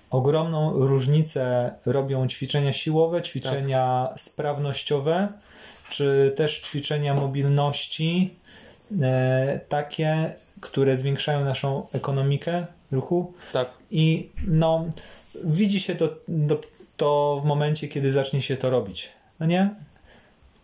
ogromną 0.09 0.73
różnicę 0.73 1.73
robią 1.85 2.27
ćwiczenia 2.27 2.73
siłowe, 2.73 3.21
ćwiczenia 3.21 4.07
tak. 4.09 4.19
sprawnościowe, 4.19 5.27
czy 5.89 6.33
też 6.35 6.61
ćwiczenia 6.61 7.13
mobilności, 7.13 8.35
e, 9.01 9.59
takie, 9.69 10.33
które 10.59 10.97
zwiększają 10.97 11.45
naszą 11.45 11.87
ekonomikę 11.93 12.65
ruchu. 12.91 13.33
Tak. 13.53 13.69
I 13.91 14.29
no, 14.47 14.85
widzi 15.43 15.79
się 15.79 15.95
to, 15.95 16.07
to, 16.49 16.61
to 16.97 17.41
w 17.43 17.45
momencie, 17.45 17.87
kiedy 17.87 18.11
zacznie 18.11 18.41
się 18.41 18.57
to 18.57 18.69
robić. 18.69 19.11
No 19.39 19.45
nie? 19.45 19.69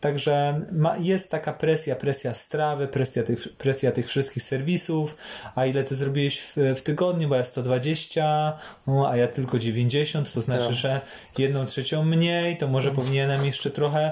Także 0.02 0.62
ma, 0.72 0.98
jest 0.98 1.32
taka 1.32 1.54
presja, 1.54 1.96
presja 1.96 2.34
strawy, 2.34 2.88
presja 2.88 3.24
tych, 3.24 3.58
presja 3.58 3.92
tych 3.92 4.08
wszystkich 4.08 4.44
serwisów, 4.44 5.18
a 5.56 5.66
ile 5.66 5.84
ty 5.84 5.96
zrobiłeś 5.96 6.40
w, 6.40 6.58
w 6.78 6.82
tygodniu, 6.82 7.30
bo 7.30 7.36
ja 7.36 7.46
120, 7.46 8.58
no, 8.88 9.10
a 9.10 9.18
ja 9.18 9.28
tylko 9.28 9.60
90, 9.60 10.34
to 10.34 10.42
znaczy, 10.42 10.66
tak. 10.66 10.74
że 10.74 11.02
jedną 11.38 11.66
trzecią 11.66 12.04
mniej, 12.04 12.58
to 12.58 12.68
może 12.68 12.92
powinienem 12.92 13.46
jeszcze 13.46 13.72
trochę 13.72 14.12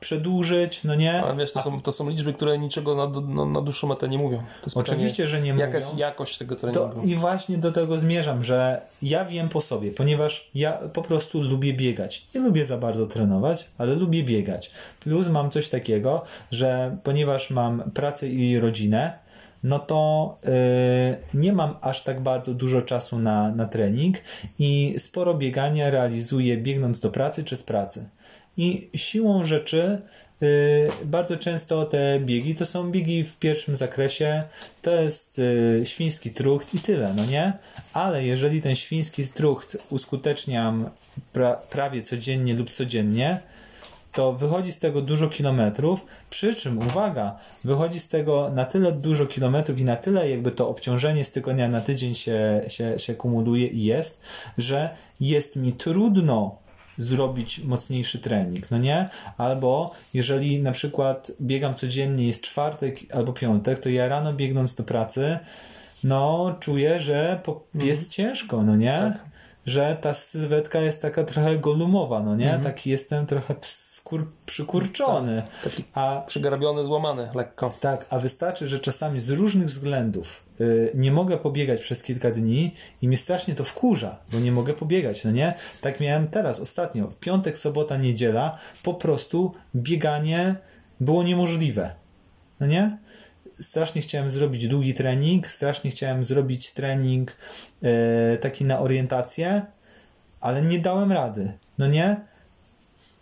przedłużyć, 0.00 0.84
no 0.84 0.94
nie? 0.94 1.22
Ale 1.22 1.36
wiesz, 1.36 1.52
to, 1.52 1.62
są, 1.62 1.80
to 1.80 1.92
są 1.92 2.08
liczby, 2.08 2.32
które 2.32 2.58
niczego 2.58 2.94
na, 2.94 3.20
na, 3.20 3.44
na 3.44 3.60
dłuższą 3.60 3.86
metę 3.86 4.08
nie 4.08 4.18
mówią. 4.18 4.42
Oczywiście, 4.74 5.26
że 5.26 5.40
nie 5.40 5.48
jaka 5.48 5.54
mówią. 5.54 5.66
Jaka 5.66 5.78
jest 5.78 5.98
jakość 5.98 6.38
tego 6.38 6.56
treningu? 6.56 7.00
To 7.00 7.02
I 7.06 7.14
właśnie 7.14 7.58
do 7.58 7.72
tego 7.72 7.98
zmierzam, 7.98 8.44
że 8.44 8.80
ja 9.02 9.24
wiem 9.24 9.48
po 9.48 9.60
sobie, 9.60 9.92
ponieważ 9.92 10.50
ja 10.54 10.72
po 10.72 11.02
prostu 11.02 11.42
lubię 11.42 11.74
biegać. 11.74 12.26
Nie 12.34 12.40
lubię 12.40 12.64
za 12.64 12.78
bardzo 12.78 13.06
trenować, 13.06 13.68
ale 13.78 13.94
lubię 13.94 14.22
biegać. 14.22 14.70
Plus 15.00 15.28
mam 15.28 15.50
coś 15.50 15.68
takiego, 15.68 16.22
że 16.50 16.96
ponieważ 17.02 17.50
mam 17.50 17.90
pracę 17.94 18.28
i 18.28 18.60
rodzinę, 18.60 19.18
no 19.62 19.78
to 19.78 20.36
yy, 20.44 21.40
nie 21.40 21.52
mam 21.52 21.76
aż 21.80 22.04
tak 22.04 22.20
bardzo 22.20 22.54
dużo 22.54 22.82
czasu 22.82 23.18
na, 23.18 23.50
na 23.50 23.66
trening 23.66 24.16
i 24.58 24.94
sporo 24.98 25.34
biegania 25.34 25.90
realizuję 25.90 26.56
biegnąc 26.56 27.00
do 27.00 27.10
pracy 27.10 27.44
czy 27.44 27.56
z 27.56 27.62
pracy. 27.62 28.08
I 28.56 28.90
siłą 28.94 29.44
rzeczy 29.44 30.02
y, 30.42 30.88
bardzo 31.04 31.36
często 31.36 31.84
te 31.84 32.20
biegi 32.20 32.54
to 32.54 32.66
są 32.66 32.90
biegi 32.90 33.24
w 33.24 33.38
pierwszym 33.38 33.76
zakresie, 33.76 34.42
to 34.82 34.90
jest 34.90 35.38
y, 35.38 35.82
świński 35.84 36.30
trucht 36.30 36.74
i 36.74 36.78
tyle, 36.78 37.14
no 37.16 37.26
nie? 37.26 37.52
Ale 37.92 38.24
jeżeli 38.24 38.62
ten 38.62 38.76
świński 38.76 39.28
trucht 39.28 39.76
uskuteczniam 39.90 40.90
pra 41.32 41.54
prawie 41.54 42.02
codziennie 42.02 42.54
lub 42.54 42.70
codziennie, 42.70 43.40
to 44.12 44.32
wychodzi 44.32 44.72
z 44.72 44.78
tego 44.78 45.02
dużo 45.02 45.28
kilometrów, 45.28 46.06
przy 46.30 46.54
czym, 46.54 46.78
uwaga, 46.78 47.38
wychodzi 47.64 48.00
z 48.00 48.08
tego 48.08 48.50
na 48.54 48.64
tyle 48.64 48.92
dużo 48.92 49.26
kilometrów 49.26 49.78
i 49.78 49.84
na 49.84 49.96
tyle 49.96 50.30
jakby 50.30 50.50
to 50.50 50.68
obciążenie 50.68 51.24
z 51.24 51.32
tygodnia 51.32 51.68
na 51.68 51.80
tydzień 51.80 52.14
się, 52.14 52.60
się, 52.68 52.98
się 52.98 53.14
kumuluje 53.14 53.66
i 53.66 53.84
jest, 53.84 54.20
że 54.58 54.90
jest 55.20 55.56
mi 55.56 55.72
trudno 55.72 56.58
zrobić 57.02 57.64
mocniejszy 57.64 58.18
trening, 58.18 58.70
no 58.70 58.78
nie? 58.78 59.08
Albo 59.36 59.94
jeżeli 60.14 60.62
na 60.62 60.72
przykład 60.72 61.32
biegam 61.40 61.74
codziennie, 61.74 62.26
jest 62.26 62.42
czwartek 62.42 62.98
albo 63.14 63.32
piątek, 63.32 63.78
to 63.78 63.88
ja 63.88 64.08
rano 64.08 64.32
biegnąc 64.32 64.74
do 64.74 64.84
pracy, 64.84 65.38
no 66.04 66.54
czuję, 66.60 67.00
że 67.00 67.40
jest 67.74 68.02
mhm. 68.02 68.10
ciężko, 68.10 68.62
no 68.62 68.76
nie? 68.76 68.98
Tak 68.98 69.30
że 69.66 69.96
ta 70.00 70.14
sylwetka 70.14 70.80
jest 70.80 71.02
taka 71.02 71.24
trochę 71.24 71.58
golumowa, 71.58 72.22
no 72.22 72.36
nie? 72.36 72.44
Mhm. 72.44 72.62
Taki 72.62 72.90
jestem 72.90 73.26
trochę 73.26 73.54
skór, 73.60 74.32
przykurczony. 74.46 75.42
Tak, 75.42 75.72
taki 75.72 75.84
a, 75.94 76.22
przygarbiony, 76.26 76.84
złamany 76.84 77.28
lekko. 77.34 77.72
Tak, 77.80 78.06
a 78.10 78.18
wystarczy, 78.18 78.66
że 78.66 78.78
czasami 78.78 79.20
z 79.20 79.30
różnych 79.30 79.66
względów 79.66 80.49
nie 80.94 81.12
mogę 81.12 81.38
pobiegać 81.38 81.80
przez 81.80 82.02
kilka 82.02 82.30
dni 82.30 82.74
i 83.02 83.08
mnie 83.08 83.16
strasznie 83.16 83.54
to 83.54 83.64
wkurza, 83.64 84.18
bo 84.32 84.40
nie 84.40 84.52
mogę 84.52 84.74
pobiegać, 84.74 85.24
no 85.24 85.30
nie? 85.30 85.54
Tak 85.80 86.00
miałem 86.00 86.28
teraz, 86.28 86.60
ostatnio, 86.60 87.08
w 87.10 87.16
piątek, 87.16 87.58
sobota, 87.58 87.96
niedziela, 87.96 88.58
po 88.82 88.94
prostu 88.94 89.54
bieganie 89.74 90.56
było 91.00 91.22
niemożliwe, 91.22 91.94
no 92.60 92.66
nie? 92.66 92.98
strasznie 93.60 94.02
chciałem 94.02 94.30
zrobić 94.30 94.68
długi 94.68 94.94
trening, 94.94 95.46
strasznie 95.46 95.90
chciałem 95.90 96.24
zrobić 96.24 96.72
trening 96.72 97.36
e, 97.82 98.36
taki 98.36 98.64
na 98.64 98.80
orientację, 98.80 99.62
ale 100.40 100.62
nie 100.62 100.78
dałem 100.78 101.12
rady. 101.12 101.52
No 101.78 101.86
nie? 101.86 102.20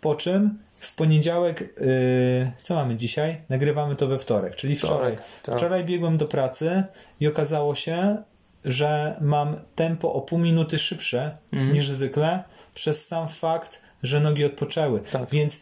Po 0.01 0.15
czym 0.15 0.59
w 0.79 0.95
poniedziałek, 0.95 1.61
e, 1.61 2.51
co 2.61 2.75
mamy 2.75 2.95
dzisiaj? 2.95 3.41
Nagrywamy 3.49 3.95
to 3.95 4.07
we 4.07 4.19
wtorek, 4.19 4.55
czyli 4.55 4.75
wczoraj. 4.75 4.97
Wczoraj, 4.97 5.17
tak. 5.43 5.57
wczoraj 5.57 5.83
biegłem 5.83 6.17
do 6.17 6.25
pracy 6.25 6.83
i 7.19 7.27
okazało 7.27 7.75
się, 7.75 8.17
że 8.65 9.17
mam 9.21 9.55
tempo 9.75 10.13
o 10.13 10.21
pół 10.21 10.39
minuty 10.39 10.79
szybsze 10.79 11.37
mhm. 11.53 11.73
niż 11.73 11.89
zwykle 11.89 12.43
przez 12.73 13.07
sam 13.07 13.27
fakt, 13.27 13.81
że 14.03 14.19
nogi 14.19 14.45
odpoczęły. 14.45 14.99
Tak. 14.99 15.29
Więc 15.31 15.59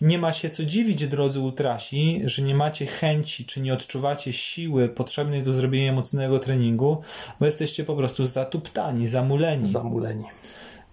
nie 0.00 0.18
ma 0.18 0.32
się 0.32 0.50
co 0.50 0.64
dziwić, 0.64 1.06
drodzy 1.06 1.40
ultrasi, 1.40 2.22
że 2.24 2.42
nie 2.42 2.54
macie 2.54 2.86
chęci, 2.86 3.44
czy 3.44 3.60
nie 3.60 3.74
odczuwacie 3.74 4.32
siły 4.32 4.88
potrzebnej 4.88 5.42
do 5.42 5.52
zrobienia 5.52 5.92
mocnego 5.92 6.38
treningu, 6.38 7.02
bo 7.40 7.46
jesteście 7.46 7.84
po 7.84 7.96
prostu 7.96 8.26
zatuptani, 8.26 9.06
zamuleni. 9.06 9.68
Zamuleni. 9.68 10.24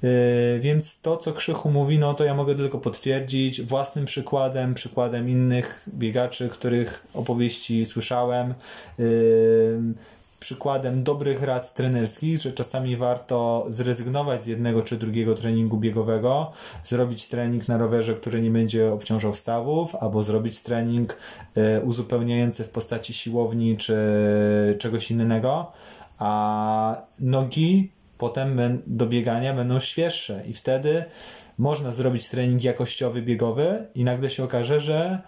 Yy, 0.04 0.60
więc 0.60 1.02
to, 1.02 1.18
co 1.18 1.34
Krzychu 1.34 1.70
mówi, 1.70 2.00
no 2.00 2.14
to 2.14 2.24
ja 2.24 2.34
mogę 2.34 2.56
tylko 2.56 2.78
potwierdzić 2.78 3.62
własnym 3.62 4.06
przykładem, 4.06 4.74
przykładem 4.74 5.30
innych 5.30 5.89
biegaczy, 5.93 6.50
których 6.50 7.08
opowieści 7.14 7.86
słyszałem. 7.86 8.54
Yy, 9.00 9.93
przykładem 10.39 11.04
dobrych 11.04 11.41
rad 11.41 11.74
trenerskich, 11.74 12.41
że 12.41 12.54
czasami 12.54 12.98
warto 12.98 13.66
zrezygnować 13.70 14.43
z 14.43 14.48
jednego 14.48 14.84
czy 14.84 14.98
drugiego 14.98 15.36
treningu 15.36 15.78
biegowego, 15.78 16.52
zrobić 16.84 17.28
trening 17.28 17.68
na 17.68 17.78
rowerze, 17.78 18.14
który 18.14 18.41
nie 18.41 18.52
będzie 18.52 18.93
obciążał 18.93 19.34
stawów, 19.34 19.95
albo 19.95 20.24
zrobić 20.24 20.60
trening 20.60 21.18
e, 21.56 21.82
uzupełniający 21.82 22.64
w 22.64 22.70
postaci 22.70 23.14
siłowni 23.14 23.78
czy 23.78 23.95
czegoś 24.80 25.12
innego, 25.12 25.72
a 26.20 27.02
nogi 27.20 27.91
potem 28.18 28.82
do 28.88 29.07
biegania 29.07 29.53
będą 29.53 29.80
świeższe 29.80 30.43
i 30.47 30.53
wtedy 30.53 31.05
można 31.57 31.91
zrobić 31.91 32.30
trening 32.30 32.63
jakościowy 32.63 33.22
biegowy 33.22 33.88
i 33.95 34.03
nagle 34.03 34.30
się 34.30 34.43
okaże, 34.43 34.80
że 34.80 35.22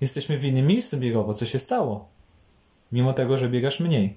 jesteśmy 0.00 0.38
w 0.38 0.44
innym 0.44 0.66
miejscu 0.66 0.96
biegowo. 0.96 1.34
Co 1.34 1.46
się 1.46 1.58
stało? 1.58 2.08
Mimo 2.92 3.12
tego, 3.12 3.38
że 3.38 3.48
biegasz 3.48 3.80
mniej. 3.80 4.16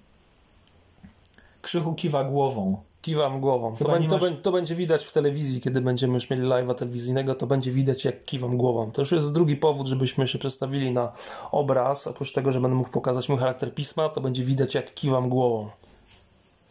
Krzychu 1.61 1.93
kiwa 1.93 2.23
głową. 2.23 2.77
Kiwam 3.01 3.41
głową. 3.41 3.75
To, 3.75 3.87
masz... 3.87 4.07
to, 4.07 4.31
to, 4.31 4.51
będzie 4.51 4.75
widać 4.75 5.05
w 5.05 5.11
telewizji, 5.11 5.61
kiedy 5.61 5.81
będziemy 5.81 6.13
już 6.13 6.29
mieli 6.29 6.43
live'a 6.43 6.75
telewizyjnego, 6.75 7.35
to 7.35 7.47
będzie 7.47 7.71
widać, 7.71 8.05
jak 8.05 8.25
kiwam 8.25 8.57
głową. 8.57 8.91
To 8.91 9.01
już 9.01 9.11
jest 9.11 9.33
drugi 9.33 9.55
powód, 9.55 9.87
żebyśmy 9.87 10.27
się 10.27 10.39
przedstawili 10.39 10.91
na 10.91 11.11
obraz. 11.51 12.07
Oprócz 12.07 12.33
tego, 12.33 12.51
że 12.51 12.61
będę 12.61 12.77
mógł 12.77 12.89
pokazać 12.89 13.29
mój 13.29 13.37
charakter 13.37 13.73
pisma, 13.73 14.09
to 14.09 14.21
będzie 14.21 14.43
widać, 14.43 14.75
jak 14.75 14.93
kiwam 14.93 15.29
głową. 15.29 15.69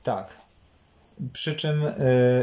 Tak. 0.02 0.47
Przy 1.32 1.54
czym 1.54 1.86
y, 1.86 1.92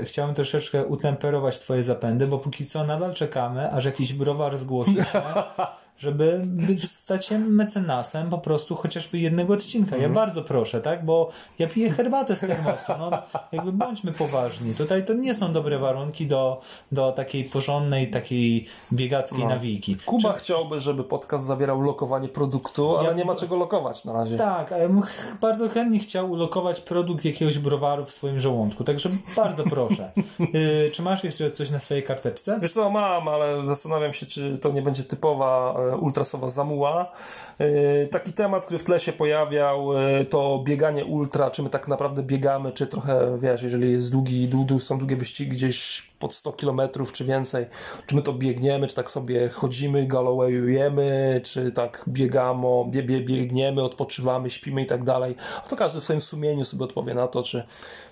chciałem 0.05 0.35
troszeczkę 0.35 0.85
utemperować 0.85 1.59
Twoje 1.59 1.83
zapędy, 1.83 2.27
bo 2.27 2.39
póki 2.39 2.65
co 2.65 2.83
nadal 2.83 3.13
czekamy, 3.13 3.71
aż 3.71 3.85
jakiś 3.85 4.13
browar 4.13 4.57
zgłosi 4.57 4.95
się 4.95 5.03
żeby 5.97 6.41
by 6.45 6.75
stać 6.75 7.25
się 7.25 7.39
mecenasem 7.39 8.29
po 8.29 8.37
prostu 8.37 8.75
chociażby 8.75 9.17
jednego 9.17 9.53
odcinka. 9.53 9.97
Ja 9.97 10.09
bardzo 10.09 10.43
proszę, 10.43 10.81
tak? 10.81 11.05
Bo 11.05 11.29
ja 11.59 11.67
piję 11.67 11.89
herbatę 11.97 12.35
z 12.35 12.39
termosu. 12.39 12.93
No, 12.99 13.11
jakby 13.51 13.71
bądźmy 13.71 14.11
poważni. 14.11 14.73
Tutaj 14.75 15.05
to 15.05 15.13
nie 15.13 15.33
są 15.33 15.53
dobre 15.53 15.79
warunki 15.79 16.27
do, 16.27 16.61
do 16.91 17.11
takiej 17.11 17.43
porządnej, 17.43 18.11
takiej 18.11 18.67
biegackiej 18.93 19.45
nawiki. 19.47 19.95
Kuba 19.95 20.33
chciałby, 20.33 20.79
żeby 20.79 21.03
podcast 21.03 21.45
zawierał 21.45 21.81
lokowanie 21.81 22.27
produktu, 22.29 22.97
ale 22.97 23.07
Ja- 23.07 23.13
nie 23.13 23.25
ma 23.25 23.35
czego 23.35 23.55
lokować 23.55 24.05
na 24.05 24.13
razie. 24.13 24.37
Tak, 24.37 24.71
a 24.71 24.77
ja 24.77 24.89
bym 24.89 25.01
bardzo 25.41 25.69
chętnie 25.69 25.99
chciał 25.99 26.31
ulokować 26.31 26.81
produkt 26.81 27.25
jakiegoś 27.25 27.59
browaru 27.59 28.05
w 28.05 28.11
swoim 28.11 28.39
żołądku, 28.39 28.83
także 28.83 29.09
bardzo 29.35 29.63
proszę. 29.63 30.11
Y, 30.55 30.91
czy 30.93 31.01
masz 31.01 31.23
jeszcze 31.23 31.51
coś 31.51 31.69
na 31.69 31.79
swojej 31.79 32.03
karteczce? 32.03 32.59
Wiesz 32.61 32.71
co, 32.71 32.89
mam, 32.89 33.27
ale 33.27 33.67
zastanawiam 33.67 34.13
się, 34.13 34.25
czy 34.25 34.57
to 34.57 34.71
nie 34.71 34.81
będzie 34.81 35.03
typowa 35.03 35.75
ultrasowa 36.01 36.49
zamuła. 36.49 37.11
E, 37.59 38.07
Taki 38.07 38.33
temat, 38.33 38.65
który 38.65 38.79
w 38.79 38.83
tle 38.83 38.99
się 38.99 39.13
pojawiał, 39.13 39.97
e, 39.97 40.25
to 40.25 40.61
bieganie 40.65 41.05
ultra, 41.05 41.51
czy 41.51 41.63
my 41.63 41.69
tak 41.69 41.87
naprawdę 41.87 42.23
biegamy, 42.23 42.71
czy 42.71 42.87
trochę, 42.87 43.37
wiesz, 43.39 43.63
jeżeli 43.63 43.91
jest 43.91 44.11
długi, 44.11 44.49
dłu- 44.49 44.79
są 44.79 44.97
długie 44.97 45.15
wyścigi 45.15 45.51
gdzieś 45.51 46.09
pod 46.19 46.33
100 46.33 46.53
km 46.53 46.81
czy 47.13 47.25
więcej, 47.25 47.65
czy 48.05 48.15
my 48.15 48.21
to 48.21 48.33
biegniemy, 48.33 48.87
czy 48.87 48.95
tak 48.95 49.11
sobie 49.11 49.49
chodzimy, 49.49 50.07
galowejujemy, 50.07 51.41
czy 51.43 51.71
tak 51.71 52.03
biegamy, 52.07 52.67
bie, 52.89 53.03
bie, 53.03 53.21
biegniemy, 53.21 53.83
odpoczywamy, 53.83 54.49
śpimy 54.49 54.81
i 54.81 54.85
tak 54.85 55.03
dalej. 55.03 55.35
To 55.69 55.75
każdy 55.75 55.99
w 55.99 56.03
swoim 56.03 56.21
sumieniu 56.21 56.63
sobie 56.63 56.83
odpowie 56.83 57.13
na 57.13 57.27
to, 57.27 57.43
czy 57.43 57.63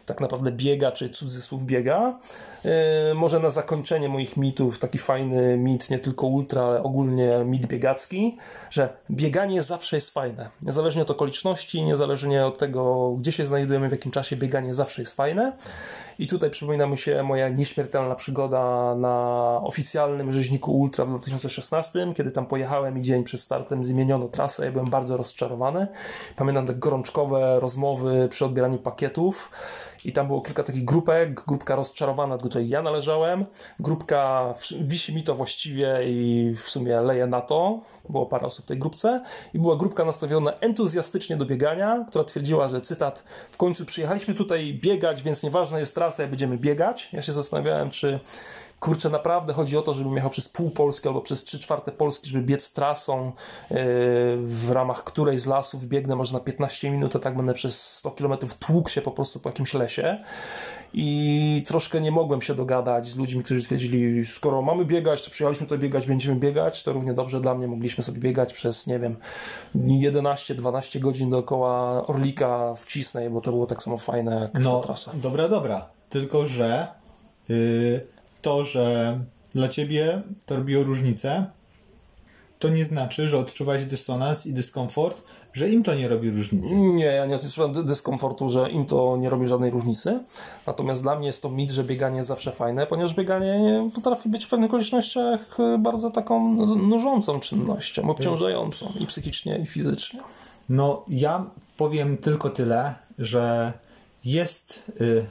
tak 0.05 0.21
naprawdę 0.21 0.51
biega, 0.51 0.91
czy 0.91 1.09
cudzysłów 1.09 1.65
biega. 1.65 2.19
Yy, 2.63 2.71
może 3.15 3.39
na 3.39 3.49
zakończenie 3.49 4.09
moich 4.09 4.37
mitów 4.37 4.79
taki 4.79 4.97
fajny 4.97 5.57
mit, 5.57 5.89
nie 5.89 5.99
tylko 5.99 6.27
ultra, 6.27 6.61
ale 6.63 6.83
ogólnie 6.83 7.31
mit 7.45 7.65
biegacki, 7.65 8.37
że 8.69 8.97
bieganie 9.11 9.61
zawsze 9.61 9.97
jest 9.97 10.09
fajne. 10.09 10.49
Niezależnie 10.61 11.01
od 11.01 11.11
okoliczności, 11.11 11.83
niezależnie 11.83 12.45
od 12.45 12.57
tego, 12.57 13.11
gdzie 13.19 13.31
się 13.31 13.45
znajdujemy, 13.45 13.89
w 13.89 13.91
jakim 13.91 14.11
czasie, 14.11 14.35
bieganie 14.35 14.73
zawsze 14.73 15.01
jest 15.01 15.15
fajne. 15.15 15.53
I 16.19 16.27
tutaj 16.27 16.49
przypomina 16.49 16.87
mi 16.87 16.97
się 16.97 17.23
moja 17.23 17.49
nieśmiertelna 17.49 18.15
przygoda 18.15 18.95
na 18.95 19.59
oficjalnym 19.63 20.31
rzeźniku 20.31 20.79
Ultra 20.79 21.05
w 21.05 21.09
2016, 21.09 22.13
kiedy 22.15 22.31
tam 22.31 22.45
pojechałem 22.45 22.97
i 22.97 23.01
dzień 23.01 23.23
przed 23.23 23.41
startem 23.41 23.83
zmieniono 23.83 24.27
trasę. 24.27 24.65
Ja 24.65 24.71
byłem 24.71 24.89
bardzo 24.89 25.17
rozczarowany. 25.17 25.87
Pamiętam 26.35 26.67
te 26.67 26.73
gorączkowe 26.73 27.59
rozmowy 27.59 28.27
przy 28.29 28.45
odbieraniu 28.45 28.77
pakietów 28.77 29.51
i 30.05 30.11
tam 30.11 30.27
było 30.27 30.41
kilka 30.41 30.63
takich 30.63 30.85
grupek. 30.85 31.41
Grupka 31.47 31.75
rozczarowana, 31.75 32.37
do 32.37 32.49
której 32.49 32.69
ja 32.69 32.81
należałem. 32.81 33.45
Grupka 33.79 34.53
wisi 34.81 35.15
mi 35.15 35.23
to 35.23 35.35
właściwie 35.35 35.99
i 36.05 36.51
w 36.55 36.69
sumie 36.69 37.01
leje 37.01 37.27
na 37.27 37.41
to. 37.41 37.81
Było 38.09 38.25
parę 38.25 38.45
osób 38.45 38.65
w 38.65 38.67
tej 38.67 38.77
grupce. 38.77 39.23
I 39.53 39.59
była 39.59 39.75
grupka 39.75 40.05
nastawiona 40.05 40.53
entuzjastycznie 40.53 41.37
do 41.37 41.45
biegania, 41.45 42.05
która 42.09 42.23
twierdziła, 42.23 42.69
że 42.69 42.81
cytat, 42.81 43.23
w 43.51 43.57
końcu 43.57 43.85
przyjechaliśmy 43.85 44.33
tutaj 44.33 44.79
biegać, 44.81 45.23
więc 45.23 45.43
nieważna 45.43 45.79
jest 45.79 45.95
trasa, 45.95 46.27
będziemy 46.27 46.57
biegać. 46.57 47.09
Ja 47.13 47.21
się 47.21 47.33
zastanawiałem, 47.33 47.89
czy 47.89 48.19
kurczę, 48.83 49.09
naprawdę 49.09 49.53
chodzi 49.53 49.77
o 49.77 49.81
to, 49.81 49.93
żebym 49.93 50.15
jechał 50.15 50.29
przez 50.29 50.49
pół 50.49 50.69
Polski 50.69 51.07
albo 51.07 51.21
przez 51.21 51.43
trzy 51.43 51.59
czwarte 51.59 51.91
Polski, 51.91 52.29
żeby 52.29 52.43
biec 52.43 52.73
trasą, 52.73 53.25
yy, 53.25 53.77
w 54.41 54.69
ramach 54.71 55.03
której 55.03 55.39
z 55.39 55.45
lasów 55.45 55.85
biegnę 55.85 56.15
może 56.15 56.33
na 56.33 56.39
15 56.39 56.91
minut, 56.91 57.15
a 57.15 57.19
tak 57.19 57.37
będę 57.37 57.53
przez 57.53 57.97
100 57.97 58.11
km 58.11 58.33
tłukł 58.59 58.89
się 58.89 59.01
po 59.01 59.11
prostu 59.11 59.39
po 59.39 59.49
jakimś 59.49 59.73
lesie. 59.73 60.23
I 60.93 61.63
troszkę 61.67 62.01
nie 62.01 62.11
mogłem 62.11 62.41
się 62.41 62.55
dogadać 62.55 63.07
z 63.07 63.17
ludźmi, 63.17 63.43
którzy 63.43 63.63
twierdzili, 63.63 64.25
skoro 64.25 64.61
mamy 64.61 64.85
biegać, 64.85 65.25
to 65.25 65.31
przyjechaliśmy 65.31 65.67
tutaj 65.67 65.79
biegać, 65.79 66.07
będziemy 66.07 66.35
biegać, 66.35 66.83
to 66.83 66.93
równie 66.93 67.13
dobrze 67.13 67.41
dla 67.41 67.55
mnie 67.55 67.67
mogliśmy 67.67 68.03
sobie 68.03 68.19
biegać 68.19 68.53
przez, 68.53 68.87
nie 68.87 68.99
wiem, 68.99 69.15
11-12 69.75 70.99
godzin 70.99 71.29
dookoła 71.29 72.05
Orlika 72.07 72.75
w 72.75 72.85
Cisnej, 72.85 73.29
bo 73.29 73.41
to 73.41 73.51
było 73.51 73.65
tak 73.65 73.83
samo 73.83 73.97
fajne 73.97 74.49
jak 74.53 74.63
No, 74.63 74.79
ta 74.79 74.87
trasa. 74.87 75.11
dobra, 75.13 75.49
dobra. 75.49 75.85
Tylko, 76.09 76.45
że 76.45 76.87
y, 77.49 78.12
to, 78.43 78.63
że 78.63 79.19
dla 79.55 79.67
ciebie 79.67 80.21
to 80.45 80.55
robiło 80.55 80.83
różnicę, 80.83 81.45
to 82.59 82.69
nie 82.69 82.85
znaczy, 82.85 83.27
że 83.27 83.37
odczuwałeś 83.37 83.85
dysonans 83.85 84.45
i 84.45 84.53
dyskomfort, 84.53 85.21
że 85.53 85.69
im 85.69 85.83
to 85.83 85.95
nie 85.95 86.07
robi 86.07 86.29
różnicy. 86.29 86.75
Nie, 86.75 87.05
ja 87.05 87.25
nie 87.25 87.35
odczuwam 87.35 87.73
dy- 87.73 87.83
dyskomfortu, 87.83 88.49
że 88.49 88.71
im 88.71 88.85
to 88.85 89.17
nie 89.17 89.29
robi 89.29 89.47
żadnej 89.47 89.71
różnicy. 89.71 90.19
Natomiast 90.67 91.01
dla 91.01 91.15
mnie 91.15 91.27
jest 91.27 91.41
to 91.41 91.49
mit, 91.49 91.71
że 91.71 91.83
bieganie 91.83 92.15
jest 92.17 92.27
zawsze 92.27 92.51
fajne, 92.51 92.87
ponieważ 92.87 93.13
bieganie 93.13 93.89
potrafi 93.95 94.29
być 94.29 94.45
w 94.45 94.49
pewnych 94.49 94.69
okolicznościach 94.69 95.59
e, 95.59 95.77
bardzo 95.77 96.11
taką 96.11 96.53
nużącą 96.77 97.39
czynnością, 97.39 98.09
obciążającą 98.09 98.91
i 98.99 99.05
psychicznie, 99.05 99.57
i 99.57 99.65
fizycznie. 99.65 100.19
No, 100.69 101.05
ja 101.09 101.45
powiem 101.77 102.17
tylko 102.17 102.49
tyle, 102.49 102.95
że 103.19 103.73
jest, 104.25 104.91
y, 105.01 105.25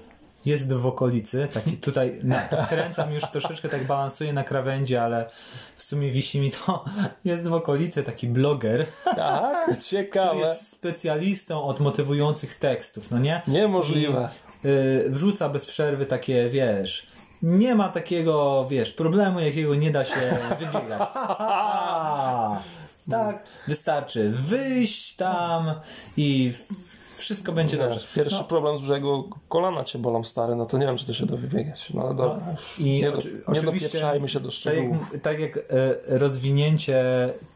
jest 0.44 0.72
w 0.72 0.86
okolicy, 0.86 1.48
taki 1.54 1.76
tutaj 1.76 2.20
podkręcam 2.50 3.12
już 3.12 3.22
troszeczkę, 3.30 3.68
tak 3.68 3.86
balansuję 3.86 4.32
na 4.32 4.44
krawędzi, 4.44 4.96
ale 4.96 5.30
w 5.76 5.82
sumie 5.82 6.10
wisi 6.10 6.40
mi 6.40 6.50
to, 6.50 6.84
jest 7.24 7.48
w 7.48 7.52
okolicy 7.54 8.02
taki 8.02 8.28
bloger, 8.28 8.86
Tak, 9.16 9.82
ciekawe. 9.84 10.38
jest 10.40 10.70
specjalistą 10.72 11.64
od 11.64 11.80
motywujących 11.80 12.54
tekstów, 12.58 13.10
no 13.10 13.18
nie? 13.18 13.42
Niemożliwe. 13.48 14.28
I, 14.64 14.68
y, 14.68 15.04
wrzuca 15.08 15.48
bez 15.48 15.66
przerwy 15.66 16.06
takie, 16.06 16.48
wiesz, 16.48 17.06
nie 17.42 17.74
ma 17.74 17.88
takiego, 17.88 18.66
wiesz, 18.70 18.92
problemu, 18.92 19.40
jakiego 19.40 19.74
nie 19.74 19.90
da 19.90 20.04
się 20.04 20.38
wybiegać. 20.58 21.02
tak, 23.10 23.42
wystarczy 23.68 24.30
wyjść 24.30 25.16
tam 25.16 25.74
i 26.16 26.52
wszystko 27.22 27.52
będzie 27.52 27.76
dobrze. 27.76 28.00
Pierwszy 28.14 28.36
No, 28.36 28.44
problem 28.44 28.78
z 28.78 28.80
brzegu 28.82 29.30
kolana 29.48 29.84
cię 29.84 29.98
bolą 29.98 30.24
stary, 30.24 30.54
no 30.56 30.66
to 30.66 30.78
nie 30.78 30.86
wiem, 30.86 30.96
czy 30.96 31.06
to 31.06 31.12
się 31.14 31.26
da 31.26 31.36
wybiegać. 31.36 31.90
No 31.94 32.02
ale 32.02 32.14
dobra, 32.14 32.40
już 32.52 32.78
I 32.78 32.84
nie, 33.00 33.10
do, 33.12 33.18
oczy- 33.18 33.42
nie 33.48 33.58
oczywiście, 33.58 33.86
dopieprzajmy 33.88 34.28
się 34.28 34.38
do 34.40 34.44
tak 34.44 34.54
szczegółów. 34.54 35.12
jak, 35.12 35.22
tak 35.22 35.40
jak 35.40 35.56
e, 35.56 35.62
rozwinięcie 36.18 37.04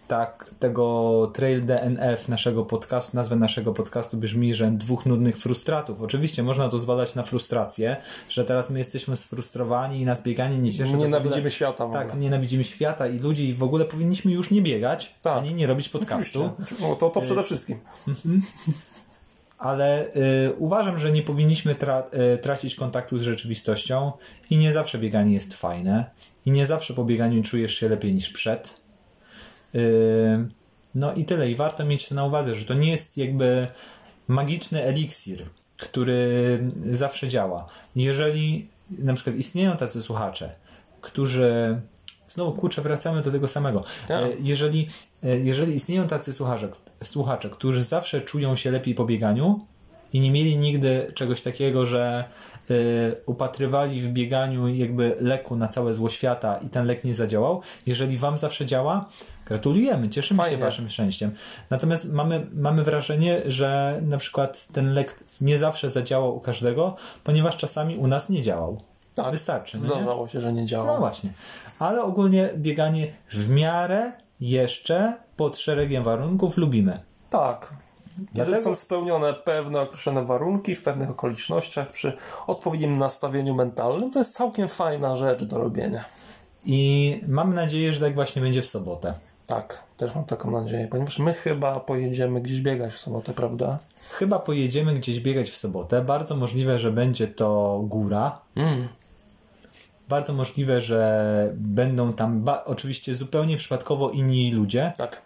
tak, 0.09 0.51
tego 0.59 1.31
Trail 1.35 1.67
DNF 1.67 2.29
naszego 2.29 2.65
podcastu, 2.65 3.17
nazwę 3.17 3.37
naszego 3.37 3.73
podcastu 3.75 4.17
brzmi, 4.17 4.55
że 4.55 4.71
dwóch 4.71 5.07
nudnych 5.07 5.39
frustratów. 5.39 6.01
Oczywiście 6.03 6.43
można 6.43 6.69
to 6.69 6.79
zwalać 6.79 7.15
na 7.15 7.23
frustrację, 7.23 7.97
że 8.29 8.45
teraz 8.45 8.71
my 8.71 8.79
jesteśmy 8.79 9.17
sfrustrowani 9.17 10.01
i 10.01 10.05
nas 10.05 10.23
bieganie 10.23 10.59
nie 10.59 10.73
cieszy. 10.73 10.97
Nienawidzimy 10.97 11.37
ogóle- 11.37 11.51
świata 11.51 11.87
w 11.87 11.93
Tak, 11.93 12.07
ogóle. 12.07 12.23
nienawidzimy 12.23 12.65
świata 12.65 13.07
i 13.07 13.19
ludzi 13.19 13.49
i 13.49 13.55
w 13.55 13.63
ogóle 13.63 13.85
powinniśmy 13.85 14.33
już 14.33 14.51
nie 14.51 14.63
biegać, 14.63 15.15
Tak. 15.23 15.39
ani 15.39 15.55
nie 15.55 15.67
robić 15.67 15.89
podcastu. 15.89 16.51
No, 16.81 16.97
to, 16.97 17.11
to 17.11 17.21
przede 17.21 17.43
wszystkim. 17.45 17.79
ale 19.59 20.07
y, 20.07 20.53
uważam, 20.59 20.99
że 20.99 21.13
nie 21.13 21.23
powinniśmy 21.23 21.75
tra- 21.75 22.35
y, 22.35 22.39
tracić 22.39 22.75
kontaktu 22.75 23.19
z 23.19 23.23
rzeczywistością 23.23 24.13
i 24.51 24.57
nie 24.57 24.73
zawsze 24.73 24.99
bieganie 24.99 25.35
jest 25.35 25.55
fajne 25.55 26.11
i 26.47 26.51
nie 26.51 26.67
zawsze 26.67 26.95
po 26.95 27.05
bieganiu 27.05 27.43
czujesz 27.43 27.75
się 27.75 27.89
lepiej 27.89 28.15
niż 28.15 28.31
przed. 28.31 28.81
Y, 29.75 30.49
no 30.95 31.15
i 31.15 31.25
tyle. 31.25 31.51
I 31.51 31.55
warto 31.55 31.85
mieć 31.85 32.09
to 32.09 32.15
na 32.15 32.25
uwadze, 32.25 32.55
że 32.55 32.65
to 32.65 32.75
nie 32.75 32.91
jest 32.91 33.17
jakby 33.19 33.67
magiczny 34.29 34.83
eliksir, 34.83 35.45
który 35.77 36.59
zawsze 36.91 37.29
działa. 37.29 37.69
Jeżeli 37.97 38.69
na 38.91 39.15
przykład 39.15 39.37
istnieją 39.37 39.77
tacy 39.77 40.03
słuchacze, 40.03 40.55
którzy 41.01 41.81
Znowu, 42.29 42.53
kurczę, 42.53 42.83
wracamy 42.83 43.23
do 43.23 43.31
tego 43.31 43.49
samego. 43.49 43.85
Tak. 44.09 44.25
E, 44.25 44.29
Jeżeli, 44.41 44.89
e, 45.25 45.39
jeżeli 45.39 45.75
istnieją 45.75 46.09
tacy 46.09 46.33
słuchacze, 46.33 46.69
słuchacze, 47.05 47.51
którzy 47.51 47.83
zawsze 47.83 48.21
czują 48.21 48.57
się 48.57 48.71
lepiej 48.71 48.95
po 48.95 49.05
bieganiu 49.05 49.61
i 50.13 50.21
nie 50.21 50.31
mieli 50.31 50.57
nigdy 50.57 51.13
czegoś 51.15 51.43
takiego, 51.43 51.87
że 51.87 52.25
e, 52.71 52.75
upatrywali 53.27 54.01
w 54.01 54.09
bieganiu 54.09 54.69
jakby 54.69 55.17
leku 55.21 55.57
na 55.57 55.69
całe 55.69 55.95
zło 55.95 56.09
świata 56.11 56.59
i 56.59 56.69
ten 56.69 56.87
lek 56.87 57.05
nie 57.05 57.15
zadziałał, 57.15 57.63
jeżeli 57.87 58.17
wam 58.17 58.39
zawsze 58.39 58.67
działa, 58.67 59.09
gratulujemy, 59.47 60.09
cieszymy 60.09 60.45
się 60.45 60.57
waszym 60.57 60.89
szczęściem. 60.89 61.31
Natomiast 61.71 62.13
mamy, 62.13 62.47
mamy 62.55 62.83
wrażenie, 62.83 63.43
że 63.47 64.01
na 64.07 64.19
przykład 64.19 64.67
ten 64.73 64.95
lek 64.95 65.19
nie 65.41 65.59
zawsze 65.59 65.91
zadziałał 65.91 66.37
u 66.37 66.41
każdego, 66.41 66.97
ponieważ 67.25 67.57
czasami 67.57 67.97
u 67.97 68.07
nas 68.07 68.29
nie 68.29 68.43
działał. 68.43 68.81
Tak, 69.15 69.31
Wystarczy. 69.31 69.77
no 69.77 69.83
nie? 69.83 69.89
Zdarzało 69.91 70.29
się, 70.29 70.41
że 70.41 70.53
nie 70.53 70.61
No 70.61 70.67
działa. 70.67 70.99
właśnie. 70.99 71.31
Ale 71.79 72.03
ogólnie 72.03 72.49
bieganie 72.57 73.13
w 73.31 73.49
miarę 73.51 74.13
jeszcze 74.41 75.17
pod 75.37 75.59
szeregiem 75.59 76.05
warunków 76.05 76.57
lubimy. 76.57 77.01
Tak. 77.31 77.73
Jeżeli 78.19 78.35
Dlatego- 78.35 78.63
są 78.63 78.75
spełnione 78.75 79.35
pewne 79.35 79.81
określone 79.81 80.25
warunki 80.25 80.75
w 80.75 80.83
pewnych 80.83 81.11
okolicznościach 81.11 81.93
przy 81.93 82.13
odpowiednim 82.47 82.99
nastawieniu 82.99 83.55
mentalnym, 83.55 84.11
to 84.11 84.19
jest 84.19 84.35
całkiem 84.35 84.69
fajna 84.69 85.17
rzecz 85.17 85.45
do 85.45 85.59
robienia. 85.59 86.05
I 86.65 87.21
mam 87.29 87.55
nadzieję, 87.55 87.93
że 87.93 88.01
tak 88.01 88.15
właśnie 88.15 88.43
będzie 88.43 88.63
w 88.63 88.67
sobotę. 88.67 89.15
Tak, 89.47 89.83
też 89.97 90.15
mam 90.15 90.25
taką 90.25 90.51
nadzieję, 90.51 90.89
ponieważ 90.89 91.19
my 91.19 91.35
chyba 91.35 91.81
pojedziemy 91.81 92.41
gdzieś 92.41 92.61
biegać 92.61 92.93
w 92.93 92.99
sobotę, 92.99 93.33
prawda? 93.33 93.79
Chyba 94.11 94.39
pojedziemy 94.39 94.95
gdzieś 94.95 95.21
biegać 95.21 95.51
w 95.51 95.57
sobotę. 95.57 96.03
Bardzo 96.03 96.37
możliwe, 96.37 96.79
że 96.79 96.93
będzie 96.93 97.29
to 97.29 97.81
góra. 97.85 98.39
Mm. 98.57 98.89
Bardzo 100.09 100.33
możliwe, 100.33 100.81
że 100.81 101.51
będą 101.55 102.13
tam 102.13 102.45
oczywiście 102.65 103.15
zupełnie 103.15 103.57
przypadkowo 103.57 104.11
inni 104.11 104.53
ludzie 104.53 104.93
Tak. 104.99 105.23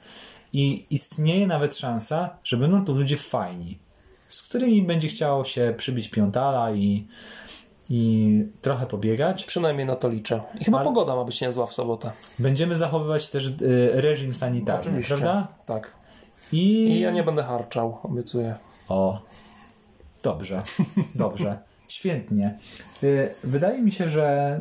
i 0.53 0.87
istnieje 0.91 1.47
nawet 1.47 1.77
szansa, 1.77 2.31
że 2.45 2.57
będą 2.57 2.85
to 2.85 2.93
ludzie 2.93 3.17
fajni, 3.17 3.79
z 4.29 4.43
którymi 4.43 4.83
będzie 4.83 5.09
chciało 5.09 5.45
się 5.45 5.75
przybić 5.77 6.09
piątala 6.09 6.73
i, 6.73 7.07
i 7.91 8.45
trochę 8.63 8.87
pobiegać. 8.87 9.45
Przynajmniej 9.45 9.87
na 9.87 9.97
to 9.97 10.09
liczę. 10.09 10.41
I 10.61 10.65
chyba 10.65 10.79
Ale- 10.79 10.87
pogoda 10.87 11.17
ma 11.17 11.25
być 11.25 11.41
niezła 11.41 11.67
w 11.67 11.75
sobotę. 11.75 12.11
Będziemy 12.39 12.77
zachowywać 12.77 13.29
też 13.29 13.47
y, 13.47 13.55
reżim 13.95 14.35
sanitarny, 14.35 14.81
Oczywiście. 14.91 15.09
prawda? 15.17 15.49
Tak. 15.67 15.93
I... 16.53 16.59
I 16.73 17.01
ja 17.01 17.11
nie 17.11 17.23
będę 17.23 17.43
harczał, 17.43 17.99
obiecuję. 18.03 18.55
O, 18.89 19.21
dobrze, 20.23 20.63
dobrze, 21.15 21.59
świetnie. 21.93 22.59
Y, 23.03 23.35
Wydaje 23.45 23.83
mi 23.83 23.93
się, 23.93 24.09
że 24.09 24.61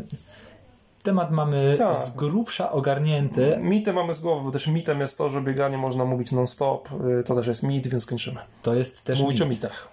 temat 1.03 1.31
mamy 1.31 1.75
Tak. 1.77 1.97
z 1.97 2.09
grubsza 2.15 2.71
ogarnięty. 2.71 3.57
Mity 3.61 3.93
mamy 3.93 4.13
z 4.13 4.19
głowy, 4.19 4.43
bo 4.45 4.51
też 4.51 4.67
mitem 4.67 4.99
jest 4.99 5.17
to, 5.17 5.29
że 5.29 5.41
bieganie 5.41 5.77
można 5.77 6.05
mówić 6.05 6.31
non-stop. 6.31 6.89
Y, 7.19 7.23
To 7.23 7.35
też 7.35 7.47
jest 7.47 7.63
mit, 7.63 7.87
więc 7.87 8.05
kończymy. 8.05 8.39
To 8.61 8.73
jest 8.75 9.03
też 9.03 9.21
Mówić 9.21 9.41
o 9.41 9.45
mit. 9.45 9.53
mitach. 9.53 9.87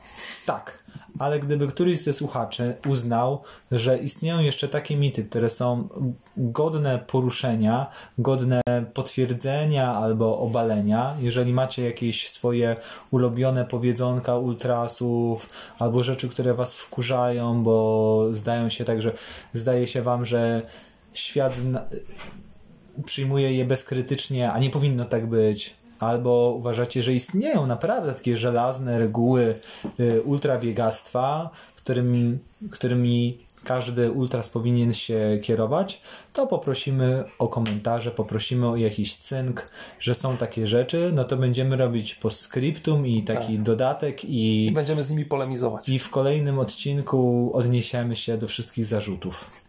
Tak, 0.47 0.79
ale 1.19 1.41
gdyby 1.41 1.69
któryś 1.69 2.01
ze 2.01 2.13
słuchaczy 2.13 2.75
uznał, 2.89 3.43
że 3.73 3.99
istnieją 3.99 4.41
jeszcze 4.41 4.69
takie 4.69 4.97
mity, 4.97 5.25
które 5.25 5.51
są 5.51 5.89
godne 6.37 6.99
poruszenia, 6.99 7.87
godne 8.19 8.61
potwierdzenia 8.95 9.95
albo 9.95 10.39
obalenia, 10.39 11.15
jeżeli 11.21 11.53
macie 11.53 11.85
jakieś 11.85 12.31
swoje 12.31 12.77
ulubione 13.11 13.65
powiedzonka 13.65 14.39
ultrasów 14.39 15.51
albo 15.79 16.03
rzeczy, 16.03 16.29
które 16.29 16.55
was 16.55 16.75
wkurzają, 16.75 17.63
bo 17.63 18.27
zdają 18.33 18.69
się 18.69 18.85
tak, 18.85 19.03
że 19.03 19.13
zdaje 19.53 19.87
się 19.87 20.03
wam, 20.03 20.25
że 20.25 20.63
świat 21.13 21.57
zna- 21.57 21.85
przyjmuje 23.05 23.53
je 23.53 23.65
bezkrytycznie, 23.65 24.53
a 24.53 24.59
nie 24.59 24.71
powinno 24.71 25.05
tak 25.05 25.27
być. 25.27 25.86
Albo 25.99 26.55
uważacie, 26.59 27.03
że 27.03 27.15
istnieją 27.15 27.67
naprawdę 27.67 28.13
takie 28.13 28.37
żelazne 28.37 28.99
reguły 28.99 29.55
y, 30.01 30.23
ultrabiegactwa, 30.23 31.51
którymi, 31.77 32.39
którymi 32.71 33.47
każdy 33.67 34.11
ultras 34.13 34.49
powinien 34.49 34.95
się 34.95 35.39
kierować, 35.43 36.03
to 36.33 36.47
poprosimy 36.47 37.25
o 37.39 37.49
komentarze, 37.49 38.11
poprosimy 38.11 38.69
o 38.69 38.77
jakiś 38.77 39.17
cynk, 39.17 39.71
że 40.01 40.15
są 40.15 40.37
takie 40.37 40.67
rzeczy, 40.67 41.11
no 41.15 41.25
to 41.25 41.37
będziemy 41.37 41.77
robić 41.77 42.15
postscriptum 42.15 43.07
i 43.07 43.23
taki 43.23 43.59
dodatek 43.59 44.25
I 44.25 44.67
i, 44.67 44.73
będziemy 44.73 45.05
z 45.05 45.11
nimi 45.11 45.25
polemizować. 45.25 45.89
i 45.89 45.99
w 45.99 46.11
kolejnym 46.11 46.59
odcinku 46.59 47.51
odniesiemy 47.55 48.17
się 48.17 48.39
do 48.39 48.49
wszystkich 48.49 48.85
zarzutów. 48.85 49.66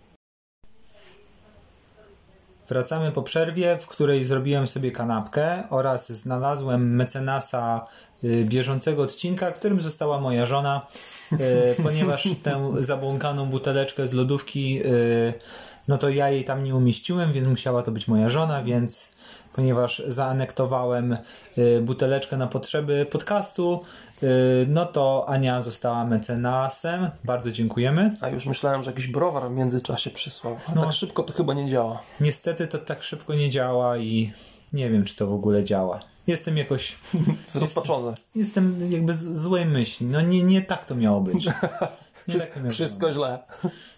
Wracamy 2.69 3.11
po 3.11 3.23
przerwie, 3.23 3.77
w 3.81 3.87
której 3.87 4.25
zrobiłem 4.25 4.67
sobie 4.67 4.91
kanapkę 4.91 5.63
oraz 5.69 6.11
znalazłem 6.11 6.95
mecenasa 6.95 7.87
y, 8.23 8.45
bieżącego 8.45 9.03
odcinka, 9.03 9.51
którym 9.51 9.81
została 9.81 10.19
moja 10.19 10.45
żona, 10.45 10.87
y, 11.31 11.37
ponieważ 11.83 12.29
tę 12.43 12.73
zabłąkaną 12.79 13.45
buteleczkę 13.45 14.07
z 14.07 14.13
lodówki, 14.13 14.81
y, 14.85 15.33
no 15.87 15.97
to 15.97 16.09
ja 16.09 16.29
jej 16.29 16.45
tam 16.45 16.63
nie 16.63 16.75
umieściłem, 16.75 17.33
więc 17.33 17.47
musiała 17.47 17.83
to 17.83 17.91
być 17.91 18.07
moja 18.07 18.29
żona, 18.29 18.63
więc 18.63 19.17
ponieważ 19.53 20.01
zaanektowałem 20.07 21.17
buteleczkę 21.81 22.37
na 22.37 22.47
potrzeby 22.47 23.05
podcastu, 23.11 23.83
no 24.67 24.85
to 24.85 25.25
Ania 25.29 25.61
została 25.61 26.05
mecenasem. 26.05 27.09
Bardzo 27.23 27.51
dziękujemy. 27.51 28.15
A 28.21 28.29
już 28.29 28.45
myślałem, 28.45 28.83
że 28.83 28.91
jakiś 28.91 29.07
browar 29.07 29.49
w 29.49 29.51
międzyczasie 29.51 30.09
przysłał. 30.09 30.57
A 30.67 30.75
No. 30.75 30.81
tak 30.81 30.91
szybko 30.91 31.23
to 31.23 31.33
chyba 31.33 31.53
nie 31.53 31.69
działa. 31.69 32.01
Niestety 32.19 32.67
to 32.67 32.77
tak 32.77 33.03
szybko 33.03 33.33
nie 33.35 33.49
działa 33.49 33.97
i 33.97 34.33
nie 34.73 34.89
wiem, 34.89 35.03
czy 35.03 35.15
to 35.15 35.27
w 35.27 35.33
ogóle 35.33 35.63
działa. 35.63 35.99
Jestem 36.27 36.57
jakoś. 36.57 36.97
Zrozpaczony. 37.47 38.13
Jestem 38.35 38.91
jakby 38.91 39.13
z 39.13 39.37
złej 39.37 39.65
myśli. 39.65 40.05
No 40.07 40.21
nie, 40.21 40.43
nie 40.43 40.61
tak 40.61 40.85
to 40.85 40.95
miało 40.95 41.21
być. 41.21 41.45
Nie 42.27 42.39
tak 42.39 42.55
miało 42.57 42.69
Wszystko 42.71 43.13
źle. 43.13 43.39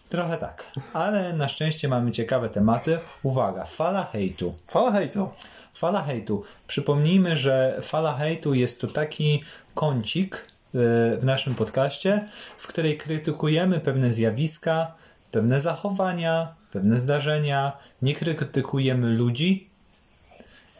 Trochę 0.10 0.38
tak. 0.38 0.64
Ale 0.94 1.34
na 1.34 1.48
szczęście 1.48 1.88
mamy 1.88 2.12
ciekawe 2.12 2.50
tematy. 2.50 3.00
Uwaga, 3.24 3.66
fala 3.66 4.04
hejtu. 4.12 4.56
Fala 4.68 4.92
hejtu. 4.92 5.30
Fala 5.74 6.04
hejtu. 6.04 6.44
Przypomnijmy, 6.68 7.36
że 7.38 7.80
fala 7.82 8.14
hejtu 8.18 8.54
jest 8.54 8.82
to 8.82 8.88
taki 8.88 9.44
kącik 9.80 10.36
y, 10.36 10.78
w 11.18 11.24
naszym 11.24 11.56
podcaście, 11.56 12.28
w 12.58 12.68
której 12.68 12.98
krytykujemy 12.98 13.80
pewne 13.80 14.14
zjawiska, 14.14 14.94
pewne 15.32 15.62
zachowania, 15.62 16.56
pewne 16.72 17.00
zdarzenia, 17.00 17.78
nie 18.02 18.14
krytykujemy 18.14 19.10
ludzi. 19.10 19.70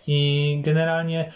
I 0.08 0.62
generalnie 0.64 1.32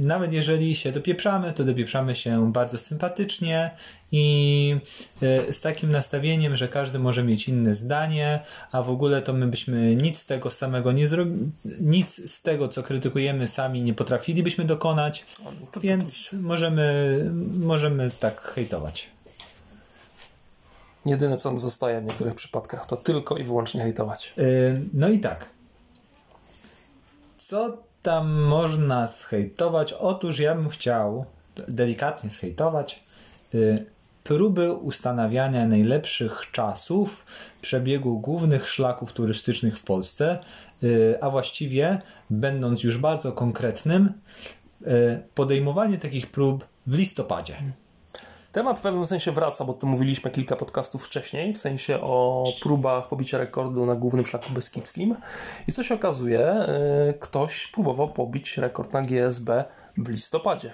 nawet 0.00 0.32
jeżeli 0.32 0.74
się 0.74 0.92
dopieprzamy, 0.92 1.52
to 1.52 1.64
dopieprzamy 1.64 2.14
się 2.14 2.52
bardzo 2.52 2.78
sympatycznie 2.78 3.70
i 4.12 4.76
y, 5.48 5.52
z 5.52 5.60
takim 5.60 5.90
nastawieniem, 5.90 6.56
że 6.56 6.68
każdy 6.68 6.98
może 6.98 7.24
mieć 7.24 7.48
inne 7.48 7.74
zdanie, 7.74 8.40
a 8.72 8.82
w 8.82 8.90
ogóle 8.90 9.22
to 9.22 9.32
my 9.32 9.46
byśmy 9.46 9.96
nic 9.96 10.18
z 10.18 10.26
tego 10.26 10.50
samego 10.50 10.92
nie 10.92 11.06
zrobili, 11.06 11.50
nic 11.80 12.30
z 12.32 12.42
tego, 12.42 12.68
co 12.68 12.82
krytykujemy 12.82 13.48
sami 13.48 13.82
nie 13.82 13.94
potrafilibyśmy 13.94 14.64
dokonać, 14.64 15.26
więc 15.80 16.30
możemy, 16.32 17.18
możemy 17.60 18.10
tak 18.20 18.40
hejtować. 18.40 19.10
Jedyne, 21.06 21.36
co 21.36 21.50
nam 21.50 21.58
zostaje 21.58 22.00
w 22.00 22.04
niektórych 22.04 22.34
przypadkach, 22.34 22.86
to 22.86 22.96
tylko 22.96 23.36
i 23.36 23.44
wyłącznie 23.44 23.82
hejtować. 23.82 24.32
Y, 24.38 24.80
No 24.94 25.08
i 25.08 25.18
tak. 25.18 25.46
Co 27.36 27.78
tam 28.04 28.32
można 28.42 29.06
zhejtować? 29.06 29.92
Otóż 29.92 30.38
ja 30.38 30.54
bym 30.54 30.68
chciał 30.68 31.24
delikatnie 31.68 32.30
zhejtować 32.30 33.00
y, 33.54 33.86
próby 34.24 34.72
ustanawiania 34.72 35.66
najlepszych 35.66 36.42
czasów 36.52 37.26
przebiegu 37.62 38.20
głównych 38.20 38.68
szlaków 38.68 39.12
turystycznych 39.12 39.78
w 39.78 39.84
Polsce, 39.84 40.38
y, 40.82 41.18
a 41.20 41.30
właściwie, 41.30 42.00
będąc 42.30 42.82
już 42.82 42.98
bardzo 42.98 43.32
konkretnym, 43.32 44.12
y, 44.82 45.22
podejmowanie 45.34 45.98
takich 45.98 46.26
prób 46.26 46.66
w 46.86 46.98
listopadzie. 46.98 47.56
Temat 48.54 48.78
w 48.78 48.82
pewnym 48.82 49.06
sensie 49.06 49.32
wraca, 49.32 49.64
bo 49.64 49.72
tu 49.72 49.86
mówiliśmy 49.86 50.30
kilka 50.30 50.56
podcastów 50.56 51.06
wcześniej, 51.06 51.54
w 51.54 51.58
sensie 51.58 52.00
o 52.00 52.44
próbach 52.62 53.08
pobicia 53.08 53.38
rekordu 53.38 53.86
na 53.86 53.94
głównym 53.94 54.26
szlaku 54.26 54.52
beskidzkim. 54.52 55.16
I 55.68 55.72
co 55.72 55.82
się 55.82 55.94
okazuje, 55.94 56.66
yy, 57.06 57.14
ktoś 57.14 57.66
próbował 57.66 58.08
pobić 58.08 58.58
rekord 58.58 58.92
na 58.92 59.02
GSB 59.02 59.64
w 59.96 60.08
listopadzie. 60.08 60.72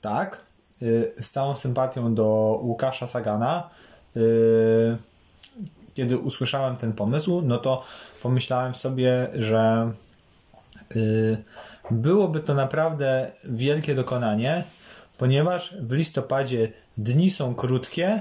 Tak, 0.00 0.40
y, 0.82 1.12
z 1.20 1.30
całą 1.30 1.56
sympatią 1.56 2.14
do 2.14 2.58
Łukasza 2.62 3.06
Sagana. 3.06 3.70
y, 4.16 4.96
Kiedy 5.94 6.18
usłyszałem 6.18 6.76
ten 6.76 6.92
pomysł, 6.92 7.42
no 7.42 7.58
to 7.58 7.82
pomyślałem 8.22 8.74
sobie, 8.74 9.28
że 9.34 9.92
y, 10.96 11.36
byłoby 11.90 12.40
to 12.40 12.54
naprawdę 12.54 13.32
wielkie 13.44 13.94
dokonanie, 13.94 14.64
ponieważ 15.18 15.76
w 15.80 15.92
listopadzie 15.92 16.72
dni 16.98 17.30
są 17.30 17.54
krótkie, 17.54 18.20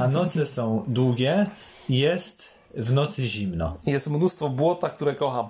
a 0.00 0.08
noce 0.08 0.46
są 0.46 0.84
długie 0.88 1.46
i 1.88 1.98
jest 1.98 2.54
w 2.76 2.92
nocy 2.92 3.26
zimno. 3.26 3.78
Jest 3.86 4.10
mnóstwo 4.10 4.48
błota, 4.48 4.90
które 4.90 5.14
kocham. 5.14 5.48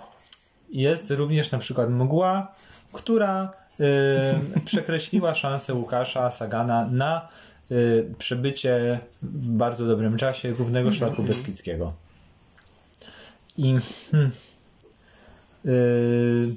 Jest 0.70 1.10
również 1.10 1.50
na 1.50 1.58
przykład 1.58 1.90
mgła, 1.90 2.52
która 2.92 3.52
y, 3.80 3.84
przekreśliła 4.64 5.34
szansę 5.34 5.74
Łukasza 5.74 6.30
Sagana 6.30 6.88
na 6.90 7.28
y, 7.70 8.14
przebycie 8.18 9.00
w 9.22 9.48
bardzo 9.50 9.86
dobrym 9.86 10.16
czasie 10.16 10.52
głównego 10.52 10.92
szlaku 10.92 11.22
Beskidzkiego. 11.22 11.92
I 13.56 13.74
hmm, 14.10 14.32
y, 15.66 16.56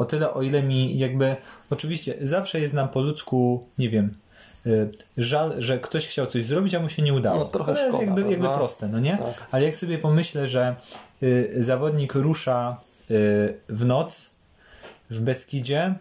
o 0.00 0.04
tyle, 0.04 0.34
o 0.34 0.42
ile 0.42 0.62
mi 0.62 0.98
jakby 0.98 1.36
oczywiście 1.70 2.14
zawsze 2.22 2.60
jest 2.60 2.74
nam 2.74 2.88
po 2.88 3.00
ludzku, 3.00 3.66
nie 3.78 3.90
wiem, 3.90 4.14
y, 4.66 4.90
żal, 5.16 5.54
że 5.58 5.78
ktoś 5.78 6.08
chciał 6.08 6.26
coś 6.26 6.44
zrobić, 6.44 6.74
a 6.74 6.80
mu 6.80 6.88
się 6.88 7.02
nie 7.02 7.14
udało. 7.14 7.38
No, 7.38 7.44
trochę 7.44 7.74
to 7.74 7.80
jest 7.80 7.88
szkoda, 7.96 8.04
jakby, 8.04 8.30
jakby 8.30 8.48
proste, 8.48 8.88
no 8.88 9.00
nie? 9.00 9.16
Tak. 9.18 9.46
Ale 9.50 9.64
jak 9.64 9.76
sobie 9.76 9.98
pomyślę, 9.98 10.48
że 10.48 10.74
y, 11.22 11.56
zawodnik 11.60 12.14
rusza 12.14 12.76
y, 13.10 13.54
w 13.68 13.84
noc 13.84 14.30
w 15.10 15.20
Beskidzie 15.20 15.94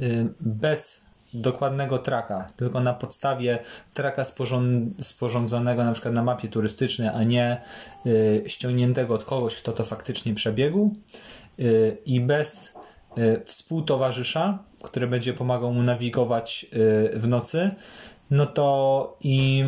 y, 0.00 0.26
bez 0.40 1.00
dokładnego 1.34 1.98
traka, 1.98 2.46
tylko 2.56 2.80
na 2.80 2.94
podstawie 2.94 3.58
traka 3.94 4.22
sporząd- 4.22 5.02
sporządzonego 5.02 5.84
na 5.84 5.92
przykład 5.92 6.14
na 6.14 6.22
mapie 6.22 6.48
turystycznej, 6.48 7.08
a 7.08 7.22
nie 7.22 7.60
y, 8.06 8.44
ściągniętego 8.46 9.14
od 9.14 9.24
kogoś, 9.24 9.56
kto 9.56 9.72
to 9.72 9.84
faktycznie 9.84 10.34
przebiegł 10.34 10.94
y, 11.60 11.96
i 12.06 12.20
bez 12.20 12.73
współtowarzysza, 13.44 14.58
który 14.82 15.06
będzie 15.06 15.32
pomagał 15.32 15.72
mu 15.72 15.82
nawigować 15.82 16.66
y, 17.14 17.18
w 17.18 17.28
nocy, 17.28 17.70
no 18.30 18.46
to 18.46 19.16
i 19.20 19.64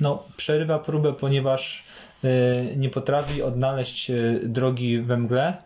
no, 0.00 0.24
przerywa 0.36 0.78
próbę, 0.78 1.12
ponieważ 1.12 1.84
y, 2.24 2.76
nie 2.76 2.88
potrafi 2.88 3.42
odnaleźć 3.42 4.10
y, 4.10 4.40
drogi 4.44 4.98
we 4.98 5.16
mgle, 5.16 5.56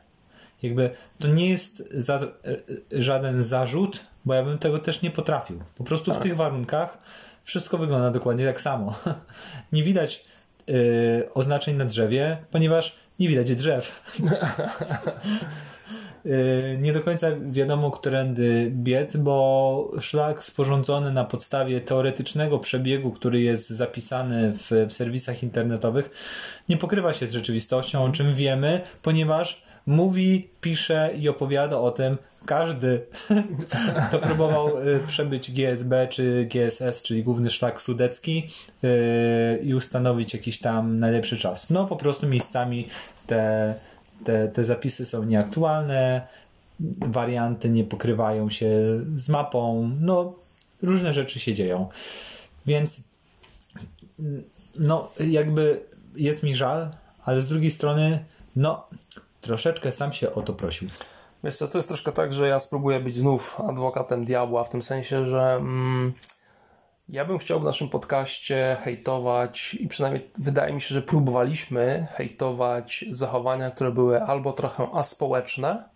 jakby 0.62 0.90
to 1.18 1.28
nie 1.28 1.48
jest 1.48 1.92
za, 1.94 2.20
y, 2.92 3.02
żaden 3.02 3.42
zarzut, 3.42 4.04
bo 4.24 4.34
ja 4.34 4.42
bym 4.42 4.58
tego 4.58 4.78
też 4.78 5.02
nie 5.02 5.10
potrafił. 5.10 5.62
Po 5.76 5.84
prostu 5.84 6.14
w 6.14 6.18
tych 6.18 6.36
warunkach 6.36 6.98
wszystko 7.44 7.78
wygląda 7.78 8.10
dokładnie 8.10 8.46
tak 8.46 8.60
samo. 8.60 8.94
nie 9.72 9.82
widać 9.82 10.24
y, 10.68 11.28
oznaczeń 11.34 11.76
na 11.76 11.84
drzewie, 11.84 12.36
ponieważ 12.50 12.96
nie 13.18 13.28
widać 13.28 13.54
drzew. 13.54 14.02
Y, 16.26 16.78
nie 16.80 16.92
do 16.92 17.00
końca 17.00 17.26
wiadomo, 17.50 17.90
którędy 17.90 18.70
biec, 18.70 19.16
bo 19.16 19.90
szlak 20.00 20.44
sporządzony 20.44 21.12
na 21.12 21.24
podstawie 21.24 21.80
teoretycznego 21.80 22.58
przebiegu, 22.58 23.10
który 23.10 23.40
jest 23.40 23.70
zapisany 23.70 24.52
w, 24.52 24.86
w 24.88 24.92
serwisach 24.92 25.42
internetowych, 25.42 26.10
nie 26.68 26.76
pokrywa 26.76 27.12
się 27.12 27.26
z 27.26 27.32
rzeczywistością, 27.32 28.04
o 28.04 28.08
czym 28.08 28.34
wiemy, 28.34 28.80
ponieważ 29.02 29.62
mówi, 29.86 30.48
pisze 30.60 31.10
i 31.18 31.28
opowiada 31.28 31.78
o 31.78 31.90
tym 31.90 32.16
każdy, 32.46 33.06
kto 34.08 34.18
próbował 34.18 34.80
y, 34.80 35.00
przebyć 35.06 35.52
GSB 35.52 36.08
czy 36.10 36.48
GSS, 36.52 37.02
czyli 37.02 37.22
główny 37.22 37.50
szlak 37.50 37.82
sudecki 37.82 38.50
y, 38.84 39.58
i 39.62 39.74
ustanowić 39.74 40.34
jakiś 40.34 40.58
tam 40.58 40.98
najlepszy 40.98 41.38
czas. 41.38 41.70
No 41.70 41.86
po 41.86 41.96
prostu 41.96 42.26
miejscami 42.26 42.88
te 43.26 43.74
te, 44.24 44.48
te 44.48 44.64
zapisy 44.64 45.06
są 45.06 45.24
nieaktualne, 45.24 46.26
warianty 47.00 47.70
nie 47.70 47.84
pokrywają 47.84 48.50
się 48.50 48.70
z 49.16 49.28
mapą, 49.28 49.90
no 50.00 50.34
różne 50.82 51.12
rzeczy 51.12 51.40
się 51.40 51.54
dzieją. 51.54 51.88
Więc 52.66 53.00
no 54.78 55.10
jakby 55.28 55.80
jest 56.16 56.42
mi 56.42 56.54
żal, 56.54 56.88
ale 57.24 57.42
z 57.42 57.48
drugiej 57.48 57.70
strony 57.70 58.24
no 58.56 58.86
troszeczkę 59.40 59.92
sam 59.92 60.12
się 60.12 60.34
o 60.34 60.42
to 60.42 60.52
prosił. 60.52 60.88
Wiesz 61.44 61.56
co, 61.56 61.68
to 61.68 61.78
jest 61.78 61.88
troszkę 61.88 62.12
tak, 62.12 62.32
że 62.32 62.48
ja 62.48 62.60
spróbuję 62.60 63.00
być 63.00 63.14
znów 63.14 63.60
adwokatem 63.68 64.24
diabła, 64.24 64.64
w 64.64 64.68
tym 64.68 64.82
sensie, 64.82 65.26
że 65.26 65.52
mm, 65.52 66.12
ja 67.08 67.24
bym 67.24 67.38
chciał 67.38 67.60
w 67.60 67.64
naszym 67.64 67.88
podcaście 67.88 68.76
hejtować 68.84 69.74
i 69.74 69.88
przynajmniej 69.88 70.30
wydaje 70.38 70.72
mi 70.72 70.80
się, 70.80 70.94
że 70.94 71.02
próbowaliśmy 71.02 72.06
hejtować 72.14 73.04
zachowania, 73.10 73.70
które 73.70 73.92
były 73.92 74.22
albo 74.22 74.52
trochę 74.52 74.88
aspołeczne, 74.92 75.88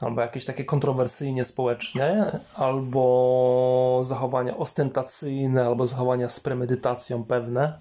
albo 0.00 0.20
jakieś 0.20 0.44
takie 0.44 0.64
kontrowersyjnie 0.64 1.44
społecznie, 1.44 2.24
albo 2.56 4.00
zachowania 4.02 4.56
ostentacyjne, 4.56 5.66
albo 5.66 5.86
zachowania 5.86 6.28
z 6.28 6.40
premedytacją 6.40 7.24
pewne. 7.24 7.78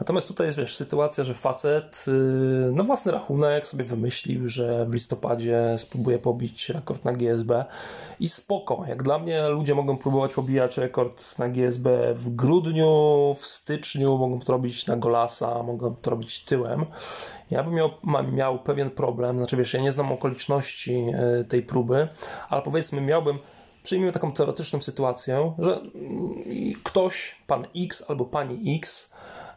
Natomiast 0.00 0.28
tutaj 0.28 0.46
jest, 0.46 0.58
wiesz, 0.58 0.76
sytuacja, 0.76 1.24
że 1.24 1.34
facet 1.34 2.04
yy, 2.06 2.72
no 2.72 2.84
własny 2.84 3.12
rachunek 3.12 3.66
sobie 3.66 3.84
wymyślił, 3.84 4.48
że 4.48 4.86
w 4.86 4.94
listopadzie 4.94 5.74
spróbuje 5.78 6.18
pobić 6.18 6.68
rekord 6.68 7.04
na 7.04 7.12
GSB 7.12 7.64
i 8.20 8.28
spoko. 8.28 8.84
Jak 8.88 9.02
dla 9.02 9.18
mnie 9.18 9.48
ludzie 9.48 9.74
mogą 9.74 9.98
próbować 9.98 10.34
pobijać 10.34 10.78
rekord 10.78 11.38
na 11.38 11.48
GSB 11.48 12.14
w 12.14 12.34
grudniu, 12.34 13.34
w 13.38 13.46
styczniu, 13.46 14.18
mogą 14.18 14.40
to 14.40 14.52
robić 14.52 14.86
na 14.86 14.96
Golasa, 14.96 15.62
mogą 15.62 15.94
to 15.96 16.10
robić 16.10 16.44
tyłem. 16.44 16.86
Ja 17.50 17.62
bym 17.62 17.74
miał, 17.74 17.90
miał 18.32 18.58
pewien 18.58 18.90
problem, 18.90 19.36
znaczy 19.36 19.56
wiesz, 19.56 19.74
ja 19.74 19.80
nie 19.80 19.92
znam 19.92 20.12
okoliczności 20.12 21.06
yy, 21.06 21.44
tej 21.50 21.62
próby, 21.62 22.08
ale 22.48 22.62
powiedzmy 22.62 23.00
miałbym 23.00 23.38
przyjmijmy 23.82 24.12
taką 24.12 24.32
teoretyczną 24.32 24.80
sytuację, 24.80 25.52
że 25.58 25.72
mm, 25.72 25.90
ktoś, 26.84 27.36
pan 27.46 27.66
X 27.74 28.04
albo 28.08 28.24
pani 28.24 28.76
X, 28.76 29.10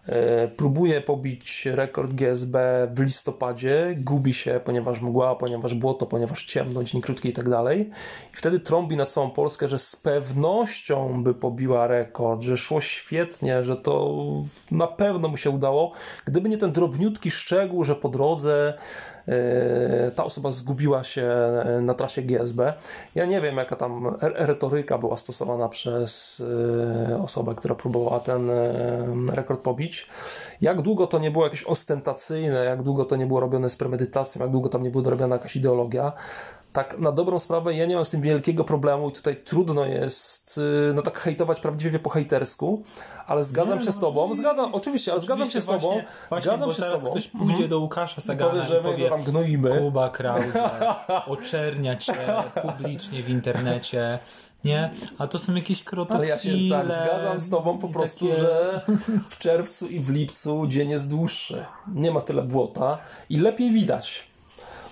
E, 0.08 0.48
próbuje 0.48 1.02
pobić 1.02 1.66
rekord 1.66 2.14
GSB 2.14 2.88
w 2.94 3.00
listopadzie, 3.00 3.96
gubi 3.98 4.34
się, 4.34 4.60
ponieważ 4.66 5.02
mgła, 5.02 5.36
ponieważ 5.36 5.74
błoto, 5.74 6.06
ponieważ 6.06 6.46
ciemno, 6.46 6.84
dzień 6.84 7.02
krótki 7.02 7.30
i 7.30 7.34
tak 7.34 7.50
dalej. 7.50 7.90
I 8.34 8.38
wtedy 8.38 8.60
trąbi 8.60 8.96
na 8.96 9.06
całą 9.06 9.32
Polskę, 9.32 9.70
że 9.70 9.80
z 9.80 9.96
pewnością 9.96 11.24
by 11.24 11.34
pobiła 11.34 11.88
rekord, 11.88 12.42
że 12.42 12.58
szło 12.58 12.82
świetnie, 12.82 13.64
że 13.64 13.76
to 13.76 14.16
na 14.72 14.88
pewno 14.88 15.28
mu 15.28 15.38
się 15.38 15.50
udało, 15.50 15.92
gdyby 16.26 16.50
nie 16.50 16.58
ten 16.58 16.72
drobniutki 16.72 17.32
szczegół, 17.32 17.84
że 17.84 17.96
po 17.96 18.10
drodze 18.10 18.74
ta 20.16 20.24
osoba 20.24 20.52
zgubiła 20.52 21.04
się 21.04 21.22
e, 21.22 21.82
na 21.82 21.94
trasie 21.94 22.22
GSB. 22.22 22.74
Ja 23.16 23.26
nie 23.26 23.42
wiem, 23.42 23.58
jaka 23.58 23.76
tam 23.76 24.16
retoryka 24.22 24.98
była 24.98 25.18
stosowana 25.18 25.70
przez 25.70 26.44
e, 27.10 27.24
osobę, 27.24 27.56
która 27.56 27.76
próbowała 27.76 28.20
ten 28.20 28.52
rekord 29.30 29.62
pobić. 29.62 30.08
Jak 30.62 30.82
długo 30.82 31.08
to 31.08 31.20
nie 31.20 31.32
było 31.32 31.44
jakieś 31.44 31.64
ostentacyjne, 31.64 32.66
jak 32.66 32.84
długo 32.84 33.06
to 33.06 33.16
nie 33.16 33.26
było 33.26 33.40
robione 33.40 33.70
z 33.70 33.76
premedytacją, 33.76 34.42
jak 34.42 34.52
długo 34.52 34.70
tam 34.70 34.84
nie 34.84 34.90
była 34.90 35.10
robiona 35.10 35.36
jakaś 35.36 35.56
ideologia, 35.56 36.14
tak 36.74 37.00
na 37.00 37.12
dobrą 37.12 37.40
sprawę 37.40 37.74
ja 37.74 37.86
nie 37.86 37.96
mam 37.96 38.06
z 38.06 38.10
tym 38.10 38.22
wielkiego 38.22 38.64
problemu 38.64 39.10
i 39.10 39.12
tutaj 39.12 39.36
trudno 39.36 39.86
jest 39.86 40.58
y, 40.58 40.94
no 40.94 41.02
tak 41.02 41.18
hejtować 41.18 41.60
prawdziwie 41.60 42.00
po 42.00 42.10
hejtersku, 42.10 42.84
ale 43.28 43.44
zgadzam 43.44 43.78
nie, 43.78 43.86
się 43.86 43.92
no, 43.92 43.98
z 43.98 44.00
tobą, 44.00 44.36
zgadzam, 44.36 44.76
oczywiście, 44.76 45.12
ale 45.12 45.22
zgadzam 45.22 45.50
się 45.50 45.62
z 45.62 45.66
tobą, 45.66 46.02
właśnie, 46.30 46.46
zgadzam 46.46 46.70
się 46.70 46.84
z 46.84 47.02
tobą. 47.02 47.12
ktoś 47.12 47.28
pójdzie 47.28 47.52
mhm. 47.52 47.70
do 47.70 47.80
Łukasza 47.80 48.22
Sagana 48.22 48.52
powie, 48.52 48.64
że 48.64 48.82
powie, 48.82 49.10
tam 49.10 49.24
gnoimy. 49.24 49.80
Kuba 49.80 50.10
Krause, 50.10 50.70
oczernia 51.28 51.96
cię 51.96 52.16
publicznie 52.62 53.24
w 53.24 53.30
internecie, 53.30 54.20
nie? 54.64 54.92
A 55.18 55.28
to 55.28 55.40
są 55.40 55.56
jakieś 55.56 55.84
krotochwile. 55.84 56.20
Ale 56.20 56.28
ja 56.28 56.40
się 56.40 56.70
tak 56.70 56.86
zgadzam 56.86 57.40
z 57.40 57.50
tobą 57.50 57.78
po 57.78 57.88
prostu, 57.88 58.28
takie... 58.28 58.40
że 58.40 58.82
w 59.30 59.38
czerwcu 59.38 59.88
i 59.88 60.00
w 60.00 60.10
lipcu 60.10 60.68
dzień 60.68 60.90
jest 60.90 61.10
dłuższy. 61.10 61.66
Nie 61.96 62.12
ma 62.12 62.22
tyle 62.22 62.42
błota 62.42 62.98
i 63.30 63.38
lepiej 63.38 63.72
widać. 63.72 64.33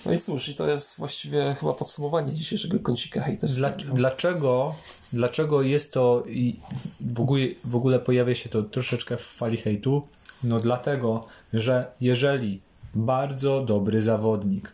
No 0.06 0.14
i 0.14 0.20
cóż, 0.20 0.50
i 0.50 0.56
to 0.56 0.68
jest 0.68 0.98
właściwie 0.98 1.56
chyba 1.60 1.74
podsumowanie 1.74 2.34
dzisiejszego 2.34 2.80
kącika 2.80 3.22
hejterskiego. 3.22 3.94
Dlaczego, 3.94 4.76
dlaczego 5.14 5.62
jest 5.62 5.94
to 5.94 6.24
i 6.30 6.60
w 7.02 7.20
ogóle, 7.20 7.48
w 7.66 7.76
ogóle 7.76 8.00
pojawia 8.00 8.36
się 8.36 8.50
to 8.50 8.64
troszeczkę 8.64 9.18
w 9.18 9.22
fali 9.22 9.58
hejtu? 9.58 10.08
No 10.44 10.60
dlatego, 10.60 11.28
że 11.54 11.92
jeżeli 12.02 12.62
bardzo 12.96 13.66
dobry 13.66 14.02
zawodnik 14.02 14.74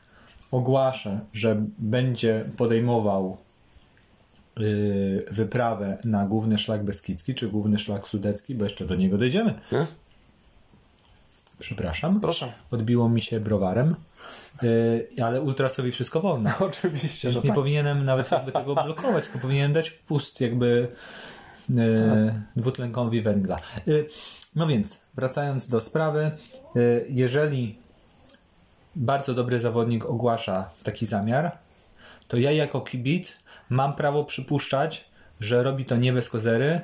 ogłasza, 0.52 1.20
że 1.34 1.66
będzie 1.78 2.50
podejmował 2.58 3.38
yy, 4.58 5.26
wyprawę 5.32 5.98
na 6.06 6.26
główny 6.26 6.58
szlak 6.58 6.84
Beskidzki, 6.84 7.36
czy 7.36 7.48
główny 7.48 7.78
szlak 7.78 8.08
Sudecki, 8.08 8.56
bo 8.56 8.64
jeszcze 8.64 8.86
do 8.86 8.96
niego 8.96 9.18
dojdziemy. 9.18 9.54
Przepraszam. 11.60 12.20
Proszę. 12.20 12.54
Odbiło 12.72 13.10
mi 13.10 13.22
się 13.22 13.40
browarem. 13.40 13.96
Yy, 14.62 15.08
ale 15.24 15.42
ultrasowi 15.42 15.92
wszystko 15.92 16.22
wolno. 16.22 16.50
Oczywiście, 16.60 17.32
że 17.32 17.40
Nie 17.40 17.46
tak. 17.46 17.56
powinienem 17.56 18.06
nawet 18.06 18.32
jakby 18.32 18.52
tego 18.52 18.76
blokować, 18.86 19.24
tylko 19.24 19.40
powinienem 19.40 19.74
dać 19.74 19.90
pust 19.90 20.42
jakby 20.42 20.88
yy, 21.70 22.26
tak. 22.26 22.36
dwutlenkowi 22.56 23.22
węgla. 23.22 23.58
Yy, 23.86 24.08
no 24.56 24.68
więc, 24.68 25.06
wracając 25.16 25.70
do 25.70 25.82
sprawy, 25.82 26.32
yy, 26.76 27.06
jeżeli 27.10 27.80
bardzo 28.96 29.34
dobry 29.34 29.60
zawodnik 29.60 30.06
ogłasza 30.06 30.70
taki 30.84 31.06
zamiar, 31.06 31.58
to 32.28 32.38
ja 32.38 32.52
jako 32.52 32.82
kibic 32.82 33.44
mam 33.70 33.96
prawo 33.96 34.24
przypuszczać, 34.24 35.06
że 35.40 35.64
robi 35.64 35.86
to 35.86 35.96
nie 35.96 36.14
bez 36.14 36.30
kozery, 36.30 36.82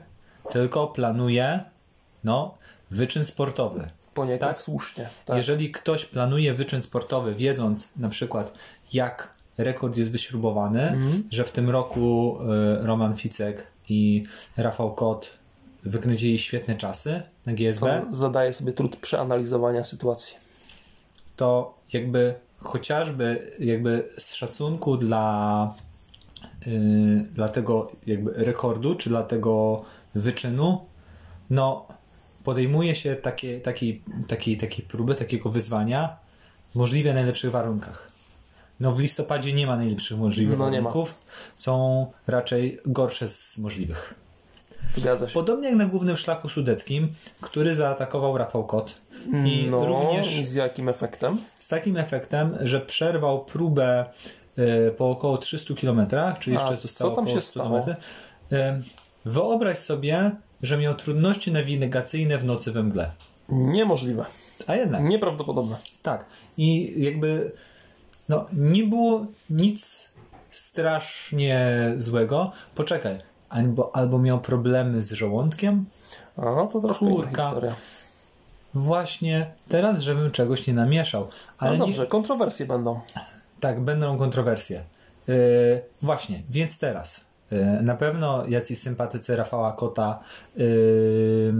tylko 0.52 0.88
planuje 0.88 1.64
no, 2.24 2.58
wyczyn 2.92 3.26
sportowy 3.26 3.90
poniekąd 4.14 4.52
tak? 4.52 4.58
słusznie. 4.58 5.10
Tak. 5.26 5.38
Jeżeli 5.38 5.72
ktoś 5.72 6.06
planuje 6.06 6.54
wyczyn 6.54 6.82
sportowy, 6.82 7.36
wiedząc 7.36 7.98
na 7.98 8.10
przykład 8.10 8.54
jak 8.94 9.36
rekord 9.58 9.98
jest 9.98 10.12
wyśrubowany, 10.12 10.82
mm. 10.82 11.24
że 11.32 11.44
w 11.44 11.52
tym 11.52 11.70
roku 11.70 12.38
y, 12.82 12.88
Roman 12.88 13.18
Ficek 13.18 13.68
i 13.90 14.24
Rafał 14.58 14.96
Kot 14.96 15.38
wykręcili 15.84 16.40
świetne 16.40 16.76
czasy 16.76 17.22
na 17.46 17.54
GSB. 17.54 18.06
To 18.08 18.14
zadaje 18.14 18.54
sobie 18.54 18.74
trud 18.74 18.96
przeanalizowania 18.96 19.84
sytuacji. 19.84 20.38
To 21.36 21.78
jakby 21.94 22.36
chociażby 22.58 23.52
jakby 23.60 24.10
z 24.18 24.34
szacunku 24.34 24.98
dla, 24.98 25.74
yy, 26.66 26.74
dla 27.20 27.50
tego 27.50 27.92
jakby 28.08 28.34
rekordu, 28.34 28.96
czy 28.96 29.10
dla 29.10 29.24
tego 29.24 29.84
wyczynu, 30.16 30.86
no 31.50 31.88
podejmuje 32.44 32.96
się 32.96 33.16
takie, 33.16 33.60
takiej, 33.60 34.04
takiej, 34.28 34.58
takiej 34.58 34.86
próby, 34.86 35.16
takiego 35.16 35.50
wyzwania 35.50 36.18
w 36.72 36.76
możliwie 36.76 37.14
najlepszych 37.14 37.52
warunkach. 37.52 38.12
No 38.80 38.92
w 38.92 39.00
listopadzie 39.00 39.54
nie 39.54 39.68
ma 39.68 39.76
najlepszych 39.76 40.18
możliwych 40.18 40.60
no, 40.60 40.66
warunków. 40.66 41.26
Są 41.56 42.08
raczej 42.28 42.80
gorsze 42.86 43.28
z 43.28 43.58
możliwych. 43.58 44.14
Zgadza 44.96 45.28
się. 45.28 45.34
Podobnie 45.34 45.68
jak 45.68 45.78
na 45.78 45.86
głównym 45.86 46.18
szlaku 46.18 46.50
sudeckim, 46.50 47.14
który 47.42 47.76
zaatakował 47.76 48.38
Rafał 48.38 48.66
Kot. 48.66 49.02
I 49.46 49.68
no, 49.72 49.86
również 49.86 50.36
i 50.36 50.44
z 50.44 50.54
jakim 50.54 50.90
efektem? 50.90 51.38
Z 51.60 51.68
takim 51.68 51.98
efektem, 51.98 52.58
że 52.62 52.82
przerwał 52.82 53.46
próbę 53.46 54.06
y, 54.58 54.92
po 54.98 55.10
około 55.10 55.38
300 55.38 55.74
km, 55.74 56.08
czy 56.40 56.52
jeszcze 56.52 56.68
A, 56.68 56.76
zostało 56.76 57.12
co 57.12 57.16
tam 57.16 57.28
się 57.28 57.42
stało? 57.42 57.80
Y, 57.80 58.56
wyobraź 59.26 59.78
sobie, 59.78 60.32
że 60.64 60.78
miał 60.78 60.96
trudności 60.96 61.52
nawigacyjne 61.52 62.38
w 62.38 62.46
nocy 62.46 62.72
we 62.72 62.84
mgle. 62.84 63.12
Niemożliwe. 63.50 64.26
A 64.68 64.76
jednak. 64.76 65.04
Nieprawdopodobne. 65.04 65.78
Tak. 66.02 66.26
I 66.58 66.94
jakby 66.98 67.52
no, 68.30 68.46
nie 68.54 68.84
było 68.84 69.26
nic 69.50 70.10
strasznie 70.52 71.92
złego. 72.00 72.52
Poczekaj, 72.76 73.20
albo, 73.50 73.96
albo 73.96 74.20
miał 74.20 74.42
problemy 74.42 75.02
z 75.02 75.12
żołądkiem? 75.12 75.86
A 76.38 76.42
no 76.42 76.68
to 76.68 76.80
troszkę 76.80 77.06
Kurka. 77.06 77.44
historia. 77.44 77.76
Właśnie 78.74 79.52
teraz, 79.70 80.00
żebym 80.00 80.32
czegoś 80.32 80.68
nie 80.68 80.74
namieszał. 80.74 81.30
Ale 81.58 81.72
No 81.72 81.86
nie, 81.86 81.92
dobrze, 81.92 82.08
kontrowersje 82.08 82.66
będą. 82.66 83.02
Tak, 83.60 83.82
będą 83.82 84.18
kontrowersje. 84.18 84.84
Yy, 85.28 85.36
właśnie, 86.02 86.44
więc 86.50 86.80
teraz. 86.80 87.26
Yy, 87.54 87.84
na 87.84 87.96
pewno 87.96 88.46
jacyś 88.48 88.80
sympatycy 88.80 89.36
Rafała 89.36 89.72
Kota 89.72 90.20
yy, 90.56 91.54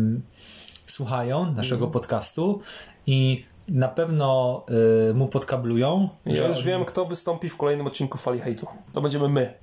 słuchają 0.86 1.54
naszego 1.54 1.88
podcastu 1.88 2.62
i 3.06 3.46
na 3.68 3.88
pewno 3.88 4.62
yy, 5.08 5.14
mu 5.14 5.28
podkablują. 5.28 6.10
Ja 6.26 6.36
że 6.36 6.48
już 6.48 6.64
wiem, 6.64 6.86
kto 6.86 7.06
wystąpi 7.06 7.50
w 7.50 7.58
kolejnym 7.58 7.88
odcinku 7.88 8.18
Fali 8.18 8.40
Hejtu. 8.40 8.68
To 8.94 9.02
będziemy 9.02 9.30
my. 9.30 9.54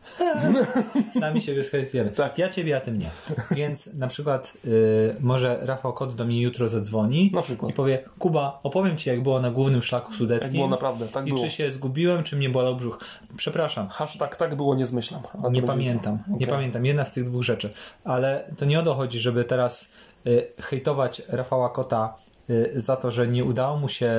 Sami 1.21 1.43
siebie 1.43 1.65
schętniemy. 1.65 2.11
Tak. 2.11 2.39
Ja 2.39 2.49
ciebie, 2.49 2.77
a 2.77 2.81
ty 2.81 2.93
mnie. 2.93 3.11
Więc 3.51 3.95
na 3.95 4.09
przykład 4.09 4.53
yy, 4.65 5.17
może 5.21 5.59
Rafał 5.63 5.93
Kot 5.93 6.15
do 6.15 6.25
mnie 6.25 6.43
jutro 6.43 6.69
zadzwoni 6.69 7.31
Na 7.35 7.43
przykład. 7.43 7.71
i 7.71 7.75
powie 7.75 8.05
Kuba, 8.19 8.61
opowiem 8.63 8.97
ci 8.97 9.11
jak 9.11 9.23
było 9.23 9.41
na 9.41 9.51
głównym 9.51 9.83
szlaku 9.83 10.13
sudeckim. 10.13 10.47
Jak 10.47 10.57
było 10.57 10.69
naprawdę, 10.69 11.09
tak 11.09 11.27
I 11.27 11.31
było. 11.31 11.45
czy 11.45 11.51
się 11.51 11.71
zgubiłem, 11.71 12.25
czy 12.25 12.37
mnie 12.37 12.51
bolał 12.51 12.77
brzuch. 12.77 12.99
Przepraszam. 13.37 13.89
Hashtag 13.89 14.37
tak 14.37 14.55
było, 14.55 14.75
nie 14.75 14.87
zmyślam. 14.87 15.21
Nie 15.51 15.63
pamiętam, 15.63 16.19
jutro. 16.19 16.37
nie 16.41 16.47
pamiętam. 16.47 16.87
Jedna 16.87 17.05
z 17.05 17.13
tych 17.13 17.25
dwóch 17.25 17.43
rzeczy. 17.43 17.71
Ale 18.05 18.51
to 18.57 18.65
nie 18.65 18.81
o 18.81 18.83
to 18.83 18.95
chodzi, 18.95 19.19
żeby 19.19 19.45
teraz 19.45 19.93
y, 20.27 20.47
hejtować 20.59 21.23
Rafała 21.29 21.69
Kota 21.69 22.15
y, 22.19 22.30
za 22.77 22.97
to, 22.97 23.11
że 23.11 23.29
nie 23.29 23.45
udało 23.45 23.77
mu 23.77 23.89
się 23.89 24.13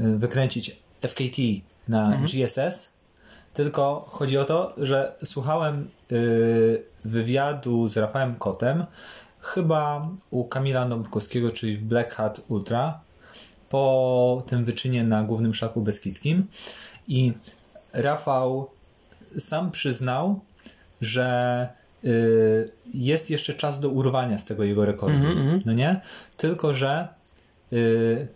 y, 0.00 0.16
wykręcić 0.16 0.76
FKT 1.02 1.38
na 1.88 2.06
Mhm. 2.06 2.26
GSS, 2.26 2.92
tylko 3.54 4.04
chodzi 4.08 4.38
o 4.38 4.44
to, 4.44 4.74
że 4.78 5.14
słuchałem 5.24 5.88
y, 6.12 6.82
wywiadu 7.04 7.88
z 7.88 7.96
Rafałem 7.96 8.34
Kotem 8.34 8.86
chyba 9.40 10.08
u 10.30 10.44
Kamila 10.44 10.84
Nowakowskiego, 10.84 11.50
czyli 11.50 11.76
w 11.76 11.84
Black 11.84 12.14
Hat 12.14 12.40
Ultra 12.48 13.00
po 13.68 14.42
tym 14.46 14.64
wyczynie 14.64 15.04
na 15.04 15.22
głównym 15.22 15.54
szlaku 15.54 15.80
beskidzkim 15.80 16.46
i 17.08 17.32
Rafał 17.92 18.70
sam 19.38 19.70
przyznał, 19.70 20.40
że 21.00 21.68
y, 21.68 21.85
jest 22.94 23.30
jeszcze 23.30 23.54
czas 23.54 23.80
do 23.80 23.88
urwania 23.88 24.38
z 24.38 24.44
tego 24.44 24.64
jego 24.64 24.84
rekordu. 24.84 25.26
No 25.64 25.72
nie? 25.72 26.00
Tylko, 26.36 26.74
że 26.74 27.08
y, 27.72 28.28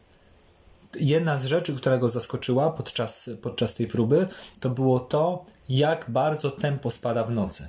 jedna 1.00 1.38
z 1.38 1.44
rzeczy, 1.44 1.74
która 1.76 1.98
go 1.98 2.08
zaskoczyła 2.08 2.70
podczas, 2.70 3.30
podczas 3.42 3.74
tej 3.74 3.86
próby, 3.86 4.26
to 4.60 4.70
było 4.70 5.00
to, 5.00 5.44
jak 5.68 6.06
bardzo 6.08 6.50
tempo 6.50 6.90
spada 6.90 7.24
w 7.24 7.30
nocy. 7.30 7.68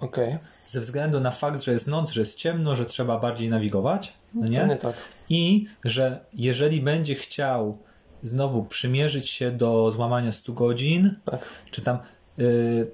Okej. 0.00 0.38
Ze 0.66 0.80
względu 0.80 1.20
na 1.20 1.30
fakt, 1.30 1.62
że 1.62 1.72
jest 1.72 1.86
noc, 1.86 2.10
że 2.10 2.20
jest 2.20 2.38
ciemno, 2.38 2.76
że 2.76 2.86
trzeba 2.86 3.18
bardziej 3.18 3.48
nawigować, 3.48 4.12
no 4.34 4.46
nie? 4.46 4.76
Tak. 4.76 4.94
I 5.28 5.66
że 5.84 6.20
jeżeli 6.34 6.80
będzie 6.80 7.14
chciał 7.14 7.78
znowu 8.22 8.64
przymierzyć 8.64 9.30
się 9.30 9.50
do 9.50 9.90
złamania 9.90 10.32
100 10.32 10.52
godzin, 10.52 11.14
Tak. 11.24 11.40
czy 11.70 11.82
tam 11.82 11.98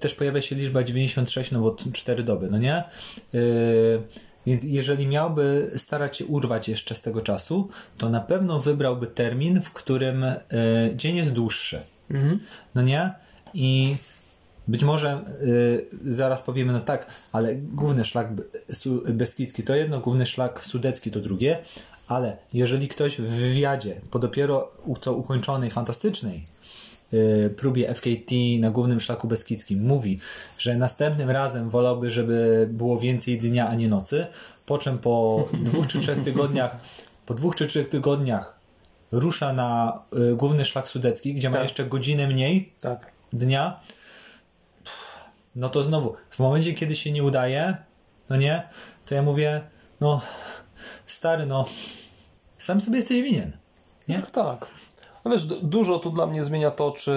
też 0.01 0.15
pojawia 0.15 0.41
się 0.41 0.57
liczba 0.57 0.85
96, 0.85 1.51
no 1.51 1.61
bo 1.61 1.71
t- 1.71 1.93
4 1.93 2.23
doby, 2.23 2.49
no 2.51 2.59
nie? 2.59 2.85
Y, 3.35 4.03
więc 4.47 4.65
jeżeli 4.65 5.07
miałby 5.07 5.71
starać 5.77 6.17
się 6.17 6.27
urwać 6.27 6.69
jeszcze 6.69 6.95
z 6.95 7.03
tego 7.03 7.21
czasu, 7.21 7.69
to 7.99 8.09
na 8.09 8.21
pewno 8.21 8.61
wybrałby 8.61 9.07
termin, 9.07 9.63
w 9.63 9.73
którym 9.73 10.23
y, 10.25 10.39
dzień 10.97 11.17
jest 11.17 11.33
dłuższy. 11.33 11.81
No 12.75 12.83
nie? 12.83 13.13
I 13.55 13.97
być 14.69 14.85
może 14.85 15.25
y, 15.43 16.15
zaraz 16.15 16.43
powiemy, 16.43 16.73
no 16.73 16.81
tak, 16.81 17.07
ale 17.33 17.55
główny 17.55 18.05
szlak 18.05 18.29
Beskidzki 19.09 19.63
to 19.63 19.75
jedno, 19.75 20.01
główny 20.01 20.27
szlak 20.27 20.65
Sudecki 20.65 21.11
to 21.11 21.21
drugie, 21.21 21.59
ale 22.09 22.37
jeżeli 22.53 22.89
ktoś 22.89 23.21
w 23.21 23.29
wywiadzie 23.29 24.01
po 24.11 24.19
dopiero 24.19 24.73
co 25.01 25.15
ukończonej, 25.15 25.71
fantastycznej 25.71 26.37
y, 26.37 26.54
próbie 27.57 27.95
FKT 27.95 28.33
na 28.61 28.71
głównym 28.71 29.01
szlaku 29.01 29.29
Beskidzkim 29.29 29.87
mówi, 29.87 30.21
że 30.59 30.77
następnym 30.77 31.31
razem 31.31 31.71
wolałby, 31.71 32.11
żeby 32.11 32.69
było 32.71 32.99
więcej 32.99 33.39
dnia, 33.39 33.69
a 33.69 33.75
nie 33.75 33.89
nocy, 33.89 34.27
po 34.67 34.79
czym 34.79 34.99
po 34.99 35.45
dwóch 35.63 35.87
czy 35.87 36.01
trzech 36.01 36.23
tygodniach 36.23 36.77
po 37.27 37.35
dwóch 37.35 37.57
czy 37.57 37.67
trzech 37.67 37.89
tygodniach 37.89 38.59
rusza 39.13 39.53
na 39.53 40.01
y, 40.33 40.37
główny 40.37 40.65
szlak 40.65 40.89
sudecki, 40.89 41.35
gdzie 41.35 41.49
ma 41.49 41.55
Tak. 41.55 41.63
jeszcze 41.63 41.85
godzinę 41.85 42.27
mniej 42.27 42.73
Tak. 42.81 43.13
dnia, 43.33 43.81
no 45.57 45.69
to 45.69 45.83
znowu, 45.83 46.15
w 46.31 46.39
momencie, 46.39 46.75
kiedy 46.75 46.97
się 46.97 47.13
nie 47.13 47.25
udaje, 47.25 47.77
no 48.31 48.37
nie, 48.37 48.63
to 49.07 49.15
ja 49.15 49.23
mówię, 49.23 49.61
no 50.01 50.21
stary, 51.07 51.47
no 51.47 51.65
sam 52.59 52.81
sobie 52.81 52.97
jesteś 52.97 53.23
winien. 53.23 53.53
Nie? 54.09 54.15
Tak, 54.19 54.31
tak. 54.31 54.67
No 55.25 55.31
wiesz, 55.31 55.45
du- 55.45 55.61
dużo 55.63 55.99
tu 55.99 56.11
dla 56.11 56.27
mnie 56.27 56.45
zmienia 56.45 56.71
to, 56.71 56.91
czy 56.91 57.13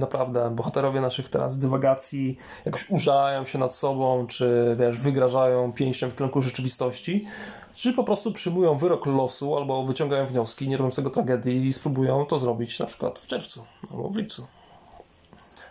naprawdę 0.00 0.50
bohaterowie 0.50 1.00
naszych 1.00 1.28
teraz 1.28 1.58
dywagacji 1.58 2.36
jakoś 2.64 2.90
użalają 2.90 3.44
się 3.44 3.58
nad 3.58 3.74
sobą, 3.74 4.26
czy 4.26 4.76
wiesz, 4.78 4.98
wygrażają 4.98 5.72
pięścią 5.72 6.08
w 6.10 6.14
kierunku 6.16 6.42
rzeczywistości, 6.42 7.26
czy 7.74 7.92
po 7.92 8.04
prostu 8.04 8.32
przyjmują 8.32 8.78
wyrok 8.78 9.06
losu 9.06 9.56
albo 9.56 9.84
wyciągają 9.84 10.26
wnioski, 10.26 10.68
nie 10.68 10.76
robią 10.76 10.90
z 10.90 10.96
tego 10.96 11.10
tragedii 11.10 11.66
i 11.66 11.72
spróbują 11.72 12.26
to 12.26 12.38
zrobić 12.38 12.78
na 12.78 12.86
przykład 12.86 13.18
w 13.18 13.26
czerwcu 13.26 13.64
albo 13.90 14.08
w 14.08 14.16
lipcu. 14.16 14.46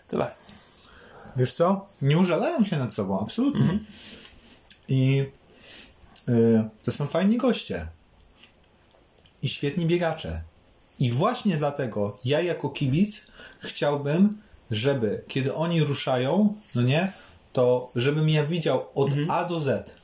Tyle. 0.08 0.32
Wiesz 1.36 1.54
co? 1.54 1.86
Nie 2.02 2.18
użalają 2.18 2.64
się 2.64 2.78
nad 2.78 2.94
sobą, 2.94 3.20
absolutnie. 3.20 3.80
I 4.88 5.26
y, 6.30 6.70
to 6.84 6.92
są 6.92 7.08
fajni 7.08 7.38
goście. 7.38 7.88
I 9.42 9.50
świetni 9.50 9.86
biegacze. 9.86 10.42
I 11.00 11.12
właśnie 11.12 11.58
dlatego 11.58 12.18
ja 12.26 12.42
jako 12.42 12.70
kibic 12.70 13.28
chciałbym, 13.60 14.42
żeby 14.72 15.24
kiedy 15.28 15.54
oni 15.54 15.84
ruszają, 15.84 16.54
no 16.76 16.82
nie, 16.82 17.12
to 17.54 17.92
żebym 17.96 18.30
ja 18.30 18.46
widział 18.46 18.86
od 18.96 19.10
A 19.30 19.46
do 19.46 19.60
Z, 19.60 19.98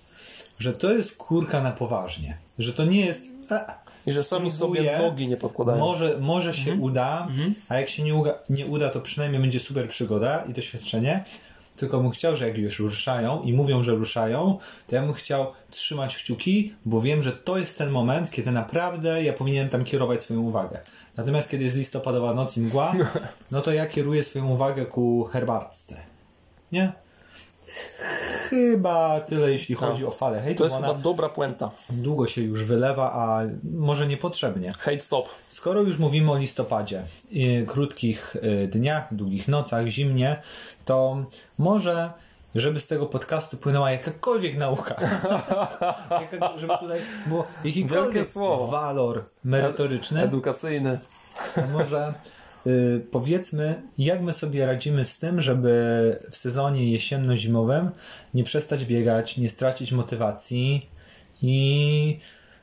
że 0.60 0.74
to 0.74 0.94
jest 0.94 1.18
kurka 1.18 1.62
na 1.62 1.72
poważnie. 1.72 2.38
Że 2.60 2.74
to 2.74 2.86
nie 2.86 3.06
jest... 3.06 3.26
A, 3.50 3.86
I 4.06 4.12
że 4.12 4.24
sami 4.24 4.52
spróbuję, 4.52 4.82
sobie 4.84 4.98
nogi 4.98 5.28
nie 5.28 5.38
podkładają. 5.38 5.80
Może, 5.80 6.18
może 6.20 6.54
się 6.54 6.74
uda, 6.74 7.28
a 7.70 7.76
jak 7.76 7.90
się 7.90 8.04
nie 8.04 8.16
uda, 8.16 8.34
nie 8.50 8.66
uda, 8.66 8.90
to 8.90 9.02
przynajmniej 9.02 9.42
będzie 9.42 9.60
super 9.60 9.90
przygoda 9.90 10.44
i 10.50 10.54
doświadczenie. 10.54 11.24
Tylko 11.76 12.00
bym 12.00 12.12
chciał, 12.12 12.36
że 12.36 12.48
jak 12.48 12.58
już 12.58 12.80
ruszają 12.80 13.42
i 13.42 13.54
mówią, 13.54 13.84
że 13.84 13.96
ruszają, 13.96 14.58
to 14.88 14.96
ja 14.96 15.02
bym 15.02 15.14
chciał 15.14 15.52
trzymać 15.70 16.18
kciuki, 16.18 16.74
bo 16.86 17.02
wiem, 17.02 17.22
że 17.22 17.32
to 17.32 17.58
jest 17.58 17.78
ten 17.78 17.90
moment, 17.90 18.32
kiedy 18.32 18.52
naprawdę 18.52 19.24
ja 19.24 19.34
powinienem 19.34 19.70
tam 19.70 19.84
kierować 19.84 20.22
swoją 20.22 20.42
uwagę. 20.42 20.80
Natomiast 21.18 21.50
kiedy 21.50 21.64
jest 21.64 21.78
listopadowa 21.78 22.34
noc 22.34 22.58
i 22.58 22.62
mgła, 22.62 22.94
no 23.52 23.62
to 23.62 23.74
ja 23.74 23.86
kieruję 23.86 24.24
swoją 24.24 24.48
uwagę 24.48 24.86
ku 24.86 25.24
herbatce. 25.24 25.98
Nie? 26.72 26.94
Chyba 28.50 29.20
tyle, 29.20 29.52
jeśli 29.52 29.76
chodzi 29.76 30.06
o 30.06 30.12
falę 30.12 30.42
hejtu. 30.42 30.58
To 30.58 30.64
jest 30.64 30.76
chyba 30.76 30.94
dobra 30.94 31.30
puenta. 31.30 31.72
długo 31.90 32.28
się 32.28 32.42
już 32.42 32.64
wylewa, 32.64 33.12
a 33.14 33.42
może 33.64 34.08
niepotrzebnie. 34.08 34.74
Hate 34.74 35.00
stop. 35.00 35.30
Skoro 35.50 35.82
już 35.82 35.98
mówimy 36.00 36.32
o 36.32 36.38
listopadzie, 36.38 37.04
krótkich 37.68 38.36
y, 38.36 38.68
dniach, 38.68 39.14
długich 39.14 39.48
nocach, 39.48 39.88
zimnie, 39.88 40.42
to 40.86 41.26
może, 41.58 42.10
żeby 42.56 42.80
z 42.80 42.88
tego 42.88 43.06
podcastu 43.06 43.58
płynęła 43.58 43.92
jakakolwiek 43.92 44.58
nauka, 44.58 44.96
Jaka, 46.32 46.58
żeby 46.58 46.74
tutaj 46.80 47.00
było 47.28 47.48
jakikolwiek 47.64 48.28
walor 48.70 49.26
merytoryczny, 49.44 50.22
Edukacyjny. 50.22 51.00
to 51.56 51.62
może 51.68 52.14
powiedzmy, 53.12 53.82
jak 53.98 54.22
my 54.22 54.34
sobie 54.34 54.66
radzimy 54.66 55.06
z 55.06 55.20
tym, 55.20 55.42
żeby 55.42 56.20
w 56.32 56.38
sezonie 56.38 56.92
jesienno-zimowym 56.92 57.90
nie 58.34 58.44
przestać 58.44 58.86
biegać, 58.86 59.38
nie 59.38 59.50
stracić 59.50 59.92
motywacji 59.92 60.90
i 61.42 62.20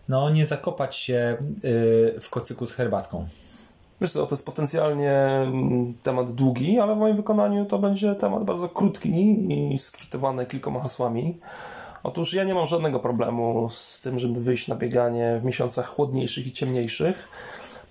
no, 0.09 0.31
nie 0.31 0.47
zakopać 0.47 0.97
się 0.97 1.37
y, 1.65 2.21
w 2.21 2.31
kocyku 2.31 2.67
z 2.67 2.73
herbatką. 2.73 3.27
Wiesz 4.01 4.13
co, 4.13 4.27
to 4.27 4.35
jest 4.35 4.47
potencjalnie 4.47 5.13
mm, 5.13 5.95
temat 6.03 6.33
długi, 6.33 6.79
ale 6.79 6.95
w 6.95 6.99
moim 6.99 7.17
wykonaniu 7.17 7.65
to 7.67 7.79
będzie 7.79 8.15
temat 8.15 8.45
bardzo 8.45 8.69
krótki 8.69 9.11
i 9.75 9.79
skwitowany 9.79 10.47
kilkoma 10.47 10.81
hasłami. 10.81 11.39
Otóż 12.03 12.35
ja 12.35 12.45
nie 12.45 12.55
mam 12.55 12.67
żadnego 12.67 13.01
problemu 13.01 13.69
z 13.69 14.01
tym, 14.01 14.19
żeby 14.19 14.41
wyjść 14.41 14.69
na 14.69 14.77
bieganie 14.77 15.39
w 15.43 15.45
miesiącach 15.45 15.87
chłodniejszych 15.87 16.47
i 16.47 16.53
ciemniejszych, 16.53 17.29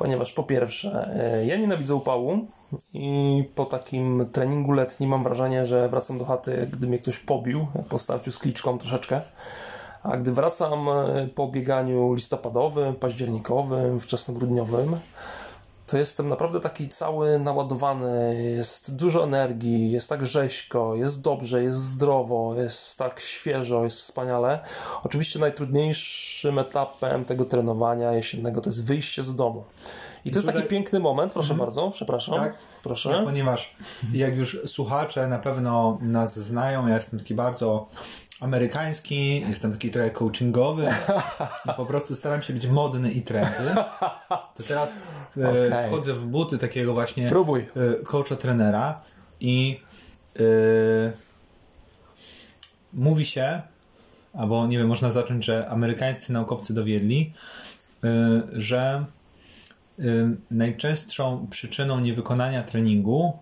ponieważ 0.02 0.34
po 0.34 0.44
pierwsze, 0.44 1.10
e, 1.16 1.46
ja 1.46 1.58
nienawidzę 1.58 1.96
upału 1.96 2.48
i 2.94 3.44
po 3.56 3.66
takim 3.66 4.30
treningu 4.32 4.72
letnim 4.72 5.10
mam 5.10 5.24
wrażenie, 5.24 5.66
że 5.66 5.90
wracam 5.90 6.18
do 6.18 6.26
chaty, 6.26 6.68
gdy 6.74 6.88
mnie 6.88 7.00
ktoś 7.00 7.20
pobił, 7.20 7.68
po 7.90 8.00
starciu 8.00 8.32
z 8.32 8.38
kliczką 8.38 8.78
troszeczkę. 8.78 9.22
A 10.04 10.18
gdy 10.18 10.32
wracam 10.32 10.90
e, 10.90 11.28
po 11.36 11.48
bieganiu 11.48 12.14
listopadowym, 12.14 12.96
październikowym, 12.96 14.00
wczesnogrudniowym, 14.00 14.96
to 15.92 15.98
jestem 15.98 16.28
naprawdę 16.28 16.60
taki 16.60 16.90
cały 16.90 17.40
naładowany, 17.40 18.44
jest 18.56 18.96
dużo 18.96 19.24
energii, 19.24 19.92
jest 19.92 20.10
tak 20.10 20.26
rzeźko, 20.26 20.96
jest 20.96 21.22
dobrze, 21.22 21.64
jest 21.64 21.78
zdrowo, 21.78 22.56
jest 22.58 22.98
tak 22.98 23.20
świeżo, 23.20 23.84
jest 23.84 23.98
wspaniale. 23.98 24.60
Oczywiście 25.04 25.40
najtrudniejszym 25.40 26.60
etapem 26.60 27.26
tego 27.26 27.46
trenowania 27.46 28.14
jesiennego 28.14 28.62
to 28.62 28.70
jest 28.70 28.86
wyjście 28.86 29.24
z 29.24 29.36
domu. 29.36 29.64
I 30.26 30.32
to 30.32 30.38
jest 30.38 30.48
taki 30.48 30.68
piękny 30.68 31.00
moment, 31.00 31.34
proszę 31.34 31.54
mhm. 31.54 31.68
bardzo, 31.68 31.90
przepraszam. 31.90 32.36
Tak, 32.36 32.54
proszę. 32.84 33.10
Tak, 33.10 33.26
ponieważ 33.26 33.76
jak 34.14 34.36
już 34.36 34.58
słuchacze 34.66 35.28
na 35.28 35.40
pewno 35.40 35.98
nas 36.02 36.40
znają, 36.40 36.88
ja 36.88 36.96
jestem 36.96 37.20
taki 37.20 37.36
bardzo 37.36 37.88
amerykański, 38.42 39.42
jestem 39.50 39.72
taki 39.72 39.92
trochę 39.92 40.12
coachingowy 40.12 40.88
po 41.78 41.86
prostu 41.86 42.16
staram 42.16 42.42
się 42.42 42.54
być 42.54 42.68
modny 42.68 43.12
i 43.12 43.22
trendy. 43.22 43.76
To 44.56 44.64
teraz 44.68 44.96
e, 45.38 45.68
okay. 45.68 45.88
wchodzę 45.88 46.14
w 46.14 46.26
buty 46.26 46.58
takiego 46.58 46.94
właśnie 46.94 47.30
Próbuj. 47.30 47.60
E, 47.60 48.04
coacha 48.04 48.36
trenera 48.36 49.02
i 49.40 49.82
e, 50.40 50.42
mówi 52.94 53.26
się, 53.26 53.62
albo 54.34 54.68
nie 54.68 54.78
wiem, 54.78 54.88
można 54.88 55.12
zacząć, 55.12 55.46
że 55.46 55.70
amerykańscy 55.70 56.34
naukowcy 56.34 56.74
dowiedli, 56.74 57.34
że 58.54 59.06
najczęstszą 60.52 61.48
przyczyną 61.50 62.00
niewykonania 62.00 62.64
treningu 62.64 63.40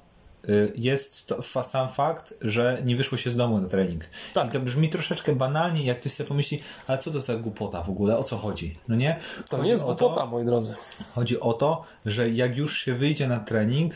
jest 0.75 1.27
to 1.27 1.63
sam 1.63 1.89
fakt, 1.89 2.33
że 2.41 2.81
nie 2.85 2.95
wyszło 2.95 3.17
się 3.17 3.29
z 3.29 3.35
domu 3.35 3.59
na 3.59 3.69
trening. 3.69 4.03
Tak. 4.33 4.47
I 4.47 4.51
to 4.51 4.59
brzmi 4.59 4.89
troszeczkę 4.89 5.35
banalnie, 5.35 5.83
jak 5.83 5.99
ktoś 5.99 6.11
sobie 6.11 6.27
pomyśli, 6.27 6.61
ale 6.87 6.97
co 6.97 7.11
to 7.11 7.21
za 7.21 7.35
głupota 7.35 7.83
w 7.83 7.89
ogóle, 7.89 8.17
o 8.17 8.23
co 8.23 8.37
chodzi? 8.37 8.77
No 8.87 8.95
nie? 8.95 9.19
To 9.49 9.57
chodzi 9.57 9.65
nie 9.65 9.71
jest 9.71 9.83
głupota, 9.83 10.21
to, 10.21 10.27
moi 10.27 10.45
drodzy. 10.45 10.75
Chodzi 11.15 11.39
o 11.39 11.53
to, 11.53 11.83
że 12.05 12.29
jak 12.29 12.57
już 12.57 12.77
się 12.77 12.95
wyjdzie 12.95 13.27
na 13.27 13.39
trening, 13.39 13.93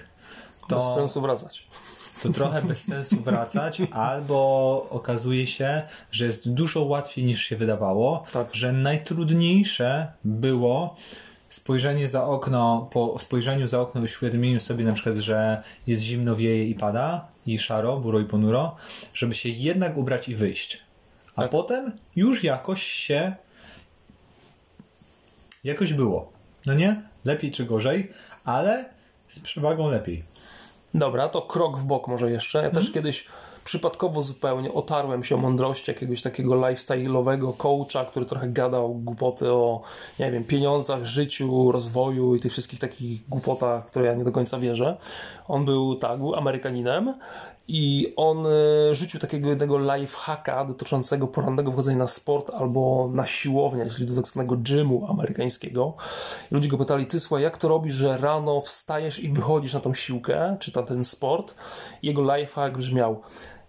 to... 0.67 0.75
Bez 0.75 0.83
sensu 0.83 1.21
wracać. 1.21 1.67
To 2.23 2.29
trochę 2.29 2.61
bez 2.61 2.83
sensu 2.83 3.19
wracać, 3.19 3.81
albo 3.91 4.87
okazuje 4.89 5.47
się, 5.47 5.81
że 6.11 6.25
jest 6.25 6.49
dużo 6.53 6.83
łatwiej 6.83 7.25
niż 7.25 7.41
się 7.41 7.55
wydawało, 7.55 8.23
tak. 8.31 8.47
że 8.51 8.73
najtrudniejsze 8.73 10.11
było 10.23 10.95
spojrzenie 11.53 12.07
za 12.07 12.25
okno, 12.25 12.89
po 12.91 13.19
spojrzeniu 13.19 13.67
za 13.67 13.81
okno 13.81 14.01
uświadomieniu 14.01 14.59
sobie 14.59 14.85
na 14.85 14.93
przykład, 14.93 15.15
że 15.15 15.63
jest 15.87 16.03
zimno, 16.03 16.35
wieje 16.35 16.67
i 16.67 16.75
pada 16.75 17.27
i 17.45 17.59
szaro, 17.59 17.97
buro 17.97 18.19
i 18.19 18.25
ponuro, 18.25 18.75
żeby 19.13 19.35
się 19.35 19.49
jednak 19.49 19.97
ubrać 19.97 20.29
i 20.29 20.35
wyjść. 20.35 20.83
A 21.35 21.41
tak. 21.41 21.51
potem 21.51 21.91
już 22.15 22.43
jakoś 22.43 22.83
się 22.83 23.35
jakoś 25.63 25.93
było. 25.93 26.31
No 26.65 26.73
nie? 26.73 27.01
Lepiej 27.25 27.51
czy 27.51 27.65
gorzej, 27.65 28.11
ale 28.43 28.89
z 29.27 29.39
przewagą 29.39 29.89
lepiej. 29.89 30.23
Dobra, 30.93 31.29
to 31.29 31.41
krok 31.41 31.79
w 31.79 31.83
bok 31.83 32.07
może 32.07 32.31
jeszcze. 32.31 32.57
Ja 32.57 32.69
też 32.69 32.87
mhm. 32.87 32.93
kiedyś 32.93 33.27
przypadkowo 33.64 34.22
zupełnie 34.22 34.74
otarłem 34.74 35.24
się 35.24 35.36
o 35.36 35.38
mądrości 35.38 35.91
jakiegoś 35.91 36.22
takiego 36.22 36.55
lifestyle'owego 36.55 37.57
coacha, 37.57 38.05
który 38.05 38.26
trochę 38.26 38.49
gadał 38.49 38.95
głupoty 38.95 39.51
o, 39.51 39.82
nie 40.20 40.32
wiem, 40.32 40.43
pieniądzach, 40.43 41.05
życiu, 41.05 41.72
rozwoju 41.72 42.36
i 42.36 42.39
tych 42.39 42.51
wszystkich 42.51 42.80
takich 42.80 43.30
głupotach, 43.30 43.86
które 43.86 44.05
ja 44.05 44.14
nie 44.14 44.24
do 44.24 44.32
końca 44.32 44.59
wierzę. 44.59 44.97
On 45.47 45.66
był, 45.66 45.95
tak, 45.95 46.20
był 46.20 46.36
Amerykaninem 46.36 47.14
i 47.68 48.09
on 48.16 48.47
e, 48.47 48.95
rzucił 48.95 49.20
takiego 49.20 49.49
jednego 49.49 49.95
lifehacka 49.95 50.66
dotyczącego 50.66 51.28
porannego 51.28 51.72
wchodzenia 51.72 51.97
na 51.97 52.07
sport 52.07 52.49
albo 52.49 53.09
na 53.14 53.26
siłownię, 53.26 53.89
czyli 53.89 54.05
do 54.05 54.16
tak 54.16 54.28
zwanego 54.28 54.55
gymu 54.57 55.07
amerykańskiego. 55.09 55.93
I 56.51 56.55
ludzie 56.55 56.70
go 56.70 56.78
pytali, 56.78 57.05
ty 57.05 57.20
słuchaj, 57.20 57.43
jak 57.43 57.57
to 57.57 57.68
robisz, 57.68 57.93
że 57.93 58.18
rano 58.18 58.61
wstajesz 58.61 59.20
i 59.20 59.30
wychodzisz 59.30 59.74
na 59.74 59.80
tą 59.80 59.93
siłkę, 59.93 60.57
czy 60.59 60.76
na 60.76 60.84
ten 60.84 61.05
sport? 61.05 61.55
Jego 62.01 62.36
lifehack 62.36 62.78
brzmiał, 62.78 63.22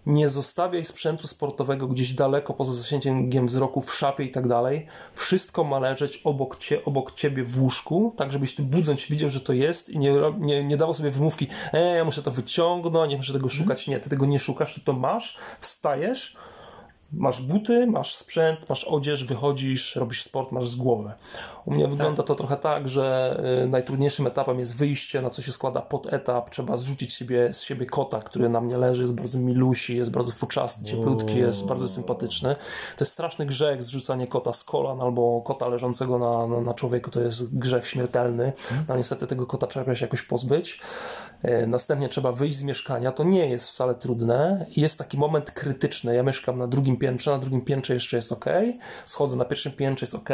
nie 0.05 0.29
zostawiaj 0.29 0.85
sprzętu 0.85 1.27
sportowego 1.27 1.87
gdzieś 1.87 2.13
daleko 2.13 2.53
poza 2.53 2.73
zasięgiem 2.73 3.47
wzroku 3.47 3.81
w 3.81 3.93
szafie 3.93 4.23
i 4.23 4.31
tak 4.31 4.47
dalej. 4.47 4.87
Wszystko 5.15 5.63
ma 5.63 5.79
leżeć 5.79 6.21
obok, 6.23 6.57
cie, 6.57 6.85
obok 6.85 7.13
ciebie 7.13 7.43
w 7.43 7.61
łóżku, 7.61 8.13
tak 8.17 8.31
żebyś 8.31 8.55
ty 8.55 8.63
budząc 8.63 9.05
widział, 9.05 9.29
że 9.29 9.41
to 9.41 9.53
jest 9.53 9.89
i 9.89 9.99
nie, 9.99 10.13
nie, 10.39 10.63
nie 10.63 10.77
dawał 10.77 10.95
sobie 10.95 11.11
wymówki, 11.11 11.47
e, 11.73 11.97
ja 11.97 12.05
muszę 12.05 12.23
to 12.23 12.31
wyciągnąć, 12.31 13.11
nie 13.11 13.17
muszę 13.17 13.33
tego 13.33 13.45
mhm. 13.45 13.63
szukać. 13.63 13.87
Nie, 13.87 13.99
ty 13.99 14.09
tego 14.09 14.25
nie 14.25 14.39
szukasz, 14.39 14.73
ty 14.73 14.81
to 14.81 14.93
masz, 14.93 15.37
wstajesz, 15.59 16.35
masz 17.13 17.41
buty, 17.41 17.87
masz 17.87 18.15
sprzęt, 18.15 18.69
masz 18.69 18.83
odzież, 18.83 19.23
wychodzisz, 19.23 19.95
robisz 19.95 20.23
sport, 20.23 20.51
masz 20.51 20.67
z 20.67 20.75
głowy. 20.75 21.11
U 21.65 21.71
mnie 21.71 21.83
tak. 21.83 21.91
wygląda 21.91 22.23
to 22.23 22.35
trochę 22.35 22.57
tak, 22.57 22.89
że 22.89 23.37
y, 23.63 23.67
najtrudniejszym 23.67 24.27
etapem 24.27 24.59
jest 24.59 24.77
wyjście, 24.77 25.21
na 25.21 25.29
co 25.29 25.41
się 25.41 25.51
składa 25.51 25.81
pod 25.81 26.13
etap. 26.13 26.49
Trzeba 26.49 26.77
zrzucić 26.77 27.13
siebie, 27.13 27.53
z 27.53 27.61
siebie 27.61 27.85
kota, 27.85 28.19
który 28.19 28.49
na 28.49 28.61
mnie 28.61 28.77
leży, 28.77 29.01
jest 29.01 29.15
bardzo 29.15 29.39
milusi, 29.39 29.97
jest 29.97 30.11
bardzo 30.11 30.31
fuczasty, 30.31 30.85
cieplutki, 30.85 31.39
jest 31.39 31.65
bardzo 31.65 31.87
sympatyczny. 31.87 32.55
To 32.97 33.03
jest 33.03 33.11
straszny 33.11 33.45
grzech 33.45 33.83
zrzucanie 33.83 34.27
kota 34.27 34.53
z 34.53 34.63
kolan 34.63 35.01
albo 35.01 35.41
kota 35.41 35.67
leżącego 35.67 36.19
na, 36.19 36.47
na, 36.47 36.61
na 36.61 36.73
człowieku, 36.73 37.11
to 37.11 37.21
jest 37.21 37.57
grzech 37.57 37.87
śmiertelny. 37.87 38.53
Hmm. 38.57 38.85
No 38.89 38.97
niestety 38.97 39.27
tego 39.27 39.45
kota 39.45 39.67
trzeba 39.67 39.95
się 39.95 40.05
jakoś 40.05 40.21
pozbyć. 40.21 40.81
Y, 41.45 41.67
następnie 41.67 42.09
trzeba 42.09 42.31
wyjść 42.31 42.57
z 42.57 42.63
mieszkania. 42.63 43.11
To 43.11 43.23
nie 43.23 43.49
jest 43.49 43.69
wcale 43.69 43.95
trudne. 43.95 44.65
Jest 44.77 44.97
taki 44.97 45.17
moment 45.17 45.51
krytyczny. 45.51 46.15
Ja 46.15 46.23
mieszkam 46.23 46.57
na 46.57 46.67
drugim 46.67 46.97
piętrze, 46.97 47.31
na 47.31 47.37
drugim 47.37 47.61
piętrze 47.61 47.93
jeszcze 47.93 48.17
jest 48.17 48.31
ok. 48.31 48.45
Schodzę 49.05 49.35
na 49.35 49.45
pierwszym 49.45 49.71
piętrze, 49.71 50.03
jest 50.03 50.15
ok. 50.15 50.29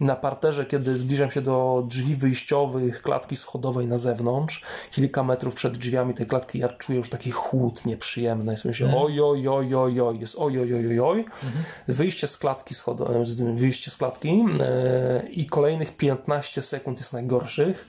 I 0.00 0.04
na 0.04 0.16
parterze, 0.16 0.66
kiedy 0.66 0.96
zbliżam 0.96 1.30
się 1.30 1.42
do 1.42 1.84
drzwi 1.88 2.16
wyjściowych, 2.16 3.02
klatki 3.02 3.36
schodowej 3.36 3.86
na 3.86 3.98
zewnątrz, 3.98 4.62
kilka 4.90 5.22
metrów 5.22 5.54
przed 5.54 5.78
drzwiami 5.78 6.14
tej 6.14 6.26
klatki, 6.26 6.58
ja 6.58 6.68
czuję 6.68 6.98
już 6.98 7.08
taki 7.08 7.30
chłód 7.30 7.86
nieprzyjemny. 7.86 8.52
Jest 8.52 8.64
myślę, 8.64 8.86
mm. 8.86 8.98
oj, 9.00 9.20
oj, 9.20 9.48
oj, 9.48 9.74
oj, 9.74 10.00
oj, 10.00 10.20
jest 10.20 10.36
oj, 10.38 10.60
oj, 10.60 10.74
oj, 10.74 10.86
oj, 10.86 11.00
oj. 11.00 11.18
Mm 11.18 11.28
-hmm. 11.28 11.92
Wyjście 11.94 12.28
z 12.28 12.38
klatki 12.38 12.74
schodowej, 12.74 13.24
wyjście 13.54 13.90
z 13.90 13.96
klatki 13.96 14.38
yy, 14.38 15.28
i 15.30 15.46
kolejnych 15.46 15.96
15 15.96 16.62
sekund 16.62 16.98
jest 16.98 17.12
najgorszych. 17.12 17.86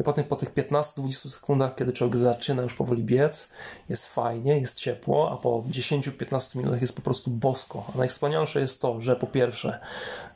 I 0.00 0.02
potem 0.02 0.24
po 0.24 0.36
tych 0.36 0.54
15-20 0.54 1.30
sekundach, 1.30 1.74
kiedy 1.74 1.92
człowiek 1.92 2.05
zaczyna 2.14 2.62
już 2.62 2.74
powoli 2.74 3.04
biec, 3.04 3.52
jest 3.88 4.06
fajnie, 4.06 4.60
jest 4.60 4.78
ciepło, 4.78 5.30
a 5.30 5.36
po 5.36 5.62
10-15 5.70 6.56
minutach 6.56 6.80
jest 6.80 6.96
po 6.96 7.02
prostu 7.02 7.30
bosko. 7.30 7.84
A 7.94 7.98
najwspanialsze 7.98 8.60
jest 8.60 8.82
to, 8.82 9.00
że 9.00 9.16
po 9.16 9.26
pierwsze, 9.26 9.80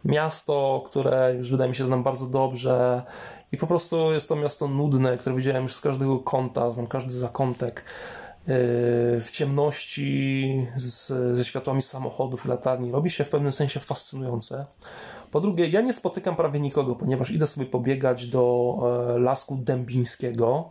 miasto, 0.05 0.85
które 0.87 1.35
już 1.35 1.51
wydaje 1.51 1.71
mi 1.71 1.77
się 1.77 1.87
znam 1.87 2.03
bardzo 2.03 2.27
dobrze 2.27 3.03
i 3.53 3.57
po 3.57 3.67
prostu 3.67 4.13
jest 4.13 4.29
to 4.29 4.37
miasto 4.37 4.69
nudne, 4.69 5.19
które 5.19 5.37
widziałem 5.37 5.63
już 5.63 5.75
z 5.75 5.81
każdego 5.81 6.19
kąta, 6.19 6.71
znam 6.71 6.87
każdy 6.87 7.13
zakątek 7.13 7.85
yy, 8.47 8.55
w 9.21 9.29
ciemności 9.33 10.67
z, 10.77 11.07
ze 11.37 11.45
światłami 11.45 11.83
samochodów 11.83 12.47
i 12.47 12.49
latarni 12.49 12.91
robi 12.91 13.11
się 13.11 13.25
w 13.25 13.29
pewnym 13.29 13.53
sensie 13.53 13.81
fascynujące. 13.81 14.67
Po 15.31 15.41
drugie, 15.41 15.69
ja 15.69 15.81
nie 15.81 15.93
spotykam 15.93 16.37
prawie 16.37 16.61
nikogo, 16.61 16.97
ponieważ 16.97 17.31
idę 17.31 17.47
sobie 17.47 17.67
pobiegać 17.67 18.27
do 18.27 18.77
e, 19.17 19.19
lasku 19.19 19.57
dębińskiego 19.57 20.71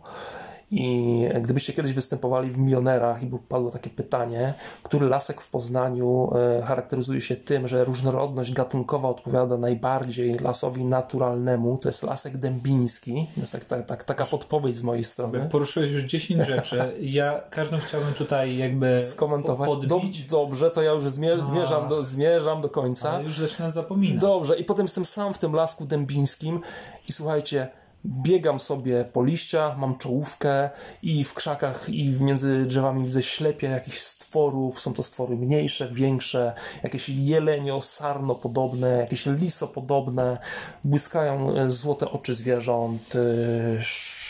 i 0.70 1.28
gdybyście 1.40 1.72
kiedyś 1.72 1.92
występowali 1.92 2.50
w 2.50 2.58
Milionerach 2.58 3.22
i 3.22 3.26
padło 3.48 3.70
takie 3.70 3.90
pytanie, 3.90 4.54
który 4.82 5.08
lasek 5.08 5.40
w 5.40 5.50
Poznaniu 5.50 6.30
e, 6.34 6.62
charakteryzuje 6.62 7.20
się 7.20 7.36
tym, 7.36 7.68
że 7.68 7.84
różnorodność 7.84 8.52
gatunkowa 8.52 9.08
odpowiada 9.08 9.56
najbardziej 9.56 10.34
lasowi 10.34 10.84
naturalnemu, 10.84 11.78
to 11.78 11.88
jest 11.88 12.02
lasek 12.02 12.36
dębiński. 12.36 13.26
To 13.34 13.40
jest 13.40 13.52
tak, 13.52 13.64
tak, 13.64 13.86
tak, 13.86 14.04
taka 14.04 14.26
podpowiedź 14.26 14.76
z 14.76 14.82
mojej 14.82 15.04
strony. 15.04 15.48
Poruszyłeś 15.50 15.92
już 15.92 16.02
10 16.02 16.46
rzeczy. 16.46 16.92
Ja 17.00 17.40
każdą 17.50 17.78
chciałbym 17.78 18.14
tutaj 18.14 18.56
jakby 18.56 19.00
skomentować. 19.00 19.70
Podbić. 19.70 20.24
dobrze, 20.24 20.70
to 20.70 20.82
ja 20.82 20.92
już 20.92 21.04
zmierzam 21.04 21.88
do, 21.88 22.04
zmierzam 22.04 22.60
do 22.60 22.68
końca. 22.68 23.10
Ale 23.10 23.22
już 23.22 23.38
zaczynam 23.38 23.70
zapominać. 23.70 24.20
Dobrze, 24.20 24.56
i 24.56 24.64
potem 24.64 24.84
jestem 24.84 25.04
sam 25.04 25.34
w 25.34 25.38
tym 25.38 25.52
lasku 25.52 25.84
dębińskim 25.84 26.60
i 27.08 27.12
słuchajcie, 27.12 27.68
biegam 28.04 28.60
sobie 28.60 29.04
po 29.04 29.24
liściach, 29.24 29.78
mam 29.78 29.98
czołówkę 29.98 30.70
i 31.02 31.24
w 31.24 31.34
krzakach 31.34 31.88
i 31.88 32.08
między 32.20 32.66
drzewami 32.66 33.04
widzę 33.04 33.22
ślepia 33.22 33.70
jakichś 33.70 33.98
stworów, 33.98 34.80
są 34.80 34.92
to 34.92 35.02
stwory 35.02 35.36
mniejsze, 35.36 35.88
większe, 35.92 36.52
jakieś 36.82 37.08
jelenio, 37.08 37.80
sarno 37.80 38.34
podobne, 38.34 38.90
jakieś 38.90 39.26
liso 39.26 39.68
podobne, 39.68 40.38
błyskają 40.84 41.56
e, 41.56 41.70
złote 41.70 42.10
oczy 42.10 42.34
zwierząt, 42.34 43.16
e, 43.16 43.20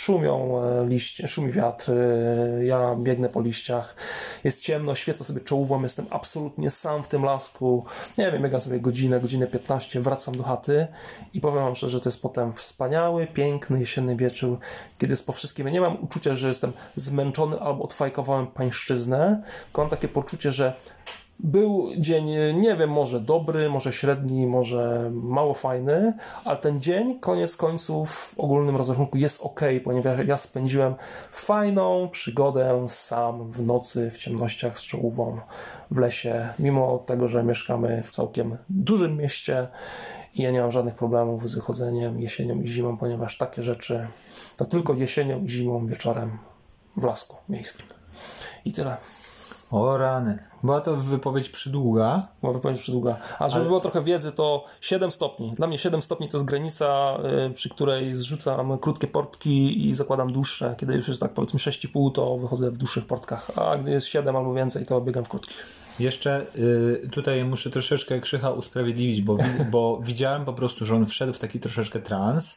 szumią 0.01 0.64
e, 0.64 0.86
liście, 0.86 1.28
szumi 1.28 1.53
wiatr, 1.53 1.92
ja 2.62 2.96
biegnę 2.98 3.28
po 3.28 3.42
liściach, 3.42 3.94
jest 4.44 4.62
ciemno, 4.62 4.94
świecę 4.94 5.24
sobie 5.24 5.40
czołówą, 5.40 5.82
jestem 5.82 6.07
absolutnie 6.11 6.70
sam 6.70 7.03
w 7.03 7.09
tym 7.09 7.24
lasku, 7.24 7.84
nie 8.18 8.32
wiem, 8.32 8.42
biegam 8.42 8.61
sobie 8.61 8.80
godzinę, 8.80 9.20
godzinę 9.20 9.46
15, 9.46 10.01
wracam 10.01 10.36
do 10.36 10.42
chaty 10.42 10.86
i 11.34 11.40
powiem 11.40 11.62
wam 11.62 11.74
szczerze, 11.74 11.92
że 11.92 12.01
to 12.01 12.09
jest 12.09 12.22
potem 12.22 12.53
wspaniały, 12.53 13.26
piękny, 13.26 13.80
jesienny 13.80 14.16
wieczór, 14.16 14.59
kiedy 14.98 15.12
jest 15.12 15.26
po 15.26 15.32
wszystkim, 15.32 15.66
ja 15.66 15.72
nie 15.72 15.80
mam 15.80 16.05
uczucia, 16.05 16.34
że 16.34 16.48
jestem 16.48 16.72
zmęczony 16.96 17.61
albo 17.61 17.84
odfajkowałem 17.84 18.46
pańszczyznę, 18.46 19.42
tylko 19.64 19.82
mam 19.82 19.90
takie 19.90 20.09
poczucie, 20.09 20.53
że 20.53 20.74
Był 21.45 21.91
dzień, 21.99 22.26
nie 22.55 22.76
wiem, 22.76 22.91
może 22.91 23.20
dobry, 23.20 23.70
może 23.70 23.93
średni, 23.93 24.47
może 24.47 25.11
mało 25.12 25.55
fajny, 25.55 26.12
ale 26.45 26.57
ten 26.57 26.80
dzień, 26.80 27.20
koniec 27.20 27.57
końców, 27.57 28.11
w 28.11 28.41
ogólnym 28.41 28.76
rozrachunku 28.76 29.18
jest 29.18 29.41
ok, 29.43 29.61
ponieważ 29.84 30.26
ja 30.26 30.36
spędziłem 30.36 30.95
fajną 31.32 32.09
przygodę 32.12 32.84
sam 32.88 33.53
w 33.53 33.66
nocy, 33.66 34.11
w 34.11 34.18
ciemnościach 34.18 34.78
z 34.78 34.82
czołówą 34.82 35.41
w 35.91 35.99
lesie, 35.99 36.49
mimo 36.59 36.99
tego, 36.99 37.28
że 37.28 37.45
mieszkamy 37.45 38.03
w 38.03 38.11
całkiem 38.11 38.57
dużym 38.68 39.16
mieście 39.16 39.68
i 40.34 40.43
ja 40.43 40.51
nie 40.51 40.61
mam 40.61 40.70
żadnych 40.70 40.95
problemów 40.95 41.51
z 41.51 41.55
wychodzeniem 41.55 42.20
jesienią 42.20 42.61
i 42.61 42.66
zimą, 42.66 42.97
ponieważ 42.97 43.36
takie 43.36 43.62
rzeczy 43.62 44.07
to 44.57 44.64
tylko 44.64 44.95
jesienią 44.95 45.45
i 45.45 45.49
zimą 45.49 45.86
wieczorem 45.86 46.38
w 46.97 47.05
lasku 47.05 47.36
miejskim. 47.49 47.86
I 48.64 48.72
tyle. 48.72 48.97
O 49.70 49.96
rany. 49.96 50.38
Była 50.62 50.80
to 50.80 50.96
wypowiedź 50.96 51.48
przydługa. 51.48 52.28
Była 52.40 52.52
wypowiedź 52.52 52.80
przydługa. 52.80 53.16
A 53.38 53.48
żeby 53.48 53.60
Ale... 53.60 53.68
było 53.68 53.80
trochę 53.80 54.04
wiedzy, 54.04 54.32
to 54.32 54.64
7 54.80 55.12
stopni. 55.12 55.50
Dla 55.50 55.66
mnie 55.66 55.78
7 55.78 56.02
stopni 56.02 56.28
to 56.28 56.36
jest 56.36 56.46
granica, 56.46 57.18
y, 57.48 57.54
przy 57.54 57.68
której 57.68 58.14
zrzucam 58.14 58.78
krótkie 58.78 59.06
portki 59.06 59.88
i 59.88 59.94
zakładam 59.94 60.32
dłuższe. 60.32 60.74
Kiedy 60.78 60.94
już 60.94 61.08
jest 61.08 61.20
tak 61.20 61.32
powiedzmy 61.32 61.60
6,5, 61.60 62.12
to 62.12 62.36
wychodzę 62.36 62.70
w 62.70 62.76
dłuższych 62.76 63.06
portkach. 63.06 63.50
A 63.56 63.76
gdy 63.78 63.90
jest 63.90 64.06
7 64.06 64.36
albo 64.36 64.54
więcej, 64.54 64.86
to 64.86 65.00
biegam 65.00 65.24
w 65.24 65.28
krótkich. 65.28 65.80
Jeszcze 66.00 66.46
y, 67.04 67.08
tutaj 67.12 67.44
muszę 67.44 67.70
troszeczkę 67.70 68.20
Krzycha 68.20 68.50
usprawiedliwić, 68.50 69.22
bo, 69.22 69.36
bo 69.70 70.00
widziałem 70.02 70.44
po 70.44 70.52
prostu, 70.52 70.86
że 70.86 70.96
on 70.96 71.06
wszedł 71.06 71.32
w 71.32 71.38
taki 71.38 71.60
troszeczkę 71.60 72.00
trans. 72.00 72.56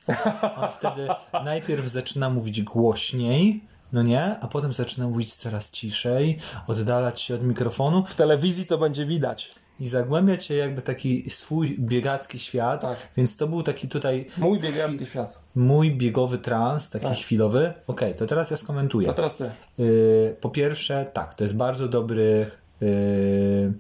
On 0.58 0.70
wtedy 0.72 1.08
najpierw 1.44 1.88
zaczyna 1.88 2.30
mówić 2.30 2.62
głośniej, 2.62 3.64
no 3.94 4.04
nie? 4.04 4.40
A 4.40 4.48
potem 4.48 4.74
zaczyna 4.74 5.08
mówić 5.08 5.36
coraz 5.36 5.72
ciszej, 5.72 6.38
oddalać 6.68 7.22
się 7.22 7.36
od 7.36 7.44
mikrofonu. 7.44 8.04
W 8.08 8.16
telewizji 8.16 8.66
to 8.66 8.78
będzie 8.78 9.06
widać. 9.06 9.52
I 9.80 9.88
zagłębiać 9.88 10.46
się 10.46 10.54
jakby 10.54 10.82
taki 10.82 11.30
swój 11.30 11.80
biegacki 11.80 12.40
świat, 12.40 12.82
tak. 12.82 12.98
więc 13.18 13.38
to 13.38 13.48
był 13.48 13.64
taki 13.64 13.88
tutaj... 13.88 14.26
Mój 14.38 14.60
biegacki 14.60 15.06
świat. 15.06 15.40
Mój 15.56 15.92
biegowy 15.92 16.38
trans, 16.38 16.90
taki 16.90 17.06
tak. 17.06 17.18
chwilowy. 17.18 17.74
Okej, 17.88 18.08
okay, 18.08 18.14
to 18.14 18.26
teraz 18.26 18.52
ja 18.52 18.58
skomentuję. 18.58 19.08
To 19.08 19.14
teraz 19.14 19.38
ty. 19.38 19.52
Yy, 19.78 20.36
po 20.42 20.50
pierwsze, 20.50 21.06
tak, 21.14 21.34
to 21.34 21.44
jest 21.44 21.58
bardzo 21.58 21.88
dobry 21.88 22.52
yy, 22.82 23.74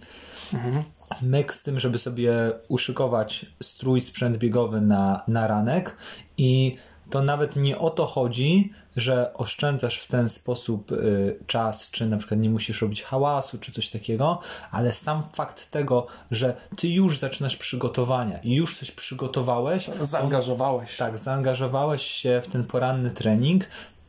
mhm. 0.53 0.83
myk 1.21 1.53
z 1.53 1.63
tym, 1.63 1.79
żeby 1.79 1.99
sobie 1.99 2.33
uszykować 2.69 3.45
strój, 3.63 4.01
sprzęt 4.01 4.37
biegowy 4.37 4.81
na, 4.81 5.23
na 5.27 5.47
ranek 5.47 5.97
i 6.37 6.77
to 7.09 7.21
nawet 7.21 7.55
nie 7.55 7.79
o 7.79 7.89
to 7.89 8.05
chodzi, 8.05 8.73
że 8.97 9.33
oszczędzasz 9.33 9.99
w 9.99 10.07
ten 10.07 10.29
sposób 10.29 10.91
y, 10.91 11.37
czas, 11.47 11.91
czy 11.91 12.05
na 12.05 12.17
przykład 12.17 12.39
nie 12.39 12.49
musisz 12.49 12.81
robić 12.81 13.03
hałasu, 13.03 13.57
czy 13.57 13.71
coś 13.71 13.89
takiego, 13.89 14.39
ale 14.71 14.93
sam 14.93 15.23
fakt 15.33 15.71
tego, 15.71 16.07
że 16.31 16.55
ty 16.75 16.87
już 16.87 17.19
zaczynasz 17.19 17.57
przygotowania 17.57 18.39
i 18.39 18.55
już 18.55 18.79
coś 18.79 18.91
przygotowałeś. 18.91 19.89
Zaangażowałeś. 20.01 21.01
On, 21.01 21.07
tak, 21.07 21.17
zaangażowałeś 21.17 22.01
się 22.01 22.41
w 22.43 22.47
ten 22.47 22.63
poranny 22.63 23.11
trening, 23.11 23.65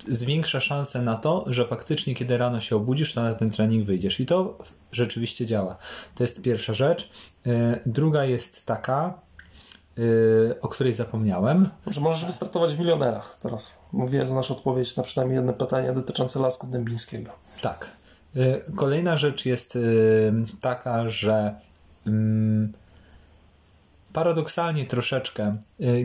zwiększa 0.08 0.60
szansę 0.60 1.02
na 1.02 1.14
to, 1.14 1.44
że 1.46 1.66
faktycznie 1.66 2.14
kiedy 2.14 2.38
rano 2.38 2.60
się 2.60 2.76
obudzisz, 2.76 3.14
to 3.14 3.22
na 3.22 3.34
ten 3.34 3.50
trening 3.50 3.86
wyjdziesz. 3.86 4.20
I 4.20 4.26
to 4.26 4.58
rzeczywiście 4.92 5.46
działa. 5.46 5.76
To 6.14 6.24
jest 6.24 6.42
pierwsza 6.42 6.74
rzecz. 6.74 7.10
Y, 7.46 7.50
druga 7.86 8.24
jest 8.24 8.66
taka, 8.66 9.23
Yy, 9.96 10.56
o 10.60 10.68
której 10.68 10.94
zapomniałem. 10.94 11.68
Może 11.86 12.00
możesz 12.00 12.24
wystartować 12.24 12.74
w 12.74 12.78
milionerach 12.78 13.38
teraz. 13.40 13.74
Mówię, 13.92 14.26
znasz 14.26 14.50
odpowiedź 14.50 14.96
na 14.96 15.02
przynajmniej 15.02 15.36
jedno 15.36 15.52
pytanie 15.52 15.92
dotyczące 15.92 16.40
Lasku 16.40 16.66
Dębińskiego. 16.66 17.30
Tak. 17.62 17.90
Yy, 18.34 18.62
kolejna 18.76 19.16
rzecz 19.16 19.46
jest 19.46 19.74
yy, 19.74 19.82
taka, 20.62 21.08
że 21.08 21.54
paradoksalnie 24.12 24.86
troszeczkę, 24.86 25.56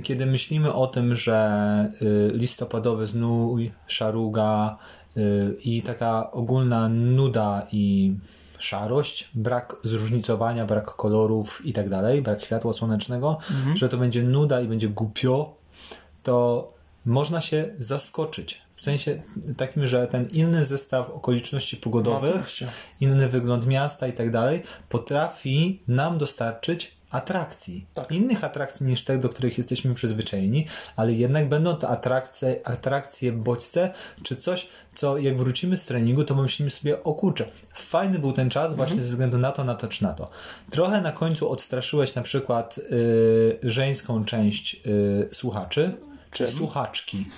kiedy 0.03 0.25
myślimy 0.25 0.73
o 0.73 0.87
tym, 0.87 1.15
że 1.15 1.91
listopadowy 2.33 3.07
znój, 3.07 3.71
szaruga 3.87 4.77
i 5.63 5.81
taka 5.81 6.31
ogólna 6.31 6.89
nuda 6.89 7.67
i 7.71 8.13
szarość, 8.59 9.29
brak 9.33 9.75
zróżnicowania, 9.83 10.65
brak 10.65 10.85
kolorów 10.85 11.65
i 11.65 11.73
tak 11.73 11.89
dalej, 11.89 12.21
brak 12.21 12.41
światła 12.43 12.73
słonecznego, 12.73 13.37
mhm. 13.51 13.77
że 13.77 13.89
to 13.89 13.97
będzie 13.97 14.23
nuda 14.23 14.61
i 14.61 14.67
będzie 14.67 14.87
głupio, 14.87 15.55
to 16.23 16.73
można 17.05 17.41
się 17.41 17.75
zaskoczyć. 17.79 18.61
W 18.75 18.81
sensie 18.81 19.21
takim, 19.57 19.87
że 19.87 20.07
ten 20.07 20.27
inny 20.31 20.65
zestaw 20.65 21.09
okoliczności 21.09 21.77
pogodowych, 21.77 22.49
no, 22.61 22.67
inny 23.01 23.29
wygląd 23.29 23.67
miasta 23.67 24.07
i 24.07 24.13
tak 24.13 24.31
dalej, 24.31 24.63
potrafi 24.89 25.83
nam 25.87 26.17
dostarczyć 26.17 26.98
atrakcji. 27.11 27.85
Tak. 27.93 28.11
Innych 28.11 28.43
atrakcji 28.43 28.85
niż 28.85 29.03
te, 29.03 29.17
do 29.17 29.29
których 29.29 29.57
jesteśmy 29.57 29.93
przyzwyczajeni, 29.93 30.67
ale 30.95 31.13
jednak 31.13 31.49
będą 31.49 31.75
to 31.75 31.89
atrakcje, 31.89 32.67
atrakcje 32.67 33.31
bodźce, 33.31 33.93
czy 34.23 34.35
coś, 34.35 34.69
co 34.95 35.17
jak 35.17 35.37
wrócimy 35.37 35.77
z 35.77 35.85
treningu, 35.85 36.23
to 36.23 36.35
myślimy 36.35 36.69
sobie, 36.69 37.03
o 37.03 37.13
kurczę, 37.13 37.45
fajny 37.73 38.19
był 38.19 38.33
ten 38.33 38.49
czas 38.49 38.71
mhm. 38.71 38.77
właśnie 38.77 39.03
ze 39.03 39.09
względu 39.09 39.37
na 39.37 39.51
to, 39.51 39.63
na 39.63 39.75
to 39.75 39.87
czy 39.87 40.03
na 40.03 40.13
to. 40.13 40.29
Trochę 40.69 41.01
na 41.01 41.11
końcu 41.11 41.51
odstraszyłeś 41.51 42.15
na 42.15 42.21
przykład 42.21 42.77
yy, 42.77 43.59
żeńską 43.71 44.25
część 44.25 44.73
yy, 44.85 45.29
słuchaczy, 45.33 45.93
Czym? 46.31 46.47
słuchaczki. 46.47 47.25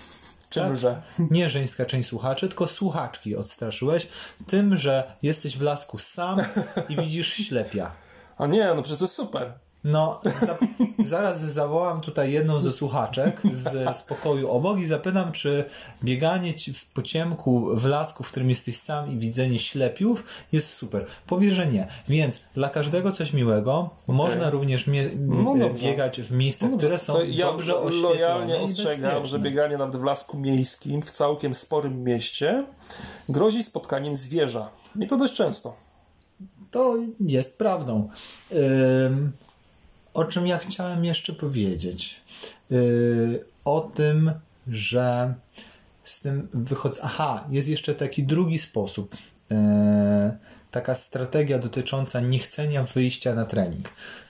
Czymże? 0.52 1.02
Tak? 1.18 1.32
Nie 1.38 1.50
żeńska 1.50 1.86
część 1.86 2.10
słuchaczy, 2.10 2.48
tylko 2.48 2.68
słuchaczki 2.68 3.36
odstraszyłeś 3.36 4.08
tym, 4.48 4.78
że 4.78 5.12
jesteś 5.24 5.58
w 5.58 5.62
lasku 5.62 5.98
sam 5.98 6.42
i 6.90 6.96
widzisz 6.96 7.34
ślepia. 7.34 7.92
A 8.38 8.48
nie, 8.48 8.66
no 8.76 8.82
przecież 8.82 9.00
to 9.00 9.04
jest 9.04 9.16
super. 9.16 9.54
No, 9.84 10.22
za, 10.40 10.58
zaraz 11.06 11.40
zawołam 11.40 12.02
tutaj 12.02 12.32
jedną 12.32 12.60
ze 12.60 12.72
słuchaczek 12.72 13.42
z, 13.52 13.98
z 13.98 14.04
pokoju 14.04 14.52
obok 14.52 14.80
i 14.80 14.86
zapytam, 14.86 15.32
czy 15.32 15.66
bieganie 16.04 16.54
w 16.74 16.86
pociemku 16.86 17.76
w 17.76 17.86
lasku, 17.86 18.24
w 18.24 18.32
którym 18.32 18.50
jesteś 18.50 18.78
sam 18.78 19.12
i 19.12 19.18
widzenie 19.18 19.60
ślepiów 19.60 20.24
jest 20.52 20.74
super. 20.74 21.06
Powie, 21.28 21.52
że 21.52 21.68
nie. 21.68 21.88
Więc 22.08 22.44
dla 22.54 22.70
każdego 22.70 23.12
coś 23.12 23.34
miłego. 23.34 23.90
Okay. 24.04 24.16
Można 24.16 24.50
również 24.50 24.88
mie- 24.88 25.10
no 25.18 25.70
biegać 25.70 26.22
w 26.22 26.32
miejscach, 26.32 26.72
no 26.72 26.78
które 26.78 27.00
są 27.00 27.24
ja 27.24 27.46
dobrze 27.46 27.78
oświetlone. 27.78 28.16
lojalnie 28.16 28.56
ostrzegam, 28.58 29.26
że 29.26 29.40
bieganie 29.40 29.78
nawet 29.78 29.96
w 29.96 30.04
lasku 30.04 30.38
miejskim, 30.38 31.02
w 31.02 31.12
całkiem 31.12 31.56
sporym 31.56 32.04
mieście, 32.04 32.66
grozi 33.30 33.64
spotkaniem 33.64 34.16
zwierza. 34.16 34.70
I 35.00 35.08
to 35.08 35.18
dość 35.18 35.34
często. 35.34 35.91
To 36.72 36.98
jest 37.20 37.58
prawdą. 37.58 38.10
O 40.14 40.24
czym 40.24 40.48
ja 40.48 40.58
chciałem 40.58 41.06
jeszcze 41.06 41.34
powiedzieć? 41.34 42.22
Yy, 42.70 43.46
o 43.66 43.92
tym, 43.96 44.32
że 44.68 45.34
z 46.04 46.22
tym 46.22 46.48
wychodzę. 46.54 47.02
Aha, 47.04 47.48
jest 47.50 47.68
jeszcze 47.68 47.96
taki 47.96 48.24
drugi 48.24 48.60
sposób. 48.60 49.16
Yy, 49.50 49.58
taka 50.72 50.96
strategia 50.96 51.60
dotycząca 51.60 52.20
niechcenia 52.20 52.84
wyjścia 52.84 53.36
na 53.36 53.46
trening. 53.46 53.90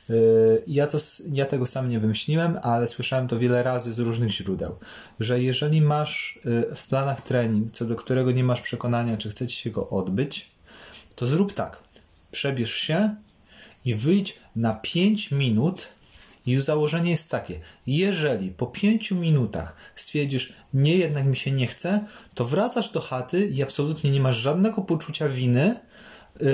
Yy, 0.10 0.64
ja, 0.68 0.88
to, 0.88 0.98
ja 1.32 1.46
tego 1.46 1.66
sam 1.66 1.90
nie 1.90 2.00
wymyśliłem, 2.00 2.60
ale 2.62 2.88
słyszałem 2.88 3.28
to 3.28 3.40
wiele 3.40 3.64
razy 3.64 3.94
z 3.94 4.00
różnych 4.00 4.32
źródeł, 4.32 4.76
że 5.20 5.42
jeżeli 5.42 5.82
masz 5.82 6.40
w 6.76 6.88
planach 6.88 7.22
trening, 7.22 7.72
co 7.72 7.86
do 7.86 7.96
którego 7.96 8.32
nie 8.32 8.44
masz 8.44 8.62
przekonania, 8.62 9.18
czy 9.18 9.30
chcecie 9.30 9.56
się 9.56 9.70
go 9.70 9.90
odbyć, 9.90 10.52
to 11.16 11.28
zrób 11.28 11.54
tak 11.54 11.91
przebierz 12.32 12.74
się 12.74 13.16
i 13.86 13.96
wyjdź 13.96 14.40
na 14.56 14.74
5 14.74 15.32
minut. 15.32 15.88
I 16.46 16.56
założenie 16.56 17.12
jest 17.12 17.30
takie: 17.30 17.60
jeżeli 17.88 18.50
po 18.50 18.68
5 18.68 19.12
minutach 19.12 19.76
stwierdzisz, 19.96 20.54
nie, 20.74 20.96
jednak 20.96 21.26
mi 21.26 21.36
się 21.36 21.52
nie 21.52 21.68
chce, 21.68 22.06
to 22.36 22.46
wracasz 22.46 22.92
do 22.92 23.02
chaty 23.02 23.48
i 23.48 23.64
absolutnie 23.64 24.12
nie 24.12 24.20
masz 24.20 24.38
żadnego 24.38 24.82
poczucia 24.82 25.30
winy. 25.30 25.80
Yy, 26.40 26.48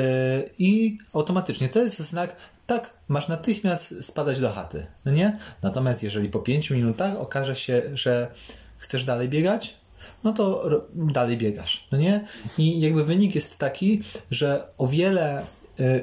I 0.59 0.97
automatycznie 1.13 1.69
to 1.69 1.79
jest 1.81 1.99
znak, 1.99 2.35
tak, 2.67 2.93
masz 3.07 3.27
natychmiast 3.27 4.05
spadać 4.05 4.39
do 4.39 4.49
chaty, 4.49 4.85
no 5.05 5.11
nie? 5.11 5.39
Natomiast 5.61 6.03
jeżeli 6.03 6.29
po 6.29 6.39
5 6.39 6.71
minutach 6.71 7.17
okaże 7.17 7.55
się, 7.55 7.81
że 7.93 8.31
chcesz 8.77 9.05
dalej 9.05 9.29
biegać, 9.29 9.77
no 10.23 10.33
to 10.33 10.69
dalej 10.93 11.37
biegasz, 11.37 11.87
no 11.91 11.97
nie? 11.97 12.25
I 12.57 12.79
jakby 12.79 13.05
wynik 13.05 13.35
jest 13.35 13.57
taki, 13.57 14.01
że 14.31 14.67
o 14.77 14.87
wiele 14.87 15.45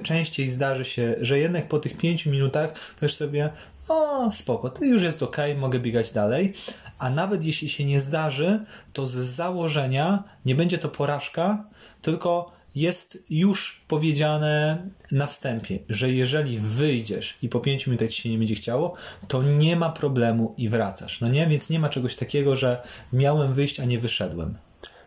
częściej 0.02 0.48
zdarzy 0.48 0.84
się, 0.84 1.14
że 1.20 1.38
jednak 1.38 1.68
po 1.68 1.78
tych 1.78 1.96
pięciu 1.96 2.30
minutach 2.30 2.74
powiesz 3.00 3.16
sobie, 3.16 3.50
o 3.88 4.30
spoko, 4.30 4.70
to 4.70 4.84
już 4.84 5.02
jest 5.02 5.22
ok, 5.22 5.36
mogę 5.56 5.78
biegać 5.78 6.12
dalej. 6.12 6.52
A 6.98 7.10
nawet 7.10 7.44
jeśli 7.44 7.68
się 7.68 7.84
nie 7.84 8.00
zdarzy, 8.00 8.64
to 8.92 9.06
z 9.06 9.12
założenia 9.12 10.24
nie 10.44 10.54
będzie 10.54 10.78
to 10.78 10.88
porażka, 10.88 11.64
tylko 12.02 12.52
jest 12.74 13.18
już 13.30 13.84
powiedziane 13.88 14.86
na 15.12 15.26
wstępie, 15.26 15.78
że 15.88 16.12
jeżeli 16.12 16.58
wyjdziesz 16.58 17.38
i 17.42 17.48
po 17.48 17.60
pięciu 17.60 17.90
minutach 17.90 18.10
ci 18.10 18.22
się 18.22 18.30
nie 18.30 18.38
będzie 18.38 18.54
chciało, 18.54 18.94
to 19.28 19.42
nie 19.42 19.76
ma 19.76 19.90
problemu 19.90 20.54
i 20.56 20.68
wracasz. 20.68 21.20
No 21.20 21.28
nie? 21.28 21.46
Więc 21.46 21.70
nie 21.70 21.78
ma 21.78 21.88
czegoś 21.88 22.16
takiego, 22.16 22.56
że 22.56 22.82
miałem 23.12 23.54
wyjść, 23.54 23.80
a 23.80 23.84
nie 23.84 23.98
wyszedłem. 23.98 24.54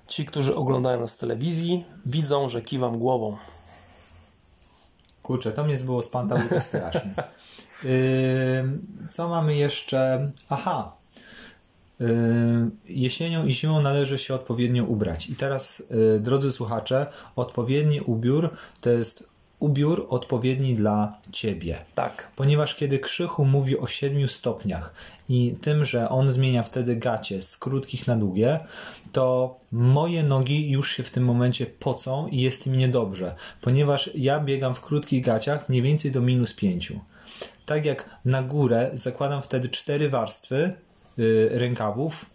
Ci, 0.08 0.26
którzy 0.26 0.56
oglądają 0.56 1.00
nas 1.00 1.12
z 1.12 1.18
telewizji, 1.18 1.86
widzą, 2.06 2.50
że 2.50 2.62
kiwam 2.62 3.00
głową. 3.00 3.38
Kurczę, 5.28 5.52
to 5.52 5.64
mnie 5.64 5.78
zbyło 5.78 6.02
z 6.02 6.08
pantały 6.08 6.42
strasznie. 6.62 7.14
Yy, 7.84 7.90
co 9.10 9.30
mamy 9.30 9.56
jeszcze? 9.56 10.32
Aha. 10.50 10.96
Jesienią 12.86 13.46
i 13.46 13.54
zimą 13.54 13.82
należy 13.82 14.18
się 14.18 14.34
odpowiednio 14.34 14.84
ubrać. 14.84 15.30
I 15.30 15.36
teraz, 15.36 15.84
yy, 15.90 16.20
drodzy 16.20 16.52
słuchacze, 16.52 17.08
odpowiedni 17.36 18.02
ubiór 18.02 18.50
to 18.82 18.90
jest 18.90 19.30
ubiór 19.60 20.06
odpowiedni 20.10 20.76
dla 20.76 21.18
ciebie. 21.32 21.86
Tak. 21.96 22.32
Ponieważ 22.36 22.76
kiedy 22.76 23.00
Krzychu 23.00 23.46
mówi 23.46 23.78
o 23.78 23.88
7 23.88 24.30
stopniach 24.30 24.94
i 25.30 25.56
tym, 25.62 25.86
że 25.86 26.10
on 26.10 26.32
zmienia 26.32 26.64
wtedy 26.64 26.96
gacie 26.96 27.42
z 27.42 27.58
krótkich 27.58 28.08
na 28.08 28.16
długie, 28.16 28.60
to 29.12 29.58
moje 29.72 30.24
nogi 30.24 30.72
już 30.72 30.92
się 30.92 31.04
w 31.04 31.12
tym 31.12 31.26
momencie 31.26 31.66
pocą 31.66 32.28
i 32.28 32.42
jest 32.42 32.68
im 32.68 32.78
niedobrze, 32.78 33.36
ponieważ 33.62 34.10
ja 34.16 34.40
biegam 34.40 34.76
w 34.76 34.82
krótkich 34.82 35.24
gaciach 35.24 35.70
mniej 35.70 35.82
więcej 35.82 36.12
do 36.12 36.22
minus 36.22 36.54
5. 36.54 36.94
Tak 37.66 37.86
jak 37.86 38.10
na 38.26 38.44
górę 38.44 38.92
zakładam 38.94 39.42
wtedy 39.42 39.70
cztery 39.70 40.10
warstwy 40.10 40.74
yy, 41.18 41.50
rękawów, 41.54 42.30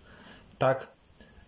tak 0.58 0.91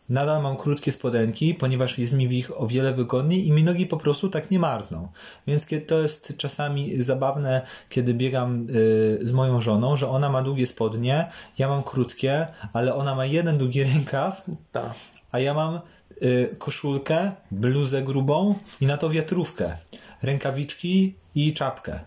nadal 0.09 0.43
mam 0.43 0.57
krótkie 0.57 0.93
spodenki, 0.93 1.55
ponieważ 1.55 1.99
jest 1.99 2.13
mi 2.13 2.29
w 2.29 2.33
ich 2.33 2.61
o 2.61 2.67
wiele 2.67 2.95
wygodniej 2.95 3.47
i 3.47 3.53
mi 3.53 3.65
nogi 3.65 3.87
po 3.87 3.97
prostu 3.97 4.29
tak 4.29 4.51
nie 4.51 4.59
marzną. 4.59 5.09
Więc 5.47 5.67
to 5.87 5.99
jest 5.99 6.35
czasami 6.37 7.03
zabawne, 7.03 7.63
kiedy 7.89 8.15
biegam 8.15 8.67
y, 8.71 9.19
z 9.23 9.33
moją 9.33 9.61
żoną, 9.61 9.97
że 9.97 10.09
ona 10.09 10.31
ma 10.31 10.43
długie 10.43 10.67
spodnie, 10.67 11.29
ja 11.59 11.69
mam 11.69 11.83
krótkie, 11.83 12.47
ale 12.73 12.95
ona 12.95 13.15
ma 13.15 13.27
jeden 13.27 13.59
długi 13.59 13.83
rękaw, 13.93 14.47
Ta. 14.73 14.95
a 15.33 15.39
ja 15.39 15.55
mam 15.55 15.81
y, 16.23 16.57
koszulkę, 16.59 17.33
bluzę 17.51 18.03
grubą 18.03 18.55
i 18.81 18.87
na 18.87 18.97
to 18.97 19.11
wiatrówkę, 19.11 19.77
rękawiczki 20.23 21.15
i 21.35 21.55
czapkę. 21.55 22.01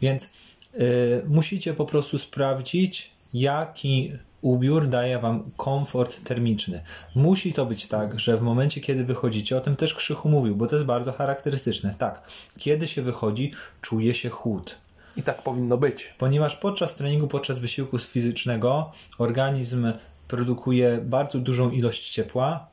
Więc 0.00 0.32
y, 0.74 1.22
musicie 1.28 1.74
po 1.74 1.86
prostu 1.86 2.18
sprawdzić, 2.18 3.10
jaki 3.34 4.12
ubiór 4.42 4.88
daje 4.88 5.18
wam 5.18 5.50
komfort 5.56 6.24
termiczny. 6.24 6.82
Musi 7.14 7.52
to 7.52 7.66
być 7.66 7.88
tak, 7.88 8.20
że 8.20 8.36
w 8.36 8.42
momencie, 8.42 8.80
kiedy 8.80 9.04
wychodzicie, 9.04 9.56
o 9.56 9.60
tym 9.60 9.76
też 9.76 9.94
Krzychu 9.94 10.28
mówił, 10.28 10.56
bo 10.56 10.66
to 10.66 10.76
jest 10.76 10.86
bardzo 10.86 11.12
charakterystyczne. 11.12 11.94
Tak, 11.98 12.22
kiedy 12.58 12.88
się 12.88 13.02
wychodzi, 13.02 13.52
czuje 13.80 14.14
się 14.14 14.28
chłód. 14.28 14.78
I 15.16 15.22
tak 15.22 15.42
powinno 15.42 15.78
być. 15.78 16.14
Ponieważ 16.18 16.56
podczas 16.56 16.94
treningu, 16.94 17.28
podczas 17.28 17.58
wysiłku 17.58 17.98
fizycznego 17.98 18.92
organizm 19.18 19.92
produkuje 20.28 20.98
bardzo 21.02 21.38
dużą 21.38 21.70
ilość 21.70 22.10
ciepła, 22.10 22.68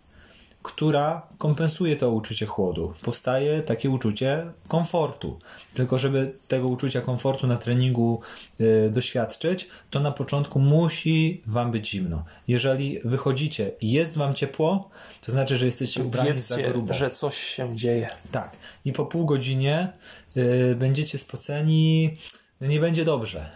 która 0.63 1.27
kompensuje 1.37 1.95
to 1.95 2.11
uczucie 2.11 2.45
chłodu. 2.45 2.93
Powstaje 3.01 3.61
takie 3.61 3.89
uczucie 3.89 4.51
komfortu. 4.67 5.39
Tylko 5.73 5.99
żeby 5.99 6.33
tego 6.47 6.67
uczucia 6.67 7.01
komfortu 7.01 7.47
na 7.47 7.57
treningu 7.57 8.21
y, 8.61 8.89
doświadczyć, 8.91 9.69
to 9.89 9.99
na 9.99 10.11
początku 10.11 10.59
musi 10.59 11.41
wam 11.47 11.71
być 11.71 11.89
zimno. 11.89 12.25
Jeżeli 12.47 12.99
wychodzicie 13.05 13.71
i 13.81 13.91
jest 13.91 14.17
wam 14.17 14.33
ciepło, 14.33 14.89
to 15.25 15.31
znaczy, 15.31 15.57
że 15.57 15.65
jesteście 15.65 16.03
ubrani 16.03 16.39
za 16.39 16.55
Wiedzcie, 16.55 16.71
grubo. 16.71 16.93
że 16.93 17.11
coś 17.11 17.37
się 17.37 17.75
dzieje. 17.75 18.09
Tak. 18.31 18.51
I 18.85 18.93
po 18.93 19.05
pół 19.05 19.25
godzinie 19.25 19.93
y, 20.37 20.75
będziecie 20.75 21.17
spoceni, 21.17 22.17
no 22.61 22.67
nie 22.67 22.79
będzie 22.79 23.05
dobrze. 23.05 23.49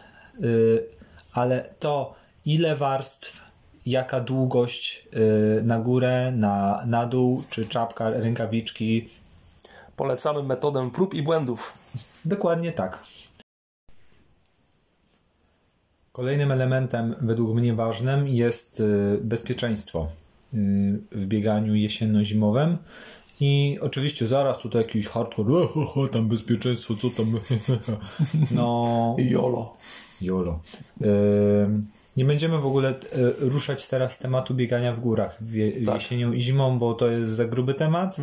Y, 0.44 0.86
ale 1.34 1.70
to, 1.80 2.16
ile 2.46 2.76
warstw, 2.76 3.47
jaka 3.90 4.20
długość 4.22 5.08
y, 5.60 5.64
na 5.64 5.80
górę, 5.80 6.32
na, 6.36 6.84
na 6.86 7.06
dół, 7.06 7.44
czy 7.50 7.66
czapka, 7.66 8.10
rękawiczki, 8.10 9.10
Polecamy 9.98 10.44
metodę 10.44 10.92
prób 10.92 11.14
i 11.14 11.24
błędów. 11.24 11.74
Dokładnie 12.26 12.72
tak. 12.72 13.04
Kolejnym 16.12 16.52
elementem, 16.52 17.16
według 17.22 17.56
mnie 17.56 17.74
ważnym, 17.74 18.28
jest 18.28 18.80
y, 18.80 19.20
bezpieczeństwo 19.22 20.08
y, 20.54 20.58
w 21.12 21.28
bieganiu 21.28 21.76
jesienno-zimowym. 21.76 22.78
I 23.40 23.78
oczywiście 23.82 24.28
zaraz 24.28 24.58
tutaj 24.58 24.82
jakiś 24.82 25.08
hardcore, 25.08 25.54
"O, 25.54 25.68
ho, 25.68 25.86
ho, 25.86 26.08
tam 26.08 26.28
bezpieczeństwo, 26.28 26.94
co 26.96 27.10
tam. 27.10 27.40
No, 28.56 29.16
Jolo. 29.20 29.78
Jolo. 30.22 30.60
Ym, 31.02 31.88
Nie 32.18 32.26
będziemy 32.26 32.58
w 32.58 32.66
ogóle 32.66 32.90
e, 32.90 32.96
ruszać 33.40 33.88
teraz 33.88 34.14
z 34.14 34.18
tematu 34.18 34.54
biegania 34.54 34.94
w 34.94 35.00
górach 35.00 35.38
wie, 35.42 35.72
Tak. 35.86 35.96
jesienią 35.96 36.32
i 36.34 36.42
zimą, 36.42 36.80
bo 36.80 36.94
to 36.94 37.08
jest 37.08 37.32
za 37.32 37.46
gruby 37.46 37.74
temat 37.74 38.18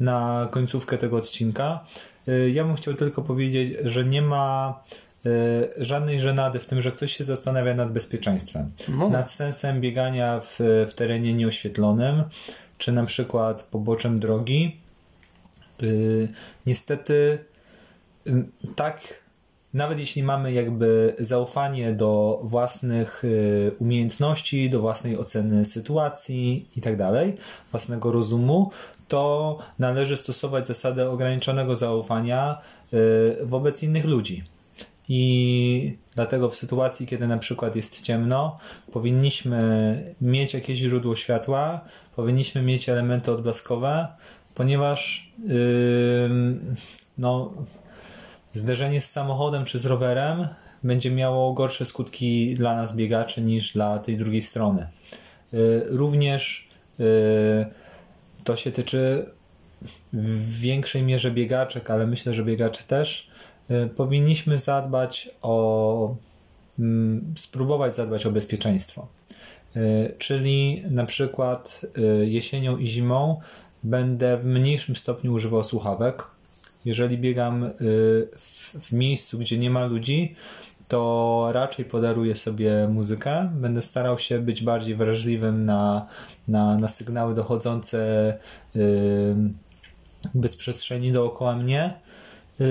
na 0.00 0.48
końcówkę 0.50 0.98
tego 0.98 1.16
odcinka. 1.16 1.84
E, 2.28 2.50
Ja 2.50 2.64
bym 2.64 2.76
chciał 2.76 2.94
tylko 2.94 3.22
powiedzieć, 3.22 3.74
że 3.84 4.04
nie 4.04 4.22
ma 4.22 4.80
e, 5.26 5.84
żadnej 5.84 6.20
żenady 6.20 6.58
w 6.58 6.66
tym, 6.66 6.82
że 6.82 6.92
ktoś 6.92 7.16
się 7.16 7.24
zastanawia 7.24 7.74
nad 7.74 7.92
bezpieczeństwem. 7.92 8.70
No. 8.88 9.08
Nad 9.08 9.30
sensem 9.30 9.80
biegania 9.80 10.40
w, 10.40 10.56
w 10.90 10.94
terenie 10.94 11.34
nieoświetlonym, 11.34 12.22
czy 12.78 12.92
na 12.92 13.04
przykład 13.06 13.62
poboczem 13.62 14.20
drogi. 14.20 14.76
Niestety 16.66 17.38
tak 18.76 19.00
nawet 19.76 19.98
jeśli 19.98 20.22
mamy 20.22 20.52
jakby 20.52 21.14
zaufanie 21.18 21.92
do 21.92 22.40
własnych 22.42 23.24
y, 23.24 23.72
umiejętności, 23.78 24.70
do 24.70 24.80
własnej 24.80 25.18
oceny 25.18 25.64
sytuacji 25.64 26.68
i 26.76 26.80
tak 26.80 26.96
dalej, 26.96 27.36
własnego 27.70 28.12
rozumu, 28.12 28.70
to 29.08 29.58
należy 29.78 30.16
stosować 30.16 30.66
zasadę 30.66 31.10
ograniczonego 31.10 31.76
zaufania 31.76 32.58
y, 32.94 33.46
wobec 33.46 33.82
innych 33.82 34.04
ludzi. 34.04 34.44
I 35.08 35.98
dlatego 36.14 36.50
w 36.50 36.56
sytuacji, 36.56 37.06
kiedy 37.06 37.26
na 37.26 37.38
przykład 37.38 37.76
jest 37.76 38.02
ciemno, 38.02 38.58
powinniśmy 38.92 40.14
mieć 40.20 40.54
jakieś 40.54 40.78
źródło 40.78 41.16
światła, 41.16 41.80
powinniśmy 42.16 42.62
mieć 42.62 42.88
elementy 42.88 43.32
odblaskowe, 43.32 44.08
ponieważ 44.54 45.32
ym, 46.24 46.76
no, 47.18 47.52
zderzenie 48.56 49.00
z 49.00 49.10
samochodem 49.10 49.64
czy 49.64 49.78
z 49.78 49.86
rowerem 49.86 50.48
będzie 50.84 51.10
miało 51.10 51.52
gorsze 51.52 51.84
skutki 51.84 52.54
dla 52.54 52.76
nas 52.76 52.96
biegaczy 52.96 53.40
niż 53.40 53.72
dla 53.72 53.98
tej 53.98 54.16
drugiej 54.16 54.42
strony. 54.42 54.86
Y, 55.54 55.82
Również 55.86 56.68
y, 57.00 57.04
to 58.44 58.56
się 58.56 58.72
tyczy 58.72 59.30
w 60.12 60.60
większej 60.60 61.02
mierze 61.02 61.30
biegaczek, 61.30 61.90
ale 61.90 62.06
myślę, 62.06 62.34
że 62.34 62.44
biegacze 62.44 62.82
też. 62.82 63.30
Y, 63.70 63.88
Powinniśmy 63.88 64.58
zadbać 64.58 65.30
o, 65.42 66.14
mm, 66.78 67.34
spróbować 67.38 67.96
zadbać 67.96 68.26
o 68.26 68.30
bezpieczeństwo. 68.30 69.08
Czyli 70.18 70.82
na 70.90 71.06
przykład 71.06 71.86
jesienią 72.22 72.76
i 72.76 72.86
zimą 72.86 73.40
będę 73.82 74.36
w 74.36 74.44
mniejszym 74.44 74.96
stopniu 74.96 75.32
używał 75.32 75.64
słuchawek. 75.64 76.24
Jeżeli 76.86 77.18
biegam 77.18 77.64
y, 77.64 77.70
w, 78.80 78.92
miejscu, 78.92 79.38
gdzie 79.38 79.58
nie 79.58 79.70
ma 79.70 79.86
ludzi, 79.86 80.34
to 80.88 81.48
raczej 81.52 81.84
podaruję 81.84 82.36
sobie 82.36 82.88
muzykę. 82.88 83.50
Będę 83.54 83.82
starał 83.82 84.18
się 84.18 84.38
być 84.38 84.62
bardziej 84.62 84.94
wrażliwym 84.94 85.64
na, 85.64 86.06
na, 86.48 86.76
na 86.76 86.88
sygnały 86.88 87.34
dochodzące 87.34 87.98
y, 88.76 88.80
bez 90.34 90.56
przestrzeni 90.56 91.12
dookoła 91.12 91.56
mnie. 91.56 91.94
Y, 92.60 92.64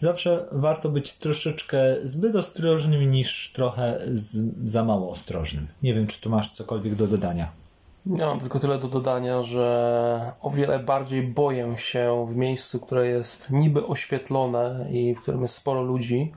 Zawsze 0.00 0.44
warto 0.52 0.88
być 0.88 1.12
troszeczkę 1.12 1.96
zbyt 2.04 2.36
ostrożnym 2.36 3.10
niż 3.10 3.52
trochę 3.52 4.00
z, 4.14 4.52
za 4.70 4.84
mało 4.84 5.12
ostrożnym. 5.12 5.66
Nie 5.82 5.94
wiem, 5.94 6.06
czy 6.06 6.20
tu 6.20 6.30
masz 6.30 6.50
cokolwiek 6.50 6.94
do 6.94 7.06
dodania. 7.06 7.59
Ja 8.06 8.26
mam 8.26 8.40
tylko 8.40 8.58
tyle 8.58 8.78
do 8.78 8.88
dodania, 8.88 9.42
że 9.42 10.32
o 10.40 10.50
wiele 10.50 10.78
bardziej 10.78 11.22
boję 11.22 11.74
się 11.76 12.26
w 12.28 12.36
miejscu, 12.36 12.80
które 12.80 13.06
jest 13.06 13.50
niby 13.50 13.86
oświetlone 13.86 14.86
i 14.90 15.14
w 15.14 15.20
którym 15.20 15.42
jest 15.42 15.54
sporo 15.54 15.82
ludzi. 15.82 16.32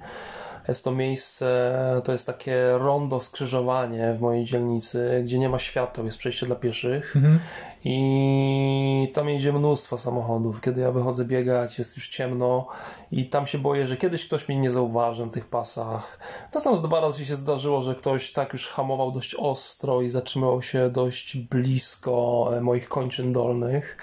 Jest 0.67 0.83
to 0.83 0.91
miejsce, 0.91 1.73
to 2.03 2.11
jest 2.11 2.27
takie 2.27 2.71
rondo 2.71 3.19
skrzyżowanie 3.19 4.13
w 4.13 4.21
mojej 4.21 4.45
dzielnicy, 4.45 5.21
gdzie 5.23 5.39
nie 5.39 5.49
ma 5.49 5.59
świateł, 5.59 6.05
jest 6.05 6.17
przejście 6.17 6.45
dla 6.45 6.55
pieszych. 6.55 7.13
I 7.85 9.11
tam 9.13 9.29
jedzie 9.29 9.53
mnóstwo 9.53 9.97
samochodów. 9.97 10.61
Kiedy 10.61 10.81
ja 10.81 10.91
wychodzę 10.91 11.25
biegać, 11.25 11.79
jest 11.79 11.95
już 11.95 12.09
ciemno 12.09 12.67
i 13.11 13.25
tam 13.25 13.47
się 13.47 13.57
boję, 13.57 13.87
że 13.87 13.97
kiedyś 13.97 14.25
ktoś 14.25 14.49
mnie 14.49 14.57
nie 14.57 14.71
zauważy 14.71 15.25
na 15.25 15.31
tych 15.31 15.45
pasach. 15.45 16.19
To 16.51 16.61
tam 16.61 16.75
z 16.75 16.81
dwa 16.81 16.99
razy 16.99 17.25
się 17.25 17.35
zdarzyło, 17.35 17.81
że 17.81 17.95
ktoś 17.95 18.31
tak 18.31 18.53
już 18.53 18.67
hamował 18.67 19.11
dość 19.11 19.35
ostro 19.35 20.01
i 20.01 20.09
zatrzymał 20.09 20.61
się 20.61 20.89
dość 20.89 21.37
blisko 21.37 22.49
e, 22.57 22.61
moich 22.61 22.89
kończyn 22.89 23.33
dolnych. 23.33 23.97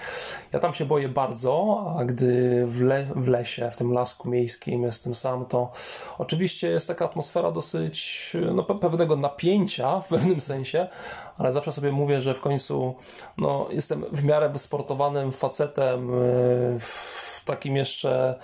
Ja 0.51 0.59
tam 0.59 0.73
się 0.73 0.85
boję 0.85 1.09
bardzo, 1.09 1.85
a 1.99 2.05
gdy 2.05 2.63
w, 2.67 2.81
le 2.81 3.07
w 3.15 3.27
lesie, 3.27 3.71
w 3.71 3.77
tym 3.77 3.93
lasku 3.93 4.29
miejskim 4.29 4.83
jestem 4.83 5.15
sam, 5.15 5.45
to 5.45 5.71
oczywiście 6.17 6.69
jest 6.69 6.87
taka 6.87 7.05
atmosfera 7.05 7.51
dosyć 7.51 8.31
no, 8.53 8.63
pe- 8.63 8.79
pewnego 8.79 9.15
napięcia 9.15 10.01
w 10.01 10.07
pewnym 10.07 10.41
sensie, 10.41 10.87
ale 11.37 11.51
zawsze 11.51 11.71
sobie 11.71 11.91
mówię, 11.91 12.21
że 12.21 12.33
w 12.33 12.41
końcu 12.41 12.95
no, 13.37 13.67
jestem 13.71 14.05
w 14.11 14.23
miarę 14.23 14.49
wysportowanym 14.49 15.31
facetem, 15.31 16.09
yy, 16.09 16.79
w 16.79 17.41
takim 17.45 17.75
jeszcze 17.75 18.39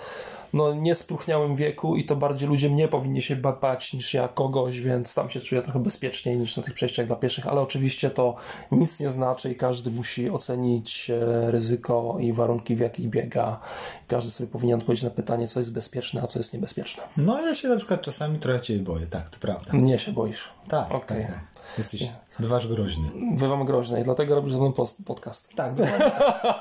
no, 0.52 0.74
niespróchniałym 0.74 1.56
wieku 1.56 1.96
i 1.96 2.04
to 2.04 2.16
bardziej 2.16 2.48
ludzie 2.48 2.70
mnie 2.70 2.88
powinni 2.88 3.22
się 3.22 3.36
bać 3.36 3.92
niż 3.92 4.14
ja 4.14 4.28
kogoś, 4.28 4.80
więc 4.80 5.14
tam 5.14 5.30
się 5.30 5.40
czuję 5.40 5.62
trochę 5.62 5.78
bezpieczniej 5.78 6.38
niż 6.38 6.56
na 6.56 6.62
tych 6.62 6.74
przejściach 6.74 7.06
dla 7.06 7.16
pieszych, 7.16 7.46
ale 7.46 7.60
oczywiście 7.60 8.10
to 8.10 8.36
nic 8.72 9.00
nie 9.00 9.10
znaczy 9.10 9.50
i 9.50 9.56
każdy 9.56 9.90
musi 9.90 10.30
ocenić 10.30 11.10
e, 11.10 11.50
ryzyko 11.50 12.16
i 12.20 12.32
warunki, 12.32 12.76
w 12.76 12.80
jakich 12.80 13.08
biega. 13.08 13.60
Każdy 14.08 14.30
sobie 14.30 14.50
powinien 14.50 14.78
odpowiedzieć 14.78 15.04
na 15.04 15.10
pytanie, 15.10 15.48
co 15.48 15.60
jest 15.60 15.72
bezpieczne, 15.72 16.22
a 16.22 16.26
co 16.26 16.38
jest 16.38 16.54
niebezpieczne. 16.54 17.02
No 17.16 17.40
ja 17.40 17.54
się 17.54 17.68
na 17.68 17.76
przykład 17.76 18.02
czasami 18.02 18.38
trochę 18.38 18.60
Ciebie 18.60 18.80
boję, 18.80 19.06
tak, 19.06 19.28
to 19.30 19.38
prawda. 19.40 19.72
Mnie 19.72 19.98
się 19.98 20.12
boisz. 20.12 20.50
Tak, 20.68 20.92
Okej. 20.92 21.22
tak, 21.22 21.34
tak. 21.34 21.40
Jesteś, 21.78 22.04
bywasz 22.38 22.68
groźny. 22.68 23.10
Bywam 23.38 23.64
groźny 23.64 24.00
i 24.00 24.04
dlatego 24.04 24.34
robisz 24.34 24.52
ze 24.52 24.58
mną 24.58 24.72
post- 24.72 25.04
podcast. 25.06 25.54
Tak, 25.54 25.74
dokładnie. 25.74 26.10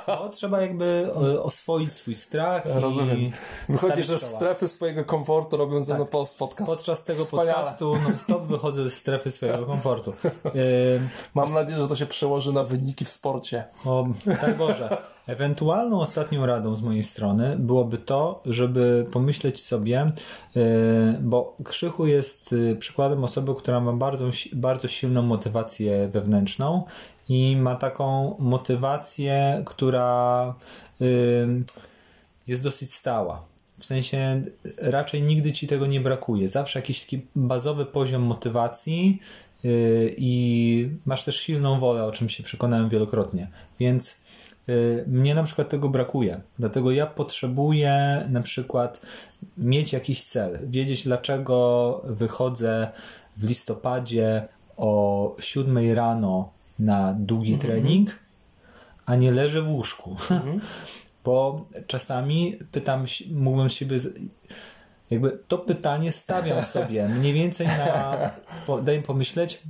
No, 0.07 0.29
trzeba 0.29 0.61
jakby 0.61 1.11
e, 1.35 1.41
oswoić 1.43 1.91
swój 1.91 2.15
strach 2.15 2.63
Rozumiem. 2.65 3.17
i 3.17 3.31
Wychodzisz 3.69 4.05
ze 4.07 4.19
strefy 4.19 4.67
swojego 4.67 5.05
komfortu, 5.05 5.57
robiąc 5.57 5.85
ze 5.85 5.95
mną 5.95 6.03
Tak. 6.03 6.11
post 6.11 6.37
podcast. 6.37 6.71
Podczas 6.71 7.03
tego 7.03 7.25
Wspaniale. 7.25 7.53
podcastu 7.53 7.95
non-stop 7.95 8.43
wychodzę 8.43 8.83
ze 8.83 8.89
strefy 8.89 9.31
swojego 9.31 9.65
komfortu. 9.65 10.13
E, 10.45 10.49
Mam 11.33 11.53
nadzieję, 11.53 11.79
że 11.79 11.87
to 11.87 11.95
się 11.95 12.05
przełoży 12.05 12.53
na 12.53 12.63
wyniki 12.63 13.05
w 13.05 13.09
sporcie. 13.09 13.63
O, 13.85 14.07
tak 14.41 14.57
Boże. 14.57 14.97
Ewentualną 15.27 16.01
ostatnią 16.01 16.45
radą 16.45 16.75
z 16.75 16.81
mojej 16.81 17.03
strony 17.03 17.55
byłoby 17.59 17.97
to, 17.97 18.41
żeby 18.45 19.05
pomyśleć 19.11 19.63
sobie, 19.63 20.11
yy, 20.55 20.63
bo 21.21 21.57
Krzychu 21.63 22.07
jest 22.07 22.51
yy, 22.51 22.75
przykładem 22.75 23.23
osoby, 23.23 23.55
która 23.55 23.79
ma 23.79 23.93
bardzo, 23.93 24.29
bardzo 24.53 24.87
silną 24.87 25.21
motywację 25.21 26.07
wewnętrzną 26.07 26.83
i 27.29 27.55
ma 27.55 27.75
taką 27.75 28.35
motywację, 28.39 29.63
która 29.65 30.53
yy, 30.99 31.63
jest 32.47 32.63
dosyć 32.63 32.93
stała. 32.93 33.45
W 33.79 33.85
sensie 33.85 34.41
raczej 34.81 35.21
nigdy 35.21 35.51
ci 35.51 35.67
tego 35.67 35.85
nie 35.85 36.01
brakuje. 36.01 36.47
Zawsze 36.47 36.79
jakiś 36.79 37.01
taki 37.01 37.21
bazowy 37.35 37.85
poziom 37.85 38.21
motywacji 38.21 39.19
i 40.17 40.89
masz 41.05 41.23
też 41.23 41.37
silną 41.39 41.79
wolę, 41.79 42.03
o 42.03 42.11
czym 42.11 42.29
się 42.29 42.43
przekonałem 42.43 42.89
wielokrotnie. 42.89 43.47
Więc 43.79 44.21
mnie 45.07 45.35
na 45.35 45.43
przykład 45.43 45.69
tego 45.69 45.89
brakuje. 45.89 46.41
Dlatego 46.59 46.91
ja 46.91 47.05
potrzebuję 47.05 48.25
na 48.29 48.41
przykład 48.41 49.01
mieć 49.57 49.93
jakiś 49.93 50.23
cel, 50.23 50.59
wiedzieć 50.63 51.03
dlaczego 51.03 52.01
wychodzę 52.05 52.91
w 53.37 53.43
listopadzie 53.43 54.47
o 54.77 55.33
7 55.39 55.93
rano 55.93 56.49
na 56.79 57.15
długi 57.19 57.57
trening, 57.57 58.19
a 59.05 59.15
nie 59.15 59.31
leżę 59.31 59.61
w 59.61 59.71
łóżku. 59.71 60.15
Bo 61.25 61.61
czasami 61.87 62.59
pytam, 62.71 63.05
mógłbym 63.31 63.69
siebie, 63.69 63.97
jakby 65.09 65.39
to 65.47 65.57
pytanie 65.57 66.11
stawiam 66.11 66.65
sobie 66.75 67.07
mniej 67.07 67.33
więcej 67.33 67.67
na, 67.67 68.17
po, 68.67 68.81
daj 68.81 68.97
mi 68.97 69.03
pomyśleć, 69.03 69.61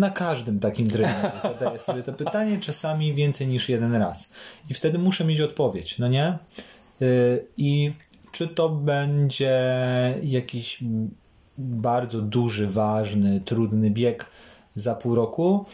na 0.00 0.10
każdym 0.10 0.60
takim 0.60 0.90
treningu 0.90 1.28
zadaję 1.42 1.78
sobie 1.78 2.02
to 2.02 2.12
pytanie, 2.12 2.58
czasami 2.60 3.14
więcej 3.14 3.48
niż 3.48 3.68
jeden 3.68 3.94
raz. 3.94 4.32
I 4.70 4.74
wtedy 4.74 4.98
muszę 4.98 5.24
mieć 5.24 5.40
odpowiedź, 5.40 5.98
no 5.98 6.08
nie? 6.08 6.38
Yy, 7.00 7.46
I 7.56 7.92
czy 8.32 8.48
to 8.48 8.68
będzie 8.68 9.54
jakiś 10.22 10.78
bardzo 11.58 12.20
duży, 12.20 12.68
ważny, 12.68 13.40
trudny 13.40 13.90
bieg 13.90 14.26
za 14.76 14.94
pół 14.94 15.14
roku, 15.14 15.66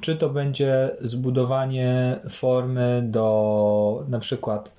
czy 0.00 0.16
to 0.16 0.28
będzie 0.28 0.90
zbudowanie 1.00 2.16
formy 2.30 3.02
do 3.06 4.04
na 4.08 4.18
przykład 4.18 4.72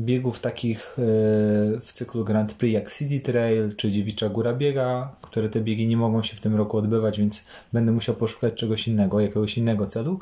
biegów 0.00 0.40
takich 0.40 0.94
yy, 0.98 1.04
w 1.80 1.90
cyklu 1.92 2.24
Grand 2.24 2.54
Prix 2.54 2.74
jak 2.74 2.92
City 2.92 3.20
Trail 3.20 3.76
czy 3.76 3.90
Dziewicza 3.90 4.28
Góra 4.28 4.54
Biega, 4.54 5.12
które 5.22 5.48
te 5.48 5.60
biegi 5.60 5.86
nie 5.86 5.96
mogą 5.96 6.22
się 6.22 6.36
w 6.36 6.40
tym 6.40 6.56
roku 6.56 6.78
odbywać, 6.78 7.18
więc 7.18 7.44
będę 7.72 7.92
musiał 7.92 8.14
poszukać 8.14 8.54
czegoś 8.54 8.88
innego, 8.88 9.20
jakiegoś 9.20 9.58
innego 9.58 9.86
celu. 9.86 10.20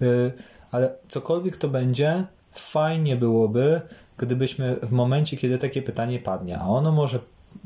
Yy, 0.00 0.32
Ale 0.70 0.94
cokolwiek 1.08 1.56
to 1.56 1.68
będzie, 1.68 2.24
fajnie 2.52 3.16
byłoby, 3.16 3.80
gdybyśmy 4.18 4.76
w 4.82 4.92
momencie, 4.92 5.36
kiedy 5.36 5.58
takie 5.58 5.82
pytanie 5.82 6.18
padnie, 6.18 6.58
a 6.58 6.66
ono 6.66 6.92
może 6.92 7.18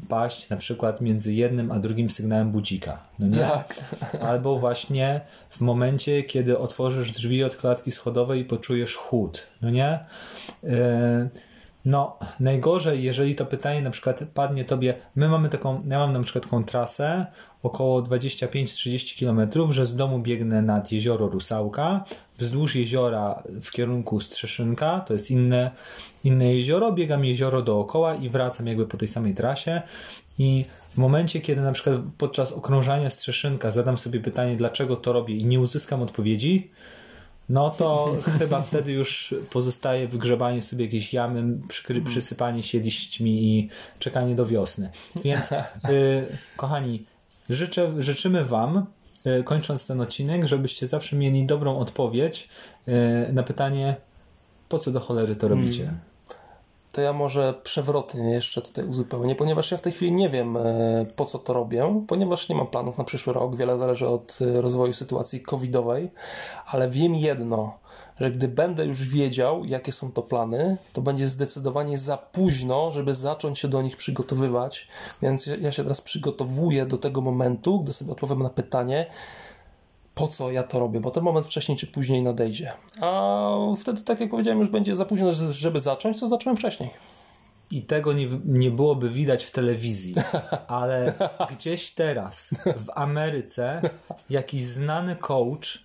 paść 0.08 0.48
na 0.48 0.56
przykład 0.56 1.00
między 1.00 1.32
jednym 1.32 1.72
a 1.72 1.78
drugim 1.78 2.10
sygnałem 2.10 2.50
budzika. 2.50 2.98
No 3.18 3.26
nie? 3.26 3.38
Jak? 3.38 3.74
Albo 4.30 4.58
właśnie 4.58 5.20
w 5.50 5.60
momencie, 5.60 6.22
kiedy 6.22 6.58
otworzysz 6.58 7.12
drzwi 7.12 7.44
od 7.44 7.56
klatki 7.56 7.90
schodowej 7.90 8.40
i 8.40 8.44
poczujesz 8.44 8.96
chłód, 8.96 9.46
no 9.62 9.70
nie? 9.70 9.98
Yy, 10.62 10.70
No, 11.84 12.18
najgorzej, 12.40 13.02
jeżeli 13.02 13.34
to 13.34 13.46
pytanie 13.46 13.82
na 13.82 13.90
przykład 13.90 14.24
padnie 14.34 14.64
tobie, 14.64 14.94
my 15.16 15.28
mamy 15.28 15.48
taką, 15.48 15.80
ja 15.88 15.98
mam 15.98 16.12
na 16.12 16.22
przykład 16.22 16.44
taką 16.44 16.64
trasę 16.64 17.26
około 17.62 18.02
25-30 18.02 19.18
km, 19.20 19.72
że 19.72 19.86
z 19.86 19.96
domu 19.96 20.18
biegnę 20.18 20.62
nad 20.62 20.92
jezioro 20.92 21.28
Rusałka, 21.28 22.04
wzdłuż 22.38 22.74
jeziora 22.74 23.42
w 23.62 23.70
kierunku 23.70 24.20
Strzeszynka, 24.20 25.00
to 25.00 25.12
jest 25.12 25.30
inne, 25.30 25.70
inne 26.24 26.54
jezioro, 26.54 26.92
biegam 26.92 27.24
jezioro 27.24 27.62
dookoła 27.62 28.14
i 28.14 28.28
wracam 28.28 28.66
jakby 28.66 28.86
po 28.86 28.96
tej 28.96 29.08
samej 29.08 29.34
trasie 29.34 29.82
i 30.38 30.64
w 30.90 30.98
momencie, 30.98 31.40
kiedy 31.40 31.60
na 31.60 31.72
przykład 31.72 31.96
podczas 32.18 32.52
okrążania 32.52 33.10
Strzeszynka 33.10 33.70
zadam 33.70 33.98
sobie 33.98 34.20
pytanie, 34.20 34.56
dlaczego 34.56 34.96
to 34.96 35.12
robię 35.12 35.36
i 35.36 35.44
nie 35.44 35.60
uzyskam 35.60 36.02
odpowiedzi, 36.02 36.70
no 37.48 37.70
to 37.70 38.16
chyba 38.38 38.62
wtedy 38.62 38.92
już 38.92 39.34
pozostaje 39.50 40.08
wygrzebanie 40.08 40.62
sobie 40.62 40.84
jakiejś 40.84 41.12
jamy, 41.12 41.58
przykry, 41.68 42.02
przysypanie 42.02 42.62
się 42.62 42.80
liśćmi 42.80 43.44
i 43.44 43.68
czekanie 43.98 44.34
do 44.34 44.46
wiosny. 44.46 44.90
Więc 45.24 45.52
y, 45.52 45.56
kochani, 46.56 47.04
życzę, 47.50 48.02
życzymy 48.02 48.44
Wam, 48.44 48.86
y, 49.26 49.42
kończąc 49.44 49.86
ten 49.86 50.00
odcinek, 50.00 50.46
żebyście 50.46 50.86
zawsze 50.86 51.16
mieli 51.16 51.46
dobrą 51.46 51.78
odpowiedź 51.78 52.48
y, 53.28 53.32
na 53.32 53.42
pytanie, 53.42 53.96
po 54.68 54.78
co 54.78 54.90
do 54.90 55.00
cholery 55.00 55.36
to 55.36 55.48
robicie? 55.48 55.94
To 56.94 57.00
ja 57.00 57.12
może 57.12 57.54
przewrotnie 57.62 58.30
jeszcze 58.30 58.62
tutaj 58.62 58.84
uzupełnię, 58.84 59.34
ponieważ 59.34 59.70
ja 59.70 59.78
w 59.78 59.80
tej 59.80 59.92
chwili 59.92 60.12
nie 60.12 60.28
wiem 60.28 60.56
e, 60.56 61.06
po 61.16 61.24
co 61.24 61.38
to 61.38 61.52
robię, 61.52 62.04
ponieważ 62.08 62.48
nie 62.48 62.54
mam 62.56 62.66
planów 62.66 62.98
na 62.98 63.04
przyszły 63.04 63.32
rok, 63.32 63.56
wiele 63.56 63.78
zależy 63.78 64.06
od 64.08 64.38
e, 64.40 64.60
rozwoju 64.62 64.92
sytuacji 64.92 65.40
covidowej, 65.42 66.10
ale 66.66 66.90
wiem 66.90 67.14
jedno, 67.14 67.78
że 68.20 68.30
gdy 68.30 68.48
będę 68.48 68.86
już 68.86 69.08
wiedział, 69.08 69.64
jakie 69.64 69.92
są 69.92 70.12
to 70.12 70.22
plany, 70.22 70.76
to 70.92 71.02
będzie 71.02 71.28
zdecydowanie 71.28 71.98
za 71.98 72.16
późno, 72.16 72.92
żeby 72.92 73.14
zacząć 73.14 73.58
się 73.58 73.68
do 73.68 73.82
nich 73.82 73.96
przygotowywać, 73.96 74.88
więc 75.22 75.46
ja- 75.46 75.56
ja 75.56 75.72
się 75.72 75.82
teraz 75.82 76.00
przygotowuję 76.00 76.86
do 76.86 76.98
tego 76.98 77.20
momentu, 77.20 77.80
gdy 77.80 77.92
sobie 77.92 78.12
odpowiem 78.12 78.42
na 78.42 78.50
pytanie, 78.50 79.06
po 80.14 80.28
co 80.28 80.50
ja 80.50 80.62
to 80.62 80.78
robię, 80.78 81.00
bo 81.00 81.10
ten 81.10 81.22
moment 81.24 81.46
wcześniej 81.46 81.78
czy 81.78 81.86
później 81.86 82.22
nadejdzie. 82.22 82.72
A 83.00 83.50
wtedy, 83.80 84.02
tak 84.02 84.20
jak 84.20 84.30
powiedziałem, 84.30 84.60
już 84.60 84.68
będzie 84.70 84.96
za 84.96 85.04
późno, 85.04 85.32
że- 85.32 85.52
żeby 85.52 85.80
zacząć, 85.80 86.20
to 86.20 86.28
zacząłem 86.28 86.56
wcześniej. 86.56 86.90
I 87.70 87.82
tego 87.82 88.12
nie, 88.12 88.28
nie 88.44 88.70
byłoby 88.70 89.10
widać 89.10 89.44
w 89.44 89.50
telewizji, 89.50 90.14
ale 90.68 91.12
gdzieś 91.50 91.90
teraz 91.90 92.50
w 92.64 92.86
Ameryce 92.94 93.82
jakiś 94.30 94.62
znany 94.62 95.16
coach 95.16 95.78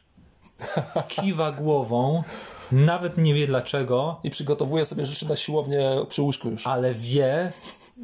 kiwa 1.08 1.52
głową, 1.52 2.24
nawet 2.72 3.18
nie 3.18 3.34
wie 3.34 3.48
dlaczego, 3.48 4.20
I 4.24 4.30
przygotowuję 4.30 4.86
sobie 4.86 5.06
rzeczy 5.06 5.30
na 5.30 5.36
siłownię 5.36 5.90
przy 6.10 6.22
łóżku 6.22 6.50
już. 6.50 6.68
ale 6.68 6.94
wie, 6.94 7.52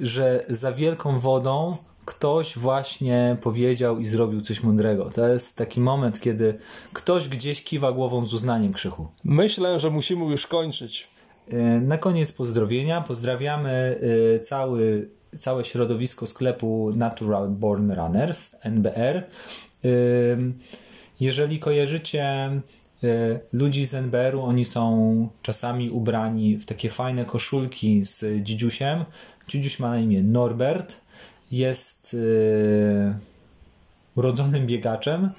że 0.01 0.45
za 0.49 0.71
wielką 0.71 1.19
wodą 1.19 1.77
ktoś 2.05 2.57
właśnie 2.57 3.37
powiedział 3.41 3.99
i 3.99 4.05
zrobił 4.05 4.41
coś 4.41 4.63
mądrego. 4.63 5.09
To 5.09 5.27
jest 5.27 5.57
taki 5.57 5.79
moment, 5.81 6.19
kiedy 6.21 6.57
ktoś 6.93 7.29
gdzieś 7.29 7.63
kiwa 7.63 7.91
głową 7.91 8.25
z 8.25 8.33
uznaniem 8.33 8.73
krzychu. 8.73 9.07
Myślę, 9.23 9.79
że 9.79 9.89
musimy 9.89 10.25
już 10.25 10.47
kończyć. 10.47 11.07
E, 11.51 11.57
Na 11.81 11.97
koniec 11.97 12.31
pozdrowienia. 12.31 13.01
Pozdrawiamy 13.01 13.99
e, 14.35 14.39
cały, 14.39 15.09
całe 15.39 15.65
środowisko 15.65 16.27
sklepu 16.27 16.91
Natural 16.95 17.49
Born 17.49 17.91
Runners, 17.91 18.55
NBR. 18.61 19.17
E, 19.17 19.23
Jeżeli 21.19 21.59
kojarzycie 21.59 22.49
ludzi 23.53 23.85
z 23.85 23.93
NBR-u, 23.93 24.41
oni 24.41 24.65
są 24.65 25.27
czasami 25.41 25.89
ubrani 25.89 26.57
w 26.57 26.65
takie 26.65 26.89
fajne 26.89 27.25
koszulki 27.25 28.05
z 28.05 28.43
dzidziusiem. 28.43 29.05
Dzidziuś 29.47 29.79
ma 29.79 29.89
na 29.89 29.99
imię 29.99 30.23
Norbert. 30.23 31.01
Jest 31.51 32.15
e, 33.09 33.19
urodzonym 34.15 34.67
biegaczem 34.67 35.29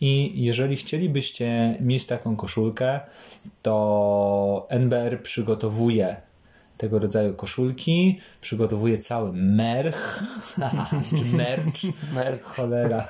i 0.00 0.32
jeżeli 0.44 0.76
chcielibyście 0.76 1.76
mieć 1.80 2.06
taką 2.06 2.36
koszulkę, 2.36 3.00
to 3.62 4.66
NBR 4.70 5.22
przygotowuje 5.22 6.16
tego 6.82 6.98
rodzaju 6.98 7.34
koszulki, 7.34 8.20
przygotowuje 8.40 8.98
cały 8.98 9.32
merch, 9.32 10.24
czy 11.18 11.36
merch, 11.36 11.82
Merch. 12.14 12.42
cholera, 12.44 13.06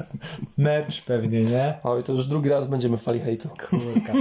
merch 0.58 1.02
pewnie, 1.06 1.44
nie? 1.44 1.74
Oj, 1.82 2.02
to 2.02 2.12
już 2.12 2.26
drugi 2.26 2.48
raz 2.48 2.66
będziemy 2.66 2.96
w 2.98 3.02
fali 3.02 3.20
hejtu. 3.20 3.48
Kurka. 3.48 4.12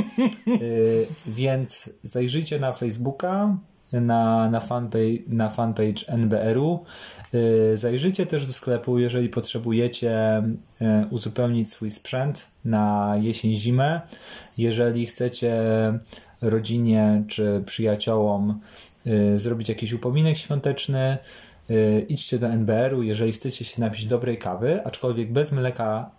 Y, 0.47 1.07
więc 1.27 1.89
zajrzyjcie 2.03 2.59
na 2.59 2.73
Facebooka, 2.73 3.57
na, 3.91 4.49
na, 4.49 4.59
fanpage, 4.59 5.19
na 5.27 5.49
fanpage 5.49 6.07
NBR-u. 6.07 6.85
Y, 7.33 7.77
zajrzyjcie 7.77 8.25
też 8.25 8.45
do 8.45 8.53
sklepu, 8.53 8.99
jeżeli 8.99 9.29
potrzebujecie 9.29 10.43
y, 10.81 10.85
uzupełnić 11.09 11.69
swój 11.69 11.91
sprzęt 11.91 12.47
na 12.65 13.15
jesień-zimę. 13.21 14.01
Jeżeli 14.57 15.05
chcecie 15.05 15.63
rodzinie 16.41 17.23
czy 17.27 17.63
przyjaciołom 17.65 18.59
y, 19.07 19.39
zrobić 19.39 19.69
jakiś 19.69 19.93
upominek 19.93 20.37
świąteczny, 20.37 21.17
idźcie 22.07 22.39
do 22.39 22.47
NBR-u, 22.47 23.03
jeżeli 23.03 23.31
chcecie 23.31 23.65
się 23.65 23.81
napić 23.81 24.05
dobrej 24.05 24.37
kawy, 24.37 24.85
aczkolwiek 24.85 25.33
bez 25.33 25.51
mleka 25.51 26.11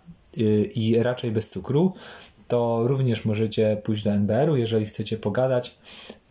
i 0.75 0.97
raczej 0.99 1.31
bez 1.31 1.49
cukru, 1.49 1.93
to 2.47 2.87
również 2.87 3.25
możecie 3.25 3.77
pójść 3.83 4.03
do 4.03 4.11
NBR-u, 4.11 4.55
jeżeli 4.55 4.85
chcecie 4.85 5.17
pogadać. 5.17 5.77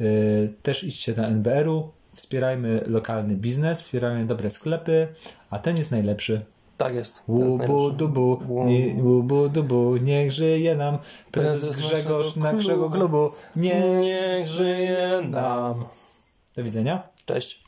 Y, 0.00 0.52
też 0.62 0.84
idźcie 0.84 1.14
do 1.14 1.22
NBR-u, 1.22 1.90
wspierajmy 2.14 2.84
lokalny 2.86 3.36
biznes, 3.36 3.82
wspierajmy 3.82 4.26
dobre 4.26 4.50
sklepy, 4.50 5.08
a 5.50 5.58
ten 5.58 5.76
jest 5.76 5.90
najlepszy. 5.90 6.40
Tak 6.76 6.94
jest. 6.94 7.22
Łubu 7.28 7.90
dubu, 7.90 8.40
łubu 9.02 9.48
dubu, 9.48 9.96
niech 9.96 10.32
żyje 10.32 10.76
nam 10.76 10.98
prezes, 11.30 11.60
prezes 11.60 11.86
Grzegorz 11.86 12.36
naszego 12.36 12.90
klubu. 12.90 13.30
Nie, 13.56 14.00
niech 14.00 14.46
żyje 14.46 15.20
nam. 15.30 15.84
Do 16.56 16.62
widzenia. 16.62 17.02
Cześć. 17.26 17.62